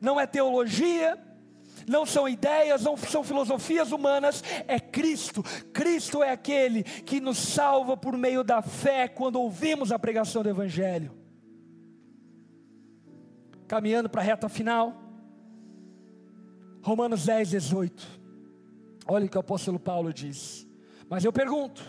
não 0.00 0.18
é 0.18 0.26
teologia, 0.26 1.18
não 1.86 2.06
são 2.06 2.28
ideias, 2.28 2.82
não 2.82 2.96
são 2.96 3.22
filosofias 3.24 3.92
humanas, 3.92 4.42
é 4.66 4.78
Cristo. 4.78 5.42
Cristo 5.72 6.22
é 6.22 6.30
aquele 6.30 6.82
que 6.82 7.20
nos 7.20 7.38
salva 7.38 7.96
por 7.96 8.16
meio 8.16 8.44
da 8.44 8.62
fé 8.62 9.08
quando 9.08 9.40
ouvimos 9.40 9.92
a 9.92 9.98
pregação 9.98 10.42
do 10.42 10.48
Evangelho. 10.48 11.12
Caminhando 13.66 14.08
para 14.08 14.20
a 14.20 14.24
reta 14.24 14.48
final, 14.48 15.01
Romanos 16.82 17.24
10, 17.24 17.50
18. 17.50 18.20
Olha 19.06 19.26
o 19.26 19.28
que 19.28 19.36
o 19.36 19.40
apóstolo 19.40 19.78
Paulo 19.78 20.12
diz. 20.12 20.66
Mas 21.08 21.24
eu 21.24 21.32
pergunto: 21.32 21.82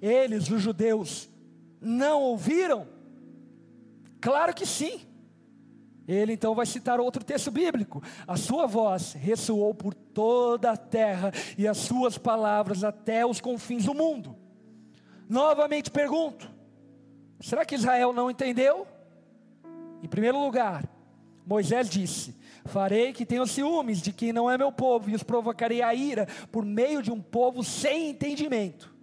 eles, 0.00 0.50
os 0.50 0.60
judeus, 0.60 1.28
não 1.80 2.22
ouviram? 2.22 2.86
Claro 4.20 4.54
que 4.54 4.66
sim. 4.66 5.00
Ele 6.06 6.34
então 6.34 6.54
vai 6.54 6.66
citar 6.66 7.00
outro 7.00 7.24
texto 7.24 7.50
bíblico. 7.50 8.02
A 8.26 8.36
sua 8.36 8.66
voz 8.66 9.14
ressoou 9.14 9.74
por 9.74 9.92
toda 9.92 10.70
a 10.70 10.76
terra 10.76 11.32
e 11.58 11.66
as 11.66 11.78
suas 11.78 12.16
palavras 12.16 12.84
até 12.84 13.26
os 13.26 13.40
confins 13.40 13.86
do 13.86 13.94
mundo. 13.94 14.36
Novamente 15.28 15.90
pergunto: 15.90 16.50
será 17.40 17.64
que 17.64 17.74
Israel 17.74 18.12
não 18.12 18.30
entendeu? 18.30 18.86
Em 20.02 20.08
primeiro 20.08 20.38
lugar, 20.38 20.88
Moisés 21.44 21.88
disse: 21.88 22.36
Farei 22.66 23.12
que 23.12 23.26
tenham 23.26 23.46
ciúmes 23.46 24.00
de 24.00 24.12
quem 24.12 24.32
não 24.32 24.50
é 24.50 24.58
meu 24.58 24.72
povo, 24.72 25.10
e 25.10 25.14
os 25.14 25.22
provocarei 25.22 25.82
a 25.82 25.94
ira 25.94 26.26
por 26.50 26.64
meio 26.64 27.02
de 27.02 27.10
um 27.10 27.20
povo 27.20 27.62
sem 27.62 28.10
entendimento. 28.10 28.94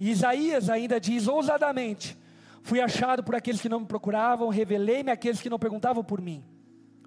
E 0.00 0.10
Isaías 0.10 0.68
ainda 0.68 1.00
diz 1.00 1.28
ousadamente: 1.28 2.16
Fui 2.62 2.80
achado 2.80 3.22
por 3.22 3.34
aqueles 3.34 3.60
que 3.60 3.68
não 3.68 3.80
me 3.80 3.86
procuravam, 3.86 4.48
revelei-me 4.48 5.10
àqueles 5.10 5.40
que 5.40 5.50
não 5.50 5.58
perguntavam 5.58 6.02
por 6.02 6.20
mim. 6.20 6.44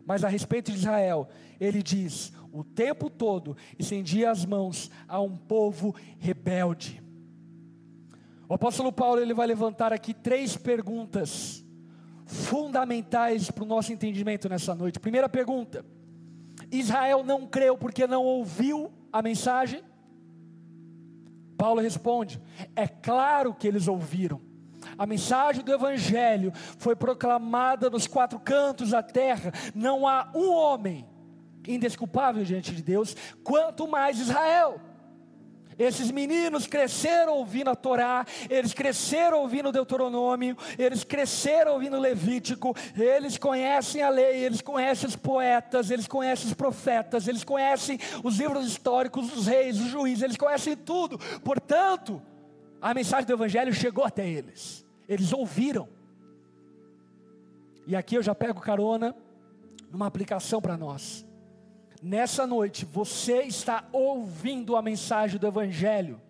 Mas 0.06 0.24
a 0.24 0.28
respeito 0.28 0.72
de 0.72 0.78
Israel, 0.78 1.28
ele 1.60 1.82
diz: 1.82 2.32
o 2.56 2.64
tempo 2.64 3.10
todo 3.10 3.58
estendia 3.78 4.32
as 4.32 4.46
mãos 4.46 4.90
a 5.10 5.20
um 5.20 5.36
povo 5.36 5.94
rebelde. 6.20 7.04
O 8.48 8.54
apóstolo 8.54 8.94
Paulo 8.94 9.20
ele 9.20 9.34
vai 9.34 9.46
levantar 9.46 9.92
aqui 9.92 10.14
três 10.14 10.56
perguntas 10.56 11.65
fundamentais 12.26 13.52
para 13.52 13.64
o 13.64 13.68
nosso 13.68 13.94
entendimento 13.94 14.50
nessa 14.50 14.74
noite. 14.74 15.00
Primeira 15.00 15.30
pergunta: 15.30 15.86
Israel 16.72 17.24
não 17.24 17.46
creu 17.46 17.78
porque 17.78 18.08
não 18.08 18.24
ouviu 18.24 18.92
a 19.12 19.22
mensagem? 19.22 19.84
Paulo 21.58 21.82
responde: 21.82 22.42
é 22.76 22.88
claro 22.88 23.54
que 23.54 23.68
eles 23.68 23.88
ouviram. 23.88 24.42
A 24.98 25.06
mensagem 25.06 25.64
do 25.64 25.74
Evangelho 25.74 26.52
foi 26.78 26.96
proclamada 26.96 27.90
nos 27.90 28.08
quatro 28.08 28.40
cantos 28.40 28.92
da 28.92 29.02
terra. 29.02 29.52
Não 29.74 30.08
há 30.08 30.32
um 30.34 30.54
homem 30.54 31.08
indesculpável 31.68 32.44
diante 32.44 32.74
de 32.74 32.84
Deus, 32.84 33.16
quanto 33.44 33.88
mais 33.88 34.20
Israel. 34.20 34.80
Esses 35.78 36.10
meninos 36.10 36.68
cresceram 36.68 37.34
ouvindo 37.34 37.70
a 37.70 37.76
Torá, 37.76 38.26
eles 38.50 38.74
cresceram 38.74 39.40
ouvindo 39.40 39.72
Deuteronômio, 39.72 40.58
eles 40.78 41.04
cresceram 41.04 41.74
ouvindo 41.74 42.00
Levítico, 42.00 42.76
eles 42.98 43.38
conhecem 43.38 44.02
a 44.02 44.10
lei, 44.10 44.46
eles 44.46 44.62
conhecem 44.62 45.08
os 45.08 45.16
poetas, 45.16 45.92
eles 45.92 46.08
conhecem 46.08 46.48
os 46.48 46.54
profetas, 46.54 47.28
eles 47.28 47.44
conhecem 47.44 48.00
os 48.24 48.38
livros 48.38 48.66
históricos 48.66 49.30
dos 49.30 49.48
reis, 49.48 49.78
dos 49.78 49.88
juízes, 49.88 50.24
eles 50.24 50.38
conhecem 50.38 50.76
tudo. 50.76 51.20
Portanto, 51.44 52.22
a 52.82 52.94
mensagem 52.94 53.26
do 53.26 53.34
Evangelho 53.34 53.74
chegou 53.74 54.06
até 54.06 54.28
eles, 54.28 54.86
eles 55.10 55.34
ouviram. 55.34 55.90
E 57.88 57.96
aqui 57.96 58.16
eu 58.16 58.24
já 58.24 58.34
pego 58.34 58.62
carona 58.62 59.16
numa 59.92 60.08
aplicação 60.08 60.62
para 60.62 60.78
nós. 60.78 61.26
Nessa 62.08 62.46
noite, 62.46 62.86
você 62.86 63.42
está 63.42 63.84
ouvindo 63.92 64.76
a 64.76 64.82
mensagem 64.84 65.40
do 65.40 65.48
Evangelho. 65.48 66.22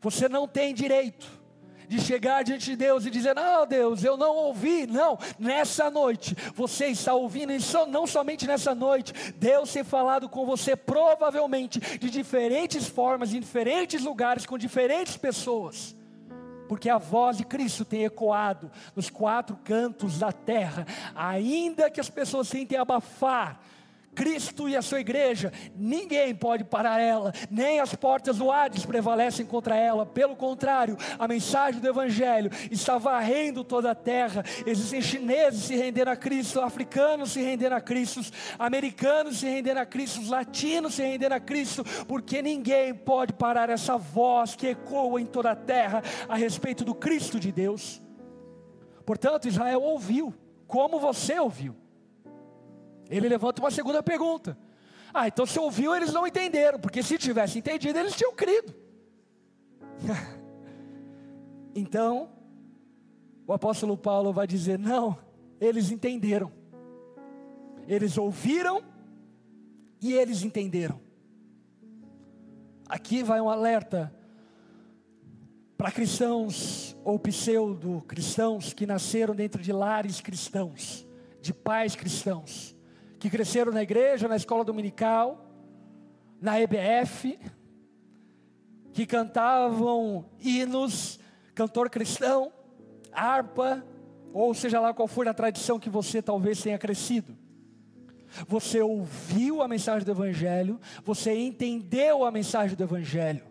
Você 0.00 0.28
não 0.28 0.46
tem 0.46 0.72
direito 0.72 1.26
de 1.88 2.00
chegar 2.00 2.44
diante 2.44 2.66
de 2.66 2.76
Deus 2.76 3.04
e 3.04 3.10
dizer: 3.10 3.34
Não, 3.34 3.66
Deus, 3.66 4.04
eu 4.04 4.16
não 4.16 4.36
ouvi. 4.36 4.86
Não, 4.86 5.18
nessa 5.36 5.90
noite, 5.90 6.36
você 6.54 6.86
está 6.86 7.12
ouvindo, 7.12 7.52
e 7.52 7.58
não 7.88 8.06
somente 8.06 8.46
nessa 8.46 8.72
noite, 8.72 9.12
Deus 9.32 9.72
tem 9.72 9.82
falado 9.82 10.28
com 10.28 10.46
você, 10.46 10.76
provavelmente, 10.76 11.80
de 11.98 12.08
diferentes 12.08 12.86
formas, 12.86 13.34
em 13.34 13.40
diferentes 13.40 14.04
lugares, 14.04 14.46
com 14.46 14.56
diferentes 14.56 15.16
pessoas. 15.16 15.96
Porque 16.68 16.88
a 16.88 16.98
voz 16.98 17.36
de 17.36 17.44
Cristo 17.44 17.84
tem 17.84 18.04
ecoado 18.04 18.70
nos 18.94 19.10
quatro 19.10 19.58
cantos 19.64 20.20
da 20.20 20.30
terra, 20.30 20.86
ainda 21.16 21.90
que 21.90 21.98
as 21.98 22.08
pessoas 22.08 22.48
tentem 22.48 22.78
abafar 22.78 23.60
Cristo 24.16 24.66
e 24.66 24.74
a 24.74 24.80
sua 24.80 25.00
igreja, 25.00 25.52
ninguém 25.76 26.34
pode 26.34 26.64
parar 26.64 26.98
ela, 26.98 27.34
nem 27.50 27.80
as 27.80 27.94
portas 27.94 28.38
do 28.38 28.50
Hades 28.50 28.86
prevalecem 28.86 29.44
contra 29.44 29.76
ela, 29.76 30.06
pelo 30.06 30.34
contrário, 30.34 30.96
a 31.18 31.28
mensagem 31.28 31.82
do 31.82 31.86
Evangelho 31.86 32.50
está 32.70 32.96
varrendo 32.96 33.62
toda 33.62 33.90
a 33.90 33.94
terra. 33.94 34.42
Existem 34.64 35.02
chineses 35.02 35.64
se 35.64 35.76
rendendo 35.76 36.08
a 36.08 36.16
Cristo, 36.16 36.62
africanos 36.62 37.32
se 37.32 37.42
rendendo 37.42 37.74
a 37.74 37.80
Cristo, 37.80 38.22
americanos 38.58 39.38
se 39.38 39.46
rendendo 39.46 39.78
a 39.78 39.86
Cristo, 39.86 40.28
latinos 40.30 40.94
se 40.94 41.02
rendendo 41.02 41.34
a 41.34 41.40
Cristo, 41.40 41.84
porque 42.08 42.40
ninguém 42.40 42.94
pode 42.94 43.34
parar 43.34 43.68
essa 43.68 43.98
voz 43.98 44.56
que 44.56 44.68
ecoa 44.68 45.20
em 45.20 45.26
toda 45.26 45.50
a 45.50 45.56
terra 45.56 46.02
a 46.26 46.36
respeito 46.36 46.86
do 46.86 46.94
Cristo 46.94 47.38
de 47.38 47.52
Deus. 47.52 48.00
Portanto, 49.04 49.46
Israel 49.46 49.82
ouviu, 49.82 50.34
como 50.66 50.98
você 50.98 51.38
ouviu. 51.38 51.85
Ele 53.08 53.28
levanta 53.28 53.60
uma 53.60 53.70
segunda 53.70 54.02
pergunta. 54.02 54.56
Ah, 55.12 55.28
então 55.28 55.46
se 55.46 55.58
ouviu, 55.58 55.94
eles 55.94 56.12
não 56.12 56.26
entenderam, 56.26 56.78
porque 56.78 57.02
se 57.02 57.16
tivessem 57.16 57.60
entendido, 57.60 57.98
eles 57.98 58.14
tinham 58.14 58.34
crido. 58.34 58.74
então, 61.74 62.30
o 63.46 63.52
apóstolo 63.52 63.96
Paulo 63.96 64.32
vai 64.32 64.46
dizer: 64.46 64.78
não, 64.78 65.18
eles 65.60 65.90
entenderam. 65.90 66.52
Eles 67.88 68.18
ouviram 68.18 68.82
e 70.02 70.12
eles 70.12 70.42
entenderam. 70.42 71.00
Aqui 72.88 73.22
vai 73.22 73.40
um 73.40 73.48
alerta 73.48 74.12
para 75.78 75.90
cristãos 75.90 76.96
ou 77.04 77.18
pseudo-cristãos 77.18 78.72
que 78.72 78.86
nasceram 78.86 79.34
dentro 79.34 79.62
de 79.62 79.72
lares 79.72 80.20
cristãos, 80.20 81.06
de 81.40 81.54
pais 81.54 81.94
cristãos 81.94 82.75
que 83.26 83.30
cresceram 83.30 83.72
na 83.72 83.82
igreja, 83.82 84.28
na 84.28 84.36
escola 84.36 84.64
dominical, 84.64 85.44
na 86.40 86.60
EBF, 86.60 87.36
que 88.92 89.04
cantavam 89.04 90.26
hinos, 90.38 91.18
cantor 91.52 91.90
cristão, 91.90 92.52
harpa, 93.12 93.84
ou 94.32 94.54
seja 94.54 94.78
lá 94.78 94.94
qual 94.94 95.08
for 95.08 95.26
a 95.26 95.34
tradição 95.34 95.76
que 95.76 95.90
você 95.90 96.22
talvez 96.22 96.62
tenha 96.62 96.78
crescido. 96.78 97.36
Você 98.46 98.80
ouviu 98.80 99.60
a 99.60 99.66
mensagem 99.66 100.04
do 100.04 100.12
Evangelho, 100.12 100.80
você 101.04 101.34
entendeu 101.34 102.24
a 102.24 102.30
mensagem 102.30 102.76
do 102.76 102.84
Evangelho. 102.84 103.44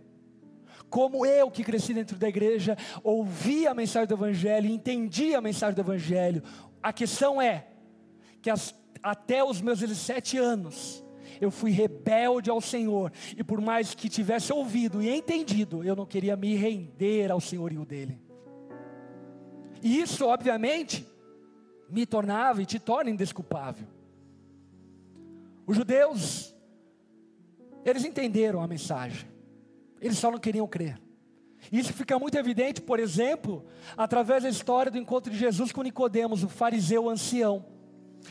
Como 0.89 1.25
eu 1.25 1.51
que 1.51 1.65
cresci 1.65 1.93
dentro 1.93 2.17
da 2.17 2.29
igreja, 2.29 2.77
ouvi 3.03 3.67
a 3.67 3.73
mensagem 3.73 4.07
do 4.07 4.13
Evangelho, 4.13 4.69
entendi 4.69 5.35
a 5.35 5.41
mensagem 5.41 5.75
do 5.75 5.81
Evangelho. 5.81 6.41
A 6.81 6.93
questão 6.93 7.41
é 7.41 7.67
que 8.41 8.49
as 8.49 8.73
até 9.05 9.43
os 9.43 9.61
meus 9.61 9.77
17 9.77 10.39
anos, 10.39 11.05
eu 11.39 11.51
fui 11.51 11.69
rebelde 11.69 12.49
ao 12.49 12.59
Senhor, 12.59 13.11
e 13.37 13.43
por 13.43 13.61
mais 13.61 13.93
que 13.93 14.09
tivesse 14.09 14.51
ouvido 14.51 14.99
e 14.99 15.07
entendido, 15.07 15.83
eu 15.83 15.95
não 15.95 16.07
queria 16.07 16.35
me 16.35 16.55
render 16.55 17.31
ao 17.31 17.39
senhorio 17.39 17.85
dele. 17.85 18.19
E 19.83 20.01
isso, 20.01 20.25
obviamente, 20.25 21.07
me 21.87 22.03
tornava 22.03 22.63
e 22.63 22.65
te 22.65 22.79
torna 22.79 23.11
indesculpável. 23.11 23.85
Os 25.67 25.77
judeus, 25.77 26.55
eles 27.85 28.03
entenderam 28.05 28.59
a 28.59 28.67
mensagem, 28.67 29.29
eles 30.01 30.17
só 30.17 30.31
não 30.31 30.39
queriam 30.39 30.67
crer. 30.67 30.99
Isso 31.71 31.93
fica 31.93 32.17
muito 32.17 32.39
evidente, 32.39 32.81
por 32.81 32.99
exemplo, 32.99 33.63
através 33.95 34.41
da 34.41 34.49
história 34.49 34.91
do 34.91 34.97
encontro 34.97 35.31
de 35.31 35.37
Jesus 35.37 35.71
com 35.71 35.83
Nicodemos, 35.83 36.43
o 36.43 36.49
fariseu 36.49 37.07
ancião. 37.07 37.74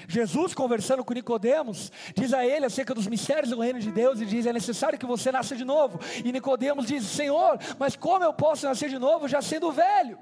Jesus 0.08 0.54
conversando 0.54 1.04
com 1.04 1.14
Nicodemos, 1.14 1.90
diz 2.14 2.32
a 2.32 2.46
ele 2.46 2.66
acerca 2.66 2.94
dos 2.94 3.06
mistérios 3.06 3.50
do 3.50 3.60
reino 3.60 3.80
de 3.80 3.90
Deus 3.90 4.20
e 4.20 4.26
diz: 4.26 4.46
"É 4.46 4.52
necessário 4.52 4.98
que 4.98 5.06
você 5.06 5.30
nasça 5.30 5.56
de 5.56 5.64
novo". 5.64 5.98
E 6.24 6.32
Nicodemos 6.32 6.86
diz: 6.86 7.04
"Senhor, 7.04 7.58
mas 7.78 7.96
como 7.96 8.24
eu 8.24 8.32
posso 8.32 8.66
nascer 8.66 8.88
de 8.88 8.98
novo 8.98 9.28
já 9.28 9.40
sendo 9.40 9.72
velho?" 9.72 10.18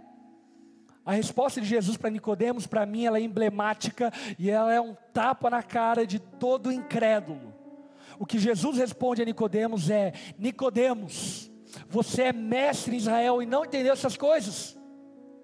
A 1.05 1.13
resposta 1.13 1.61
de 1.61 1.67
Jesus 1.67 1.97
para 1.97 2.11
Nicodemos, 2.11 2.67
para 2.67 2.87
mim, 2.87 3.07
ela 3.07 3.19
é 3.19 3.23
emblemática 3.23 4.13
e 4.39 4.49
ela 4.49 4.73
é 4.73 4.81
um 4.81 4.95
tapa 5.13 5.51
na 5.51 5.63
cara 5.63 6.07
de 6.07 6.21
todo 6.21 6.71
incrédulo. 6.71 7.53
O 8.19 8.27
que 8.27 8.39
Jesus 8.39 8.77
responde 8.79 9.21
a 9.21 9.25
Nicodemos 9.25 9.91
é: 9.91 10.13
Nicodemos, 10.39 11.51
você 11.89 12.25
é 12.25 12.33
mestre 12.33 12.95
em 12.95 12.99
Israel 12.99 13.43
e 13.43 13.47
não 13.47 13.65
entendeu 13.65 13.93
essas 13.93 14.17
coisas? 14.17 14.79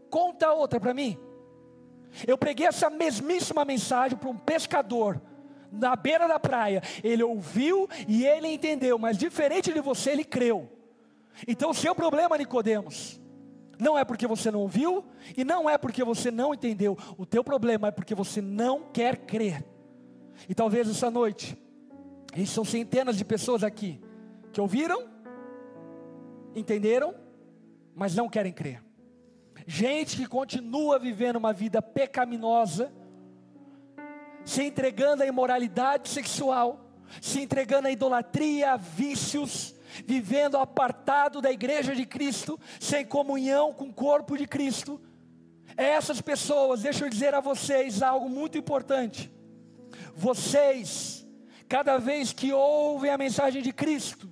Conta 0.08 0.52
outra 0.52 0.78
para 0.78 0.94
mim. 0.94 1.18
Eu 2.26 2.38
preguei 2.38 2.66
essa 2.66 2.90
mesmíssima 2.90 3.64
mensagem 3.64 4.16
para 4.16 4.28
um 4.28 4.36
pescador 4.36 5.20
na 5.70 5.94
beira 5.96 6.26
da 6.26 6.38
praia. 6.38 6.82
Ele 7.02 7.22
ouviu 7.22 7.88
e 8.06 8.26
ele 8.26 8.48
entendeu, 8.48 8.98
mas 8.98 9.16
diferente 9.16 9.72
de 9.72 9.80
você, 9.80 10.10
ele 10.10 10.24
creu. 10.24 10.68
Então, 11.46 11.70
o 11.70 11.74
seu 11.74 11.94
problema, 11.94 12.36
Nicodemos, 12.36 13.20
não 13.78 13.96
é 13.96 14.04
porque 14.04 14.26
você 14.26 14.50
não 14.50 14.60
ouviu 14.60 15.04
e 15.36 15.44
não 15.44 15.70
é 15.70 15.78
porque 15.78 16.02
você 16.02 16.30
não 16.30 16.52
entendeu. 16.52 16.96
O 17.16 17.24
teu 17.24 17.44
problema 17.44 17.88
é 17.88 17.90
porque 17.90 18.14
você 18.14 18.40
não 18.40 18.82
quer 18.92 19.18
crer. 19.18 19.64
E 20.48 20.54
talvez 20.54 20.88
essa 20.88 21.10
noite, 21.10 21.56
e 22.36 22.46
são 22.46 22.64
centenas 22.64 23.16
de 23.16 23.24
pessoas 23.24 23.62
aqui 23.62 24.00
que 24.52 24.60
ouviram, 24.60 25.08
entenderam, 26.54 27.14
mas 27.94 28.14
não 28.14 28.28
querem 28.28 28.52
crer. 28.52 28.82
Gente 29.70 30.16
que 30.16 30.26
continua 30.26 30.98
vivendo 30.98 31.36
uma 31.36 31.52
vida 31.52 31.82
pecaminosa, 31.82 32.90
se 34.42 34.62
entregando 34.62 35.22
à 35.22 35.26
imoralidade 35.26 36.08
sexual, 36.08 36.90
se 37.20 37.42
entregando 37.42 37.86
à 37.86 37.90
idolatria, 37.90 38.72
a 38.72 38.76
vícios, 38.78 39.74
vivendo 40.06 40.56
apartado 40.56 41.42
da 41.42 41.52
igreja 41.52 41.94
de 41.94 42.06
Cristo, 42.06 42.58
sem 42.80 43.04
comunhão 43.04 43.74
com 43.74 43.88
o 43.88 43.92
corpo 43.92 44.38
de 44.38 44.46
Cristo. 44.46 44.98
Essas 45.76 46.22
pessoas, 46.22 46.80
deixa 46.80 47.04
eu 47.04 47.10
dizer 47.10 47.34
a 47.34 47.40
vocês 47.40 48.00
algo 48.00 48.26
muito 48.26 48.56
importante. 48.56 49.30
Vocês, 50.14 51.28
cada 51.68 51.98
vez 51.98 52.32
que 52.32 52.54
ouvem 52.54 53.10
a 53.10 53.18
mensagem 53.18 53.60
de 53.60 53.74
Cristo 53.74 54.30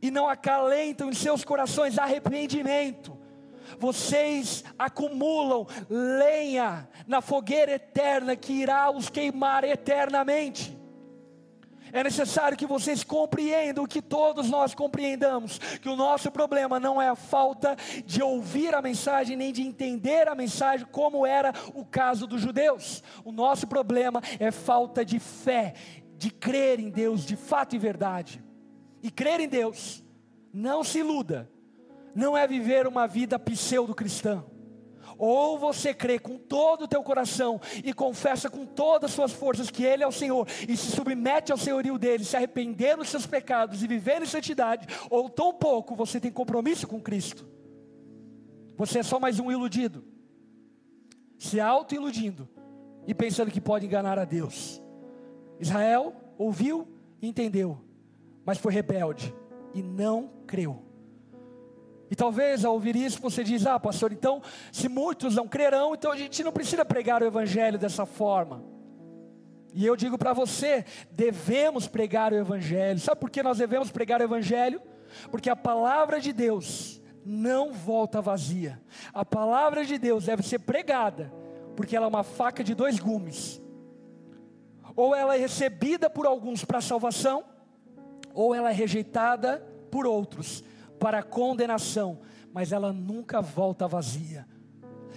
e 0.00 0.10
não 0.10 0.26
acalentam 0.26 1.10
em 1.10 1.14
seus 1.14 1.44
corações 1.44 1.98
arrependimento, 1.98 3.19
vocês 3.78 4.64
acumulam 4.78 5.66
lenha 5.88 6.88
na 7.06 7.20
fogueira 7.20 7.72
eterna 7.72 8.36
que 8.36 8.52
irá 8.52 8.90
os 8.90 9.08
queimar 9.08 9.64
eternamente. 9.64 10.80
É 11.92 12.04
necessário 12.04 12.56
que 12.56 12.66
vocês 12.66 13.02
compreendam 13.02 13.86
que 13.86 14.00
todos 14.00 14.48
nós 14.48 14.74
compreendamos 14.74 15.58
que 15.58 15.88
o 15.88 15.96
nosso 15.96 16.30
problema 16.30 16.78
não 16.78 17.00
é 17.00 17.08
a 17.08 17.16
falta 17.16 17.76
de 18.04 18.22
ouvir 18.22 18.74
a 18.74 18.82
mensagem 18.82 19.36
nem 19.36 19.52
de 19.52 19.62
entender 19.62 20.28
a 20.28 20.34
mensagem, 20.34 20.86
como 20.90 21.26
era 21.26 21.52
o 21.74 21.84
caso 21.84 22.26
dos 22.26 22.40
judeus. 22.40 23.02
O 23.24 23.32
nosso 23.32 23.66
problema 23.66 24.22
é 24.38 24.50
falta 24.50 25.04
de 25.04 25.18
fé, 25.18 25.74
de 26.16 26.30
crer 26.30 26.78
em 26.78 26.90
Deus 26.90 27.24
de 27.24 27.36
fato 27.36 27.74
e 27.74 27.78
verdade. 27.78 28.42
E 29.02 29.10
crer 29.10 29.40
em 29.40 29.48
Deus, 29.48 30.04
não 30.52 30.84
se 30.84 30.98
iluda, 30.98 31.50
não 32.14 32.36
é 32.36 32.46
viver 32.46 32.86
uma 32.86 33.06
vida 33.06 33.38
pseudo-cristã. 33.38 34.44
Ou 35.18 35.58
você 35.58 35.92
crê 35.92 36.18
com 36.18 36.38
todo 36.38 36.84
o 36.84 36.88
teu 36.88 37.02
coração 37.02 37.60
e 37.84 37.92
confessa 37.92 38.48
com 38.48 38.64
todas 38.64 39.10
as 39.10 39.14
suas 39.14 39.32
forças 39.32 39.68
que 39.68 39.84
Ele 39.84 40.02
é 40.02 40.06
o 40.06 40.12
Senhor 40.12 40.48
e 40.66 40.74
se 40.76 40.90
submete 40.90 41.52
ao 41.52 41.58
senhorio 41.58 41.98
dele, 41.98 42.24
se 42.24 42.36
arrepender 42.36 42.96
dos 42.96 43.10
seus 43.10 43.26
pecados 43.26 43.82
e 43.82 43.86
viver 43.86 44.22
em 44.22 44.26
santidade, 44.26 44.86
ou 45.10 45.28
tão 45.28 45.52
pouco 45.52 45.94
você 45.94 46.18
tem 46.18 46.32
compromisso 46.32 46.88
com 46.88 46.98
Cristo. 46.98 47.46
Você 48.78 49.00
é 49.00 49.02
só 49.02 49.20
mais 49.20 49.38
um 49.38 49.52
iludido, 49.52 50.02
se 51.38 51.60
auto-iludindo 51.60 52.48
e 53.06 53.12
pensando 53.12 53.50
que 53.50 53.60
pode 53.60 53.84
enganar 53.84 54.18
a 54.18 54.24
Deus. 54.24 54.80
Israel 55.58 56.14
ouviu 56.38 56.88
e 57.20 57.28
entendeu, 57.28 57.78
mas 58.42 58.56
foi 58.56 58.72
rebelde 58.72 59.34
e 59.74 59.82
não 59.82 60.30
creu. 60.46 60.89
E 62.10 62.16
talvez 62.16 62.64
ao 62.64 62.74
ouvir 62.74 62.96
isso 62.96 63.20
você 63.22 63.44
diz: 63.44 63.64
Ah, 63.66 63.78
pastor, 63.78 64.12
então 64.12 64.42
se 64.72 64.88
muitos 64.88 65.36
não 65.36 65.46
crerão, 65.46 65.94
então 65.94 66.10
a 66.10 66.16
gente 66.16 66.42
não 66.42 66.50
precisa 66.50 66.84
pregar 66.84 67.22
o 67.22 67.26
evangelho 67.26 67.78
dessa 67.78 68.04
forma. 68.04 68.64
E 69.72 69.86
eu 69.86 69.94
digo 69.94 70.18
para 70.18 70.32
você: 70.32 70.84
devemos 71.12 71.86
pregar 71.86 72.32
o 72.32 72.36
evangelho. 72.36 72.98
Sabe 72.98 73.20
por 73.20 73.30
que 73.30 73.42
nós 73.42 73.58
devemos 73.58 73.90
pregar 73.92 74.20
o 74.20 74.24
evangelho? 74.24 74.82
Porque 75.30 75.48
a 75.48 75.54
palavra 75.54 76.20
de 76.20 76.32
Deus 76.32 77.00
não 77.24 77.72
volta 77.72 78.20
vazia. 78.20 78.80
A 79.14 79.24
palavra 79.24 79.84
de 79.84 79.96
Deus 79.96 80.26
deve 80.26 80.42
ser 80.42 80.58
pregada, 80.58 81.32
porque 81.76 81.94
ela 81.94 82.06
é 82.06 82.08
uma 82.08 82.24
faca 82.24 82.64
de 82.64 82.74
dois 82.74 82.98
gumes. 82.98 83.62
Ou 84.96 85.14
ela 85.14 85.36
é 85.36 85.38
recebida 85.38 86.10
por 86.10 86.26
alguns 86.26 86.64
para 86.64 86.80
salvação, 86.80 87.44
ou 88.34 88.52
ela 88.52 88.70
é 88.70 88.72
rejeitada 88.72 89.64
por 89.92 90.06
outros 90.06 90.64
para 91.00 91.22
condenação, 91.22 92.20
mas 92.52 92.70
ela 92.70 92.92
nunca 92.92 93.40
volta 93.40 93.88
vazia. 93.88 94.46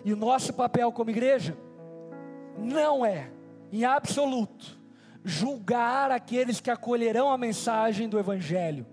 E 0.06 0.14
o 0.14 0.18
nosso 0.18 0.54
papel 0.54 0.92
como 0.92 1.12
igreja 1.12 1.58
não 2.58 3.06
é, 3.06 3.30
em 3.72 3.84
absoluto, 3.84 4.80
julgar 5.24 6.10
aqueles 6.10 6.62
que 6.62 6.72
acolherão 6.72 7.30
a 7.32 7.38
mensagem 7.38 8.08
do 8.08 8.18
Evangelho. 8.18 8.86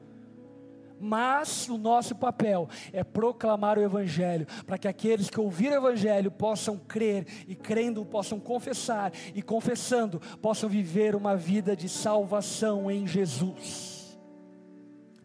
Mas 1.03 1.67
o 1.69 1.79
nosso 1.79 2.15
papel 2.15 2.69
é 2.93 3.03
proclamar 3.03 3.79
o 3.79 3.83
Evangelho, 3.83 4.47
para 4.67 4.77
que 4.77 4.87
aqueles 4.87 5.31
que 5.31 5.41
ouviram 5.41 5.77
o 5.77 5.89
Evangelho 5.89 6.31
possam 6.31 6.77
crer, 6.77 7.27
e 7.49 7.55
crendo 7.55 8.05
possam 8.05 8.39
confessar, 8.39 9.13
e 9.35 9.41
confessando 9.41 10.21
possam 10.43 10.69
viver 10.69 11.15
uma 11.15 11.37
vida 11.37 11.75
de 11.75 11.89
salvação 11.89 12.91
em 12.91 13.07
Jesus. 13.07 14.19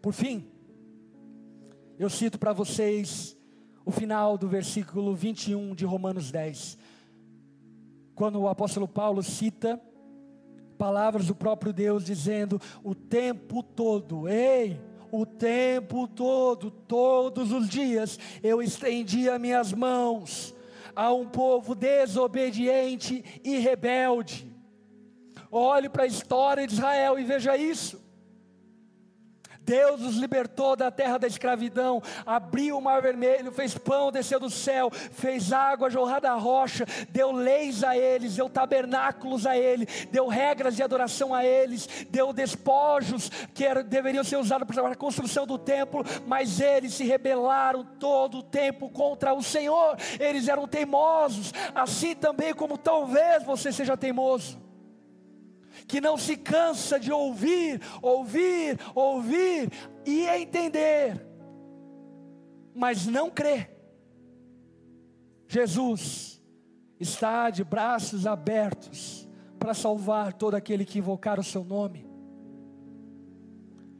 Por 0.01 0.13
fim, 0.13 0.47
eu 1.97 2.09
cito 2.09 2.37
para 2.37 2.53
vocês 2.53 3.37
o 3.85 3.91
final 3.91 4.37
do 4.37 4.47
versículo 4.47 5.15
21 5.15 5.75
de 5.75 5.85
Romanos 5.85 6.31
10, 6.31 6.77
quando 8.13 8.39
o 8.39 8.47
apóstolo 8.47 8.87
Paulo 8.87 9.23
cita 9.23 9.79
palavras 10.77 11.27
do 11.27 11.35
próprio 11.35 11.71
Deus 11.71 12.03
dizendo: 12.03 12.59
o 12.83 12.93
tempo 12.93 13.63
todo, 13.63 14.27
ei, 14.27 14.79
o 15.11 15.25
tempo 15.25 16.07
todo, 16.07 16.69
todos 16.69 17.51
os 17.51 17.69
dias, 17.69 18.19
eu 18.43 18.61
estendia 18.61 19.39
minhas 19.39 19.71
mãos 19.71 20.53
a 20.95 21.13
um 21.13 21.27
povo 21.27 21.75
desobediente 21.75 23.23
e 23.43 23.57
rebelde. 23.57 24.53
Olhe 25.51 25.87
para 25.87 26.03
a 26.03 26.07
história 26.07 26.67
de 26.67 26.73
Israel 26.73 27.17
e 27.17 27.23
veja 27.23 27.55
isso. 27.55 28.04
Deus 29.65 30.01
os 30.01 30.15
libertou 30.15 30.75
da 30.75 30.91
terra 30.91 31.17
da 31.17 31.25
escravidão, 31.25 32.01
abriu 32.23 32.77
o 32.77 32.81
mar 32.81 33.01
vermelho, 33.01 33.51
fez 33.51 33.75
pão, 33.75 34.11
desceu 34.11 34.39
do 34.39 34.49
céu, 34.49 34.91
fez 34.91 35.51
água 35.51 35.89
jorrar 35.89 36.21
da 36.21 36.33
rocha, 36.33 36.85
deu 37.09 37.31
leis 37.31 37.83
a 37.83 37.97
eles, 37.97 38.35
deu 38.35 38.47
tabernáculos 38.47 39.47
a 39.47 39.57
eles, 39.57 40.07
deu 40.11 40.27
regras 40.27 40.75
de 40.75 40.83
adoração 40.83 41.33
a 41.33 41.43
eles, 41.43 41.87
deu 42.11 42.31
despojos 42.31 43.29
que 43.53 43.65
era, 43.65 43.83
deveriam 43.83 44.23
ser 44.23 44.37
usados 44.37 44.67
para 44.67 44.91
a 44.91 44.95
construção 44.95 45.47
do 45.47 45.57
templo, 45.57 46.03
mas 46.27 46.59
eles 46.59 46.93
se 46.93 47.03
rebelaram 47.03 47.83
todo 47.99 48.37
o 48.37 48.43
tempo 48.43 48.89
contra 48.89 49.33
o 49.33 49.41
Senhor, 49.41 49.97
eles 50.19 50.47
eram 50.47 50.67
teimosos, 50.67 51.51
assim 51.73 52.13
também 52.13 52.53
como 52.53 52.77
talvez 52.77 53.43
você 53.43 53.71
seja 53.71 53.97
teimoso 53.97 54.64
que 55.87 56.01
não 56.01 56.17
se 56.17 56.35
cansa 56.35 56.99
de 56.99 57.11
ouvir, 57.11 57.81
ouvir, 58.01 58.79
ouvir 58.93 59.71
e 60.05 60.25
entender, 60.25 61.25
mas 62.73 63.05
não 63.05 63.29
crê. 63.29 63.69
Jesus 65.47 66.41
está 66.99 67.49
de 67.49 67.63
braços 67.63 68.25
abertos 68.25 69.27
para 69.59 69.73
salvar 69.73 70.33
todo 70.33 70.55
aquele 70.55 70.85
que 70.85 70.99
invocar 70.99 71.39
o 71.39 71.43
seu 71.43 71.63
nome. 71.63 72.05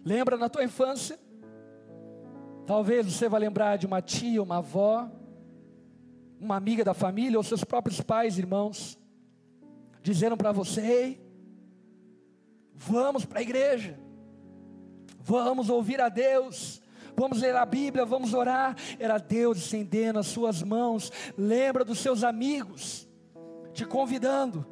Lembra 0.04 0.38
na 0.38 0.50
tua 0.50 0.64
infância? 0.64 1.20
Talvez 2.66 3.06
você 3.06 3.30
vá 3.30 3.38
lembrar 3.38 3.78
de 3.78 3.86
uma 3.86 4.02
tia, 4.02 4.42
uma 4.42 4.58
avó, 4.58 5.10
uma 6.40 6.56
amiga 6.56 6.84
da 6.84 6.94
família, 6.94 7.38
ou 7.38 7.44
seus 7.44 7.64
próprios 7.64 8.02
pais, 8.02 8.38
irmãos, 8.38 9.00
dizendo 10.02 10.36
para 10.36 10.52
você: 10.52 10.82
Ei, 10.82 11.25
Vamos 12.76 13.26
para 13.26 13.40
a 13.40 13.42
igreja, 13.42 13.98
vamos 15.20 15.70
ouvir 15.70 16.02
a 16.02 16.10
Deus, 16.10 16.82
vamos 17.16 17.42
ler 17.42 17.56
a 17.56 17.66
Bíblia, 17.66 18.06
vamos 18.06 18.34
orar. 18.34 18.76
Era 19.00 19.18
Deus 19.18 19.58
estendendo 19.58 20.20
as 20.20 20.28
suas 20.28 20.62
mãos. 20.62 21.12
Lembra 21.38 21.86
dos 21.86 22.00
seus 22.00 22.24
amigos, 22.24 23.08
te 23.74 23.86
convidando, 23.86 24.68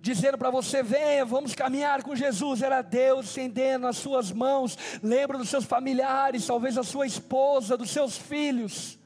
dizendo 0.00 0.38
para 0.38 0.50
você: 0.50 0.82
venha, 0.82 1.24
vamos 1.24 1.54
caminhar 1.54 2.02
com 2.02 2.14
Jesus. 2.14 2.62
Era 2.62 2.80
Deus 2.80 3.26
estendendo 3.26 3.86
as 3.86 3.96
suas 3.96 4.30
mãos. 4.30 4.78
Lembra 5.02 5.36
dos 5.36 5.48
seus 5.48 5.64
familiares, 5.64 6.46
talvez 6.46 6.78
a 6.78 6.84
sua 6.84 7.06
esposa, 7.06 7.76
dos 7.76 7.90
seus 7.90 8.16
filhos. 8.16 8.98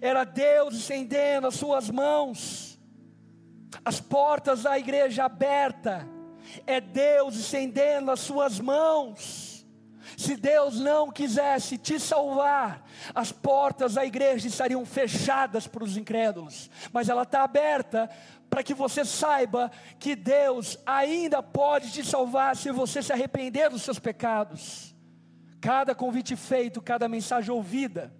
Era 0.00 0.22
Deus 0.24 0.76
estendendo 0.76 1.48
as 1.48 1.54
suas 1.56 1.90
mãos. 1.90 2.78
As 3.84 4.00
portas 4.00 4.62
da 4.62 4.78
igreja 4.78 5.24
aberta 5.24 6.08
é 6.66 6.80
Deus 6.80 7.36
estendendo 7.36 8.10
as 8.10 8.20
suas 8.20 8.60
mãos. 8.60 9.66
Se 10.16 10.36
Deus 10.36 10.80
não 10.80 11.10
quisesse 11.10 11.78
te 11.78 12.00
salvar, 12.00 12.84
as 13.14 13.30
portas 13.30 13.94
da 13.94 14.04
igreja 14.04 14.48
estariam 14.48 14.84
fechadas 14.84 15.66
para 15.66 15.84
os 15.84 15.96
incrédulos, 15.96 16.70
mas 16.92 17.08
ela 17.08 17.22
está 17.22 17.42
aberta 17.42 18.10
para 18.48 18.62
que 18.62 18.74
você 18.74 19.04
saiba 19.04 19.70
que 19.98 20.16
Deus 20.16 20.78
ainda 20.86 21.42
pode 21.42 21.92
te 21.92 22.04
salvar 22.04 22.56
se 22.56 22.72
você 22.72 23.02
se 23.02 23.12
arrepender 23.12 23.70
dos 23.70 23.82
seus 23.82 23.98
pecados. 23.98 24.94
Cada 25.60 25.94
convite 25.94 26.34
feito, 26.36 26.80
cada 26.80 27.08
mensagem 27.08 27.52
ouvida. 27.52 28.12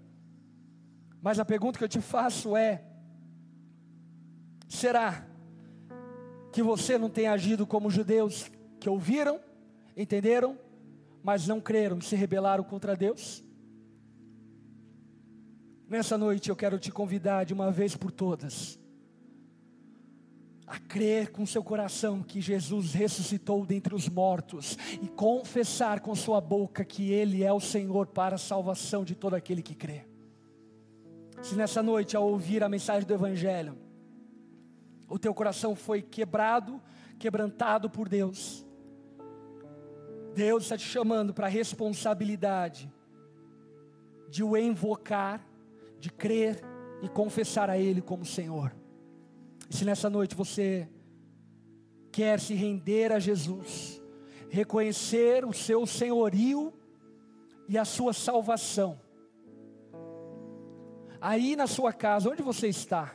Mas 1.23 1.39
a 1.39 1.45
pergunta 1.45 1.79
que 1.79 1.85
eu 1.85 1.89
te 1.89 2.01
faço 2.01 2.57
é: 2.57 2.85
será 4.69 5.28
que 6.59 6.63
você 6.65 6.99
não 6.99 7.09
tem 7.09 7.29
agido 7.29 7.65
como 7.65 7.89
judeus 7.89 8.51
que 8.81 8.91
ouviram, 8.91 9.39
entenderam, 9.97 10.59
mas 11.23 11.47
não 11.47 11.61
creram, 11.61 12.01
se 12.01 12.17
rebelaram 12.17 12.65
contra 12.65 12.97
Deus? 12.97 13.45
Nessa 15.89 16.19
noite 16.19 16.51
eu 16.51 16.57
quero 16.57 16.77
te 16.77 16.91
convidar 16.91 17.45
de 17.45 17.55
uma 17.55 17.71
vez 17.71 17.95
por 17.95 18.11
todas 18.11 18.77
a 20.67 20.81
crer 20.81 21.31
com 21.31 21.47
seu 21.47 21.63
coração 21.63 22.25
que 22.25 22.41
Jesus 22.41 22.93
ressuscitou 22.93 23.65
dentre 23.65 23.95
os 23.95 24.09
mortos 24.09 24.77
e 25.01 25.07
confessar 25.07 26.01
com 26.01 26.13
sua 26.17 26.41
boca 26.41 26.85
que 26.85 27.13
Ele 27.13 27.45
é 27.45 27.53
o 27.53 27.61
Senhor 27.61 28.09
para 28.09 28.35
a 28.35 28.39
salvação 28.39 29.05
de 29.05 29.15
todo 29.15 29.35
aquele 29.35 29.63
que 29.63 29.77
crê. 29.77 30.07
Se 31.41 31.55
nessa 31.55 31.85
noite, 31.85 32.17
ao 32.17 32.29
ouvir 32.29 32.65
a 32.65 32.69
mensagem 32.69 33.07
do 33.07 33.15
Evangelho, 33.15 33.79
o 35.09 35.19
teu 35.19 35.33
coração 35.33 35.75
foi 35.75 36.03
quebrado, 36.03 36.81
quebrantado 37.19 37.89
por 37.89 38.09
Deus. 38.09 38.65
Deus 40.35 40.65
está 40.65 40.77
te 40.77 40.85
chamando 40.85 41.33
para 41.33 41.47
a 41.47 41.51
responsabilidade 41.51 42.93
de 44.29 44.45
o 44.45 44.57
invocar, 44.57 45.45
de 45.99 46.11
crer 46.11 46.63
e 47.03 47.09
confessar 47.09 47.71
a 47.71 47.79
Ele 47.79 48.03
como 48.03 48.25
Senhor. 48.25 48.75
E 49.69 49.75
se 49.75 49.85
nessa 49.85 50.11
noite 50.11 50.35
você 50.35 50.89
quer 52.13 52.39
se 52.39 52.55
render 52.55 53.13
a 53.13 53.19
Jesus, 53.19 54.03
reconhecer 54.51 55.45
o 55.45 55.53
seu 55.53 55.87
senhorio 55.87 56.73
e 57.69 57.77
a 57.77 57.85
sua 57.85 58.13
salvação, 58.13 59.01
aí 61.21 61.57
na 61.57 61.67
sua 61.67 61.93
casa, 61.93 62.31
onde 62.31 62.43
você 62.43 62.69
está, 62.69 63.15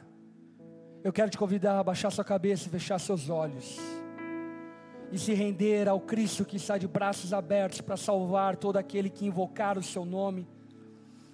eu 1.03 1.11
quero 1.11 1.29
te 1.29 1.37
convidar 1.37 1.79
a 1.79 1.83
baixar 1.83 2.09
sua 2.11 2.23
cabeça 2.23 2.67
e 2.67 2.71
fechar 2.71 2.97
seus 2.97 3.29
olhos. 3.29 3.77
E 5.11 5.19
se 5.19 5.33
render 5.33 5.89
ao 5.89 5.99
Cristo 5.99 6.45
que 6.45 6.55
está 6.55 6.77
de 6.77 6.87
braços 6.87 7.33
abertos 7.33 7.81
para 7.81 7.97
salvar 7.97 8.55
todo 8.55 8.77
aquele 8.77 9.09
que 9.09 9.25
invocar 9.25 9.77
o 9.77 9.83
seu 9.83 10.05
nome, 10.05 10.47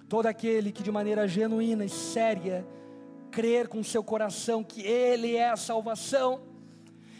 todo 0.08 0.26
aquele 0.26 0.72
que 0.72 0.82
de 0.82 0.90
maneira 0.90 1.28
genuína 1.28 1.84
e 1.84 1.88
séria 1.88 2.66
crer 3.30 3.68
com 3.68 3.82
seu 3.84 4.02
coração 4.02 4.64
que 4.64 4.82
Ele 4.82 5.36
é 5.36 5.50
a 5.50 5.56
salvação 5.56 6.42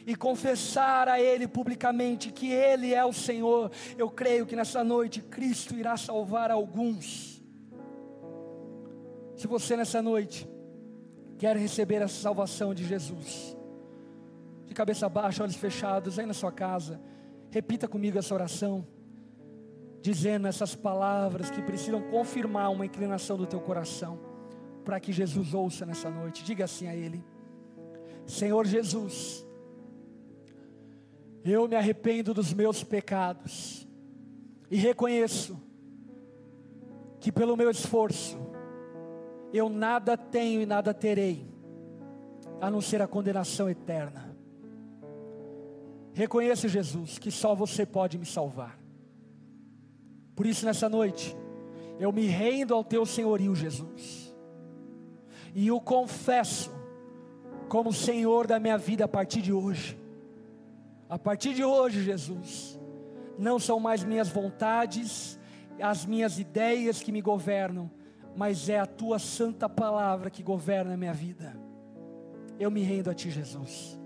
e 0.05 0.17
confessar 0.17 1.07
a 1.07 1.21
Ele 1.21 1.47
publicamente 1.47 2.33
que 2.33 2.51
Ele 2.51 2.93
é 2.93 3.05
o 3.05 3.13
Senhor, 3.13 3.71
eu 3.97 4.11
creio 4.11 4.45
que 4.45 4.57
nessa 4.57 4.83
noite 4.83 5.23
Cristo 5.23 5.77
irá 5.77 5.97
salvar 5.97 6.51
alguns. 6.51 7.41
Se 9.37 9.47
você 9.47 9.77
nessa 9.77 10.03
noite 10.03 10.50
quer 11.41 11.57
receber 11.57 12.03
a 12.03 12.07
salvação 12.07 12.75
de 12.75 12.85
Jesus, 12.85 13.57
de 14.67 14.75
cabeça 14.75 15.09
baixa, 15.09 15.43
olhos 15.43 15.57
fechados, 15.57 16.19
aí 16.19 16.27
na 16.27 16.35
sua 16.35 16.53
casa, 16.53 17.01
repita 17.51 17.89
comigo 17.89 18.19
essa 18.19 18.35
oração, 18.35 18.87
dizendo 20.03 20.47
essas 20.47 20.75
palavras 20.75 21.51
que 21.51 21.63
precisam 21.63 22.03
confirmar 22.11 22.71
uma 22.71 22.85
inclinação 22.85 23.39
do 23.39 23.47
teu 23.47 23.59
coração, 23.59 24.21
para 24.85 25.01
que 25.01 25.15
Jesus 25.15 25.55
ouça 25.55 25.87
nessa 25.87 26.11
noite. 26.11 26.45
Diga 26.45 26.65
assim 26.65 26.89
a 26.89 26.95
Ele: 26.95 27.25
Senhor 28.27 28.67
Jesus, 28.67 29.47
eu 31.43 31.67
me 31.67 31.75
arrependo 31.75 32.35
dos 32.35 32.53
meus 32.53 32.85
pecados 32.85 33.89
e 34.71 34.77
reconheço 34.77 35.59
que 37.19 37.33
pelo 37.33 37.57
meu 37.57 37.71
esforço, 37.71 38.37
eu 39.53 39.69
nada 39.69 40.17
tenho 40.17 40.61
e 40.61 40.67
nada 40.67 40.95
terei, 40.95 41.47
a 42.61 42.71
não 42.71 42.81
ser 42.81 43.03
a 43.03 43.07
condenação 43.07 43.69
eterna. 43.69 44.37
Reconheça, 46.13 46.69
Jesus, 46.69 47.19
que 47.19 47.31
só 47.31 47.55
você 47.55 47.87
pode 47.87 48.19
me 48.19 48.27
salvar. 48.27 48.79
Por 50.35 50.47
isso, 50.47 50.65
nessa 50.65 50.89
noite, 50.89 51.37
eu 51.99 52.13
me 52.13 52.27
rendo 52.27 52.75
ao 52.75 52.83
teu 52.83 53.05
senhorio, 53.05 53.55
Jesus, 53.55 54.35
e 55.55 55.71
o 55.71 55.81
confesso 55.81 56.71
como 57.69 57.93
Senhor 57.93 58.47
da 58.47 58.59
minha 58.59 58.77
vida 58.77 59.05
a 59.05 59.09
partir 59.09 59.43
de 59.43 59.53
hoje. 59.53 59.99
A 61.09 61.19
partir 61.19 61.55
de 61.55 61.65
hoje, 61.65 62.03
Jesus, 62.03 62.79
não 63.39 63.59
são 63.59 63.81
mais 63.81 64.03
minhas 64.05 64.29
vontades, 64.29 65.39
as 65.81 66.05
minhas 66.05 66.39
ideias 66.39 67.03
que 67.03 67.13
me 67.13 67.21
governam, 67.21 67.91
mas 68.37 68.69
é 68.69 68.79
a 68.79 68.87
tua 68.87 69.19
santa 69.19 69.69
palavra 69.69 70.31
que 70.31 70.43
governa 70.43 70.95
a 70.95 70.97
minha 70.97 71.13
vida. 71.13 71.57
Eu 72.59 72.71
me 72.71 72.83
rendo 72.83 73.11
a 73.11 73.15
ti, 73.15 73.31
Jesus. 73.31 73.99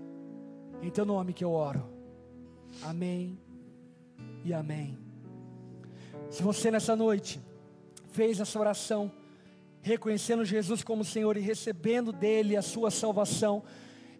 Em 0.81 0.89
teu 0.89 1.05
nome 1.05 1.33
que 1.33 1.43
eu 1.43 1.51
oro. 1.51 1.89
Amém 2.81 3.37
e 4.43 4.53
amém. 4.53 4.97
Se 6.29 6.43
você 6.43 6.69
nessa 6.71 6.95
noite 6.95 7.41
fez 8.11 8.39
essa 8.39 8.59
oração, 8.59 9.11
reconhecendo 9.81 10.43
Jesus 10.43 10.83
como 10.83 11.03
Senhor 11.03 11.37
e 11.37 11.41
recebendo 11.41 12.11
dele 12.11 12.57
a 12.57 12.61
sua 12.61 12.89
salvação, 12.89 13.63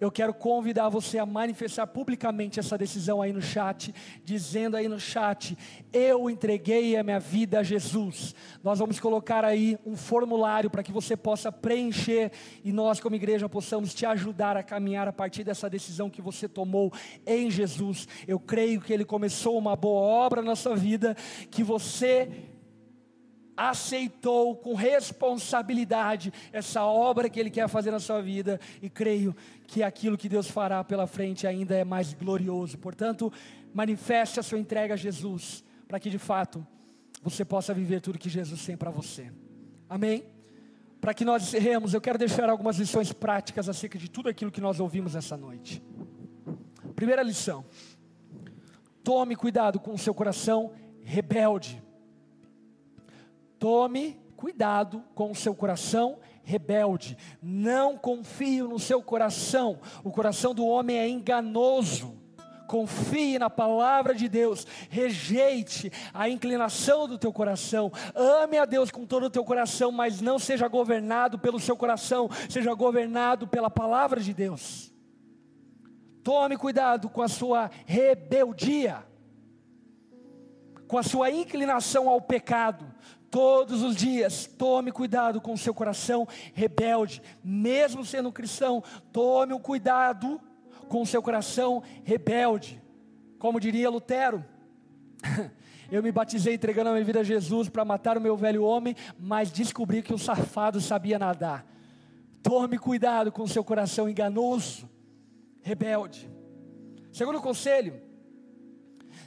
eu 0.05 0.11
quero 0.11 0.33
convidar 0.33 0.87
você 0.87 1.17
a 1.17 1.25
manifestar 1.25 1.87
publicamente 1.87 2.59
essa 2.59 2.77
decisão 2.77 3.21
aí 3.21 3.33
no 3.33 3.41
chat, 3.41 3.93
dizendo 4.23 4.77
aí 4.77 4.87
no 4.87 4.99
chat: 4.99 5.57
Eu 5.91 6.29
entreguei 6.29 6.95
a 6.95 7.03
minha 7.03 7.19
vida 7.19 7.59
a 7.59 7.63
Jesus. 7.63 8.35
Nós 8.63 8.79
vamos 8.79 8.99
colocar 8.99 9.43
aí 9.43 9.77
um 9.85 9.95
formulário 9.95 10.69
para 10.69 10.83
que 10.83 10.91
você 10.91 11.17
possa 11.17 11.51
preencher 11.51 12.31
e 12.63 12.71
nós, 12.71 12.99
como 12.99 13.15
igreja, 13.15 13.49
possamos 13.49 13.93
te 13.93 14.05
ajudar 14.05 14.55
a 14.55 14.63
caminhar 14.63 15.07
a 15.07 15.13
partir 15.13 15.43
dessa 15.43 15.69
decisão 15.69 16.09
que 16.09 16.21
você 16.21 16.47
tomou 16.47 16.93
em 17.25 17.49
Jesus. 17.49 18.07
Eu 18.27 18.39
creio 18.39 18.81
que 18.81 18.93
Ele 18.93 19.05
começou 19.05 19.57
uma 19.57 19.75
boa 19.75 20.01
obra 20.01 20.41
na 20.41 20.55
sua 20.55 20.75
vida, 20.75 21.15
que 21.49 21.63
você 21.63 22.29
aceitou 23.55 24.55
com 24.55 24.73
responsabilidade 24.73 26.33
essa 26.51 26.83
obra 26.83 27.29
que 27.29 27.39
Ele 27.39 27.49
quer 27.49 27.67
fazer 27.67 27.91
na 27.91 27.99
sua 27.99 28.21
vida, 28.21 28.59
e 28.81 28.89
creio 28.89 29.35
que 29.67 29.83
aquilo 29.83 30.17
que 30.17 30.29
Deus 30.29 30.49
fará 30.49 30.83
pela 30.83 31.07
frente 31.07 31.47
ainda 31.47 31.75
é 31.75 31.83
mais 31.83 32.13
glorioso. 32.13 32.77
Portanto, 32.77 33.31
manifeste 33.73 34.39
a 34.39 34.43
sua 34.43 34.59
entrega 34.59 34.93
a 34.93 34.97
Jesus, 34.97 35.63
para 35.87 35.99
que 35.99 36.09
de 36.09 36.19
fato 36.19 36.65
você 37.21 37.43
possa 37.43 37.73
viver 37.73 38.01
tudo 38.01 38.19
que 38.19 38.29
Jesus 38.29 38.65
tem 38.65 38.77
para 38.77 38.91
você. 38.91 39.31
Amém? 39.89 40.25
Para 41.01 41.13
que 41.13 41.25
nós 41.25 41.43
encerremos, 41.43 41.93
eu 41.93 42.01
quero 42.01 42.17
deixar 42.17 42.49
algumas 42.49 42.77
lições 42.77 43.13
práticas 43.13 43.69
acerca 43.69 43.97
de 43.97 44.09
tudo 44.09 44.29
aquilo 44.29 44.51
que 44.51 44.61
nós 44.61 44.79
ouvimos 44.79 45.15
essa 45.15 45.37
noite. 45.37 45.81
Primeira 46.95 47.21
lição: 47.21 47.65
tome 49.03 49.35
cuidado 49.35 49.79
com 49.79 49.93
o 49.93 49.97
seu 49.97 50.13
coração 50.13 50.73
rebelde. 51.03 51.84
Tome 53.65 54.15
cuidado 54.37 55.03
com 55.15 55.31
o 55.31 55.35
seu 55.35 55.55
coração 55.55 56.19
rebelde. 56.43 57.17
Não 57.41 57.97
confie 57.97 58.61
no 58.61 58.77
seu 58.77 59.01
coração. 59.01 59.79
O 60.03 60.11
coração 60.11 60.53
do 60.53 60.63
homem 60.63 60.99
é 60.99 61.09
enganoso. 61.09 62.15
Confie 62.67 63.39
na 63.39 63.49
palavra 63.49 64.13
de 64.13 64.29
Deus, 64.29 64.67
rejeite 64.87 65.91
a 66.13 66.29
inclinação 66.29 67.07
do 67.07 67.17
teu 67.17 67.33
coração, 67.33 67.91
ame 68.13 68.59
a 68.59 68.65
Deus 68.65 68.91
com 68.91 69.03
todo 69.03 69.25
o 69.25 69.29
teu 69.31 69.43
coração, 69.43 69.91
mas 69.91 70.21
não 70.21 70.37
seja 70.37 70.67
governado 70.67 71.39
pelo 71.39 71.59
seu 71.59 71.75
coração, 71.75 72.29
seja 72.47 72.71
governado 72.75 73.47
pela 73.47 73.71
palavra 73.71 74.21
de 74.21 74.31
Deus. 74.31 74.93
Tome 76.23 76.55
cuidado 76.55 77.09
com 77.09 77.23
a 77.23 77.27
sua 77.27 77.71
rebeldia. 77.87 79.03
com 80.87 80.99
a 80.99 81.03
sua 81.03 81.31
inclinação 81.31 82.07
ao 82.07 82.21
pecado, 82.21 82.94
todos 83.29 83.81
os 83.81 83.95
dias, 83.95 84.45
tome 84.45 84.91
cuidado 84.91 85.41
com 85.41 85.53
o 85.53 85.57
seu 85.57 85.73
coração 85.73 86.27
rebelde, 86.53 87.21
mesmo 87.43 88.05
sendo 88.05 88.31
cristão, 88.31 88.83
tome 89.11 89.53
um 89.53 89.59
cuidado 89.59 90.39
com 90.87 91.01
o 91.01 91.05
seu 91.05 91.21
coração 91.21 91.83
rebelde. 92.03 92.81
Como 93.39 93.59
diria 93.59 93.89
Lutero, 93.89 94.43
eu 95.91 96.01
me 96.01 96.11
batizei 96.11 96.55
entregando 96.55 96.89
a 96.89 96.93
minha 96.93 97.05
vida 97.05 97.19
a 97.19 97.23
Jesus 97.23 97.69
para 97.69 97.85
matar 97.85 98.17
o 98.17 98.21
meu 98.21 98.35
velho 98.37 98.63
homem, 98.63 98.95
mas 99.19 99.51
descobri 99.51 100.01
que 100.01 100.13
o 100.13 100.17
safado 100.17 100.79
sabia 100.79 101.19
nadar. 101.19 101.65
Tome 102.41 102.77
cuidado 102.77 103.31
com 103.31 103.43
o 103.43 103.47
seu 103.47 103.63
coração 103.63 104.07
enganoso, 104.07 104.89
rebelde. 105.61 106.29
Segundo 107.11 107.41
conselho, 107.41 107.99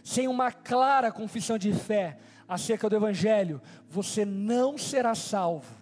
sem 0.05 0.29
uma 0.29 0.53
clara 0.53 1.11
confissão 1.11 1.59
de 1.59 1.73
fé 1.73 2.19
acerca 2.49 2.89
do 2.89 2.97
Evangelho, 2.97 3.61
você 3.89 4.25
não 4.25 4.79
será 4.79 5.15
salvo. 5.15 5.77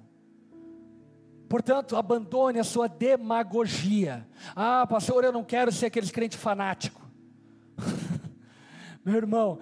Portanto, 1.49 1.97
abandone 1.97 2.59
a 2.59 2.64
sua 2.64 2.89
demagogia. 2.89 4.27
Ah, 4.55 4.85
pastor, 4.87 5.23
eu 5.23 5.33
não 5.33 5.45
quero 5.45 5.71
ser 5.71 5.87
aqueles 5.87 6.11
crente 6.11 6.37
fanático. 6.37 7.01
Meu 9.05 9.14
irmão, 9.14 9.61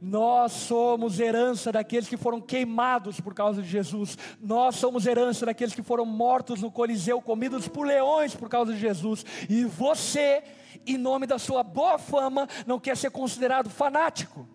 nós 0.00 0.52
somos 0.52 1.20
herança 1.20 1.70
daqueles 1.70 2.08
que 2.08 2.16
foram 2.16 2.40
queimados 2.40 3.20
por 3.20 3.34
causa 3.34 3.60
de 3.60 3.68
Jesus. 3.68 4.16
Nós 4.40 4.76
somos 4.76 5.06
herança 5.06 5.44
daqueles 5.44 5.74
que 5.74 5.82
foram 5.82 6.06
mortos 6.06 6.62
no 6.62 6.70
Coliseu, 6.70 7.20
comidos 7.20 7.68
por 7.68 7.86
leões 7.86 8.34
por 8.34 8.48
causa 8.48 8.72
de 8.72 8.78
Jesus. 8.78 9.24
E 9.48 9.64
você, 9.64 10.42
em 10.86 10.96
nome 10.96 11.26
da 11.26 11.38
sua 11.38 11.62
boa 11.62 11.98
fama, 11.98 12.48
não 12.66 12.80
quer 12.80 12.96
ser 12.96 13.10
considerado 13.10 13.68
fanático. 13.68 14.48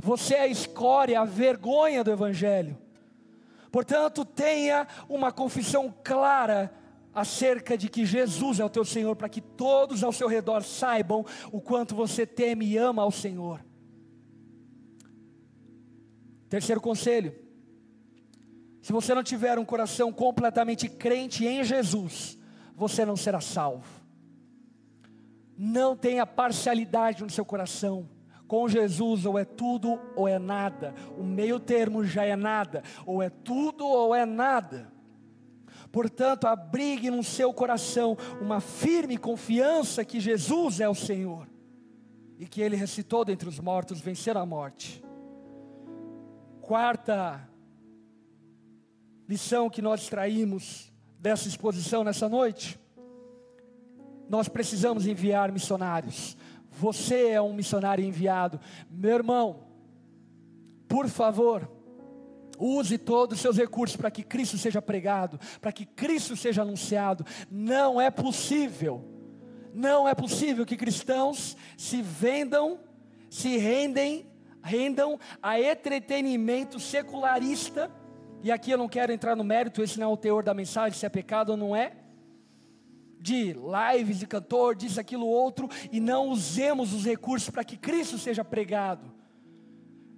Você 0.00 0.34
é 0.34 0.42
a 0.42 0.46
escória, 0.46 1.20
a 1.20 1.24
vergonha 1.24 2.04
do 2.04 2.10
Evangelho. 2.10 2.78
Portanto, 3.70 4.24
tenha 4.24 4.86
uma 5.08 5.32
confissão 5.32 5.92
clara 6.02 6.72
acerca 7.12 7.76
de 7.76 7.88
que 7.88 8.06
Jesus 8.06 8.60
é 8.60 8.64
o 8.64 8.70
teu 8.70 8.84
Senhor, 8.84 9.16
para 9.16 9.28
que 9.28 9.40
todos 9.40 10.04
ao 10.04 10.12
seu 10.12 10.28
redor 10.28 10.62
saibam 10.62 11.24
o 11.50 11.60
quanto 11.60 11.94
você 11.94 12.24
teme 12.24 12.64
e 12.64 12.76
ama 12.76 13.02
ao 13.02 13.10
Senhor. 13.10 13.64
Terceiro 16.48 16.80
conselho: 16.80 17.34
se 18.80 18.92
você 18.92 19.14
não 19.14 19.22
tiver 19.22 19.58
um 19.58 19.64
coração 19.64 20.12
completamente 20.12 20.88
crente 20.88 21.44
em 21.44 21.62
Jesus, 21.64 22.38
você 22.74 23.04
não 23.04 23.16
será 23.16 23.40
salvo. 23.40 23.98
Não 25.56 25.96
tenha 25.96 26.24
parcialidade 26.24 27.22
no 27.22 27.30
seu 27.30 27.44
coração. 27.44 28.08
Com 28.48 28.68
Jesus, 28.68 29.24
ou 29.24 29.38
é 29.38 29.44
tudo 29.44 30.00
ou 30.16 30.26
é 30.26 30.38
nada. 30.38 30.92
O 31.16 31.22
meio 31.22 31.60
termo 31.60 32.04
já 32.04 32.24
é 32.24 32.34
nada. 32.34 32.82
Ou 33.06 33.22
é 33.22 33.30
tudo 33.30 33.86
ou 33.86 34.12
é 34.12 34.26
nada. 34.26 34.90
Portanto, 35.92 36.46
abrigue 36.46 37.10
no 37.10 37.22
seu 37.22 37.52
coração 37.52 38.16
uma 38.40 38.60
firme 38.60 39.16
confiança 39.16 40.04
que 40.04 40.18
Jesus 40.18 40.80
é 40.80 40.88
o 40.88 40.94
Senhor 40.94 41.46
e 42.36 42.46
que 42.46 42.60
Ele 42.60 42.74
ressuscitou 42.74 43.24
dentre 43.24 43.48
os 43.48 43.60
mortos, 43.60 44.00
vencer 44.00 44.36
a 44.36 44.44
morte 44.44 45.06
quarta 46.68 47.48
lição 49.26 49.70
que 49.70 49.80
nós 49.80 50.02
extraímos 50.02 50.92
dessa 51.18 51.48
exposição 51.48 52.04
nessa 52.04 52.28
noite, 52.28 52.78
nós 54.28 54.50
precisamos 54.50 55.06
enviar 55.06 55.50
missionários. 55.50 56.36
Você 56.78 57.28
é 57.30 57.42
um 57.42 57.52
missionário 57.52 58.04
enviado, 58.04 58.60
meu 58.88 59.14
irmão. 59.16 59.64
Por 60.88 61.08
favor, 61.08 61.68
use 62.58 62.96
todos 62.96 63.36
os 63.36 63.42
seus 63.42 63.56
recursos 63.56 63.96
para 63.96 64.10
que 64.10 64.22
Cristo 64.22 64.56
seja 64.56 64.80
pregado, 64.80 65.40
para 65.60 65.72
que 65.72 65.84
Cristo 65.84 66.36
seja 66.36 66.62
anunciado. 66.62 67.26
Não 67.50 68.00
é 68.00 68.10
possível, 68.10 69.04
não 69.74 70.08
é 70.08 70.14
possível 70.14 70.64
que 70.64 70.76
cristãos 70.76 71.56
se 71.76 72.00
vendam, 72.00 72.78
se 73.28 73.56
rendem 73.56 74.26
rendam 74.62 75.18
a 75.42 75.60
entretenimento 75.60 76.78
secularista, 76.78 77.90
e 78.42 78.52
aqui 78.52 78.70
eu 78.70 78.78
não 78.78 78.88
quero 78.88 79.12
entrar 79.12 79.34
no 79.34 79.42
mérito, 79.42 79.82
esse 79.82 79.98
não 79.98 80.10
é 80.10 80.12
o 80.12 80.16
teor 80.16 80.42
da 80.42 80.54
mensagem, 80.54 80.96
se 80.96 81.06
é 81.06 81.08
pecado 81.08 81.50
ou 81.50 81.56
não 81.56 81.74
é, 81.74 81.92
de 83.20 83.54
lives 83.54 84.18
de 84.18 84.26
cantor, 84.26 84.74
diz 84.74 84.98
aquilo 84.98 85.26
outro, 85.26 85.68
e 85.90 86.00
não 86.00 86.28
usemos 86.28 86.92
os 86.92 87.04
recursos 87.04 87.50
para 87.50 87.64
que 87.64 87.76
Cristo 87.76 88.18
seja 88.18 88.44
pregado. 88.44 89.12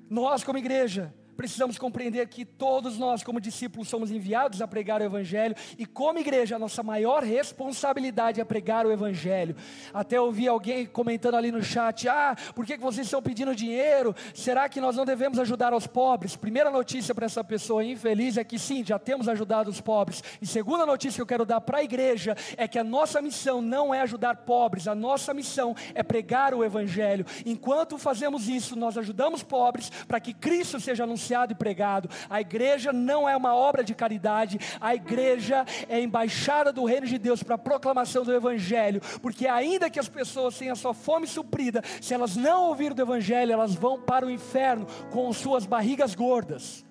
Nós, 0.08 0.42
como 0.42 0.58
igreja, 0.58 1.14
precisamos 1.40 1.78
compreender 1.78 2.28
que 2.28 2.44
todos 2.44 2.98
nós, 2.98 3.22
como 3.22 3.40
discípulos, 3.40 3.88
somos 3.88 4.10
enviados 4.10 4.60
a 4.60 4.68
pregar 4.68 5.00
o 5.00 5.04
Evangelho, 5.04 5.56
e 5.78 5.86
como 5.86 6.18
igreja, 6.18 6.56
a 6.56 6.58
nossa 6.58 6.82
maior 6.82 7.22
responsabilidade 7.22 8.42
é 8.42 8.44
pregar 8.44 8.84
o 8.84 8.92
Evangelho. 8.92 9.56
Até 9.94 10.20
ouvi 10.20 10.46
alguém 10.46 10.84
comentando 10.84 11.36
ali 11.36 11.50
no 11.50 11.62
chat: 11.62 12.06
ah, 12.10 12.36
por 12.54 12.66
que 12.66 12.76
vocês 12.76 13.06
estão 13.06 13.22
pedindo 13.22 13.56
dinheiro? 13.56 14.14
Será 14.34 14.68
que 14.68 14.82
nós 14.82 14.96
não 14.96 15.06
devemos 15.06 15.38
ajudar 15.38 15.72
os 15.72 15.86
pobres? 15.86 16.36
Primeira 16.36 16.70
notícia 16.70 17.14
para 17.14 17.24
essa 17.24 17.42
pessoa 17.42 17.82
infeliz 17.82 18.36
é 18.36 18.44
que 18.44 18.58
sim, 18.58 18.84
já 18.84 18.98
temos 18.98 19.26
ajudado 19.26 19.70
os 19.70 19.80
pobres. 19.80 20.22
E 20.42 20.46
segunda 20.46 20.84
notícia 20.84 21.16
que 21.16 21.22
eu 21.22 21.26
quero 21.26 21.46
dar 21.46 21.62
para 21.62 21.78
a 21.78 21.82
igreja 21.82 22.36
é 22.54 22.68
que 22.68 22.78
a 22.78 22.84
nossa 22.84 23.22
missão 23.22 23.62
não 23.62 23.94
é 23.94 24.02
ajudar 24.02 24.36
pobres, 24.44 24.86
a 24.86 24.94
nossa 24.94 25.32
missão 25.32 25.74
é 25.94 26.02
pregar 26.02 26.52
o 26.52 26.62
Evangelho. 26.62 27.24
Enquanto 27.46 27.96
fazemos 27.96 28.46
isso, 28.46 28.76
nós 28.76 28.98
ajudamos 28.98 29.42
pobres 29.42 29.88
para 30.06 30.20
que 30.20 30.34
Cristo 30.34 30.78
seja 30.78 31.04
anunciado 31.04 31.29
anunciado 31.30 31.52
e 31.52 31.56
pregado. 31.56 32.10
A 32.28 32.40
igreja 32.40 32.92
não 32.92 33.28
é 33.28 33.36
uma 33.36 33.54
obra 33.54 33.84
de 33.84 33.94
caridade, 33.94 34.58
a 34.80 34.94
igreja 34.94 35.64
é 35.88 36.00
embaixada 36.00 36.72
do 36.72 36.84
reino 36.84 37.06
de 37.06 37.18
Deus 37.18 37.42
para 37.42 37.54
a 37.54 37.58
proclamação 37.58 38.24
do 38.24 38.34
evangelho, 38.34 39.00
porque 39.22 39.46
ainda 39.46 39.88
que 39.88 39.98
as 39.98 40.08
pessoas 40.08 40.58
tenham 40.58 40.72
a 40.72 40.76
sua 40.76 40.94
fome 40.94 41.26
suprida, 41.26 41.82
se 42.00 42.12
elas 42.12 42.36
não 42.36 42.64
ouvirem 42.64 42.94
do 42.94 43.02
evangelho, 43.02 43.52
elas 43.52 43.74
vão 43.74 44.00
para 44.00 44.26
o 44.26 44.30
inferno 44.30 44.86
com 45.10 45.32
suas 45.32 45.66
barrigas 45.66 46.14
gordas. 46.14 46.84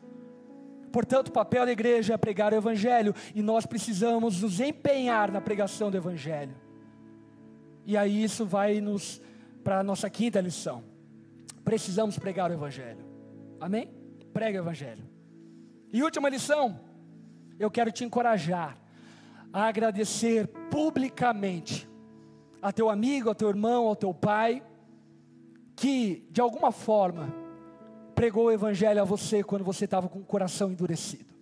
Portanto, 0.92 1.28
o 1.28 1.32
papel 1.32 1.66
da 1.68 1.72
igreja 1.72 2.16
é 2.16 2.18
pregar 2.18 2.52
o 2.52 2.56
Evangelho 2.56 3.14
e 3.36 3.44
nós 3.44 3.64
precisamos 3.64 4.42
nos 4.42 4.60
empenhar 4.60 5.32
na 5.32 5.40
pregação 5.40 5.92
do 5.92 5.98
Evangelho. 5.98 6.56
E 7.86 7.96
aí 7.96 8.24
isso 8.24 8.44
vai 8.44 8.82
nos 8.82 9.22
para 9.64 9.82
a 9.82 9.84
nossa 9.84 10.10
quinta 10.10 10.42
lição. 10.42 10.84
Precisamos 11.64 12.18
pregar 12.18 12.50
o 12.50 12.54
Evangelho. 12.56 13.06
Amém? 13.60 13.99
Prega 14.40 14.58
o 14.58 14.62
Evangelho. 14.62 15.04
E 15.92 16.02
última 16.02 16.30
lição, 16.30 16.80
eu 17.60 17.70
quero 17.70 17.92
te 17.92 18.06
encorajar 18.06 18.78
a 19.52 19.66
agradecer 19.66 20.48
publicamente 20.72 21.90
a 22.62 22.72
teu 22.72 22.90
amigo, 22.90 23.30
a 23.30 23.36
teu 23.36 23.50
irmão, 23.50 23.86
ao 23.86 23.98
teu 23.98 24.14
pai, 24.14 24.64
que 25.76 26.26
de 26.32 26.40
alguma 26.40 26.72
forma 26.72 27.36
pregou 28.16 28.46
o 28.46 28.52
Evangelho 28.52 29.02
a 29.02 29.04
você 29.04 29.44
quando 29.44 29.66
você 29.66 29.84
estava 29.84 30.08
com 30.08 30.20
o 30.20 30.26
coração 30.26 30.72
endurecido. 30.72 31.34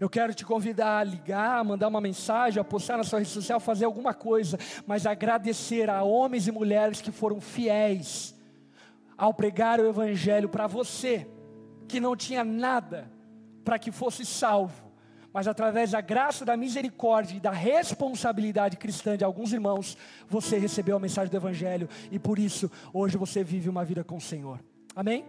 Eu 0.00 0.08
quero 0.08 0.32
te 0.32 0.46
convidar 0.46 1.00
a 1.00 1.04
ligar, 1.04 1.58
a 1.58 1.64
mandar 1.64 1.88
uma 1.88 2.00
mensagem, 2.00 2.58
a 2.58 2.64
postar 2.64 2.96
na 2.96 3.04
sua 3.04 3.18
rede 3.18 3.30
social, 3.30 3.60
fazer 3.60 3.84
alguma 3.84 4.14
coisa, 4.14 4.58
mas 4.86 5.04
agradecer 5.04 5.90
a 5.90 6.02
homens 6.02 6.48
e 6.48 6.52
mulheres 6.52 7.02
que 7.02 7.12
foram 7.12 7.38
fiéis 7.38 8.34
ao 9.16 9.34
pregar 9.34 9.78
o 9.78 9.86
Evangelho 9.86 10.48
para 10.48 10.66
você, 10.66 11.28
que 11.88 12.00
não 12.00 12.16
tinha 12.16 12.44
nada 12.44 13.10
para 13.64 13.78
que 13.78 13.90
fosse 13.90 14.24
salvo, 14.24 14.92
mas 15.32 15.48
através 15.48 15.90
da 15.90 16.00
graça, 16.00 16.44
da 16.44 16.56
misericórdia 16.56 17.36
e 17.36 17.40
da 17.40 17.50
responsabilidade 17.50 18.76
cristã 18.76 19.16
de 19.16 19.24
alguns 19.24 19.52
irmãos, 19.52 19.96
você 20.28 20.58
recebeu 20.58 20.96
a 20.96 21.00
mensagem 21.00 21.30
do 21.30 21.36
Evangelho 21.36 21.88
e 22.10 22.18
por 22.18 22.38
isso 22.38 22.70
hoje 22.92 23.16
você 23.16 23.42
vive 23.42 23.68
uma 23.68 23.84
vida 23.84 24.04
com 24.04 24.16
o 24.16 24.20
Senhor. 24.20 24.62
Amém? 24.94 25.24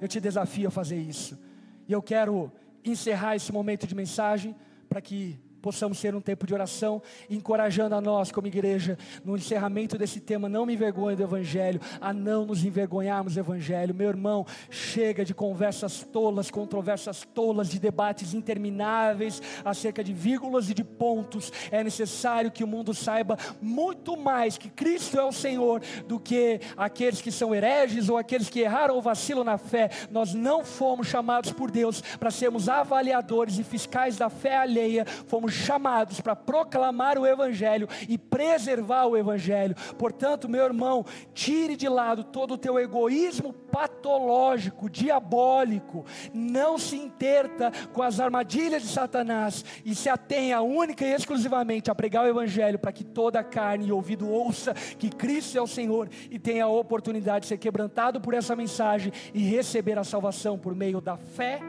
Eu 0.00 0.08
te 0.08 0.18
desafio 0.20 0.68
a 0.68 0.70
fazer 0.70 0.96
isso. 0.96 1.38
E 1.86 1.92
eu 1.92 2.00
quero 2.00 2.50
encerrar 2.84 3.36
esse 3.36 3.52
momento 3.52 3.86
de 3.86 3.94
mensagem 3.94 4.56
para 4.88 5.00
que 5.00 5.38
possamos 5.64 5.96
ser 5.96 6.14
um 6.14 6.20
tempo 6.20 6.46
de 6.46 6.52
oração, 6.52 7.00
encorajando 7.30 7.94
a 7.94 8.00
nós 8.00 8.30
como 8.30 8.46
igreja, 8.46 8.98
no 9.24 9.34
encerramento 9.34 9.96
desse 9.96 10.20
tema, 10.20 10.46
não 10.46 10.66
me 10.66 10.74
envergonhe 10.74 11.16
do 11.16 11.22
Evangelho, 11.22 11.80
a 12.02 12.12
não 12.12 12.44
nos 12.44 12.66
envergonharmos 12.66 13.32
do 13.32 13.40
Evangelho. 13.40 13.94
Meu 13.94 14.10
irmão, 14.10 14.44
chega 14.68 15.24
de 15.24 15.32
conversas 15.32 16.02
tolas, 16.12 16.50
controvérsias 16.50 17.26
tolas, 17.32 17.70
de 17.70 17.78
debates 17.78 18.34
intermináveis 18.34 19.40
acerca 19.64 20.04
de 20.04 20.12
vírgulas 20.12 20.68
e 20.68 20.74
de 20.74 20.84
pontos. 20.84 21.50
É 21.70 21.82
necessário 21.82 22.50
que 22.50 22.62
o 22.62 22.66
mundo 22.66 22.92
saiba 22.92 23.38
muito 23.62 24.18
mais 24.18 24.58
que 24.58 24.68
Cristo 24.68 25.18
é 25.18 25.24
o 25.24 25.32
Senhor 25.32 25.80
do 26.06 26.20
que 26.20 26.60
aqueles 26.76 27.22
que 27.22 27.32
são 27.32 27.54
hereges 27.54 28.10
ou 28.10 28.18
aqueles 28.18 28.50
que 28.50 28.60
erraram 28.60 28.96
ou 28.96 29.00
vacilam 29.00 29.44
na 29.44 29.56
fé. 29.56 29.88
Nós 30.10 30.34
não 30.34 30.62
fomos 30.62 31.06
chamados 31.06 31.52
por 31.52 31.70
Deus 31.70 32.02
para 32.20 32.30
sermos 32.30 32.68
avaliadores 32.68 33.58
e 33.58 33.64
fiscais 33.64 34.18
da 34.18 34.28
fé 34.28 34.58
alheia, 34.58 35.06
fomos 35.26 35.53
chamados 35.54 36.20
para 36.20 36.36
proclamar 36.36 37.18
o 37.18 37.26
Evangelho 37.26 37.88
e 38.08 38.18
preservar 38.18 39.06
o 39.06 39.16
Evangelho. 39.16 39.74
Portanto, 39.98 40.48
meu 40.48 40.64
irmão, 40.64 41.04
tire 41.32 41.76
de 41.76 41.88
lado 41.88 42.24
todo 42.24 42.54
o 42.54 42.58
teu 42.58 42.78
egoísmo 42.78 43.52
patológico, 43.52 44.88
diabólico, 44.88 46.04
não 46.32 46.78
se 46.78 46.96
interta 46.96 47.72
com 47.92 48.02
as 48.02 48.20
armadilhas 48.20 48.82
de 48.82 48.88
Satanás 48.88 49.64
e 49.84 49.94
se 49.94 50.08
atenha 50.08 50.60
única 50.60 51.04
e 51.04 51.12
exclusivamente 51.12 51.90
a 51.90 51.94
pregar 51.94 52.24
o 52.24 52.28
Evangelho 52.28 52.78
para 52.78 52.92
que 52.92 53.04
toda 53.04 53.42
carne 53.42 53.86
e 53.86 53.92
ouvido 53.92 54.28
ouça 54.28 54.74
que 54.74 55.10
Cristo 55.10 55.58
é 55.58 55.62
o 55.62 55.66
Senhor 55.66 56.08
e 56.30 56.38
tenha 56.38 56.64
a 56.64 56.68
oportunidade 56.68 57.42
de 57.42 57.46
ser 57.48 57.58
quebrantado 57.58 58.20
por 58.20 58.34
essa 58.34 58.54
mensagem 58.54 59.12
e 59.32 59.42
receber 59.42 59.98
a 59.98 60.04
salvação 60.04 60.58
por 60.58 60.74
meio 60.74 61.00
da 61.00 61.16
fé 61.16 61.60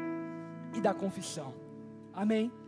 e 0.73 0.81
da 0.81 0.93
confissão. 0.93 1.53
Amém. 2.13 2.64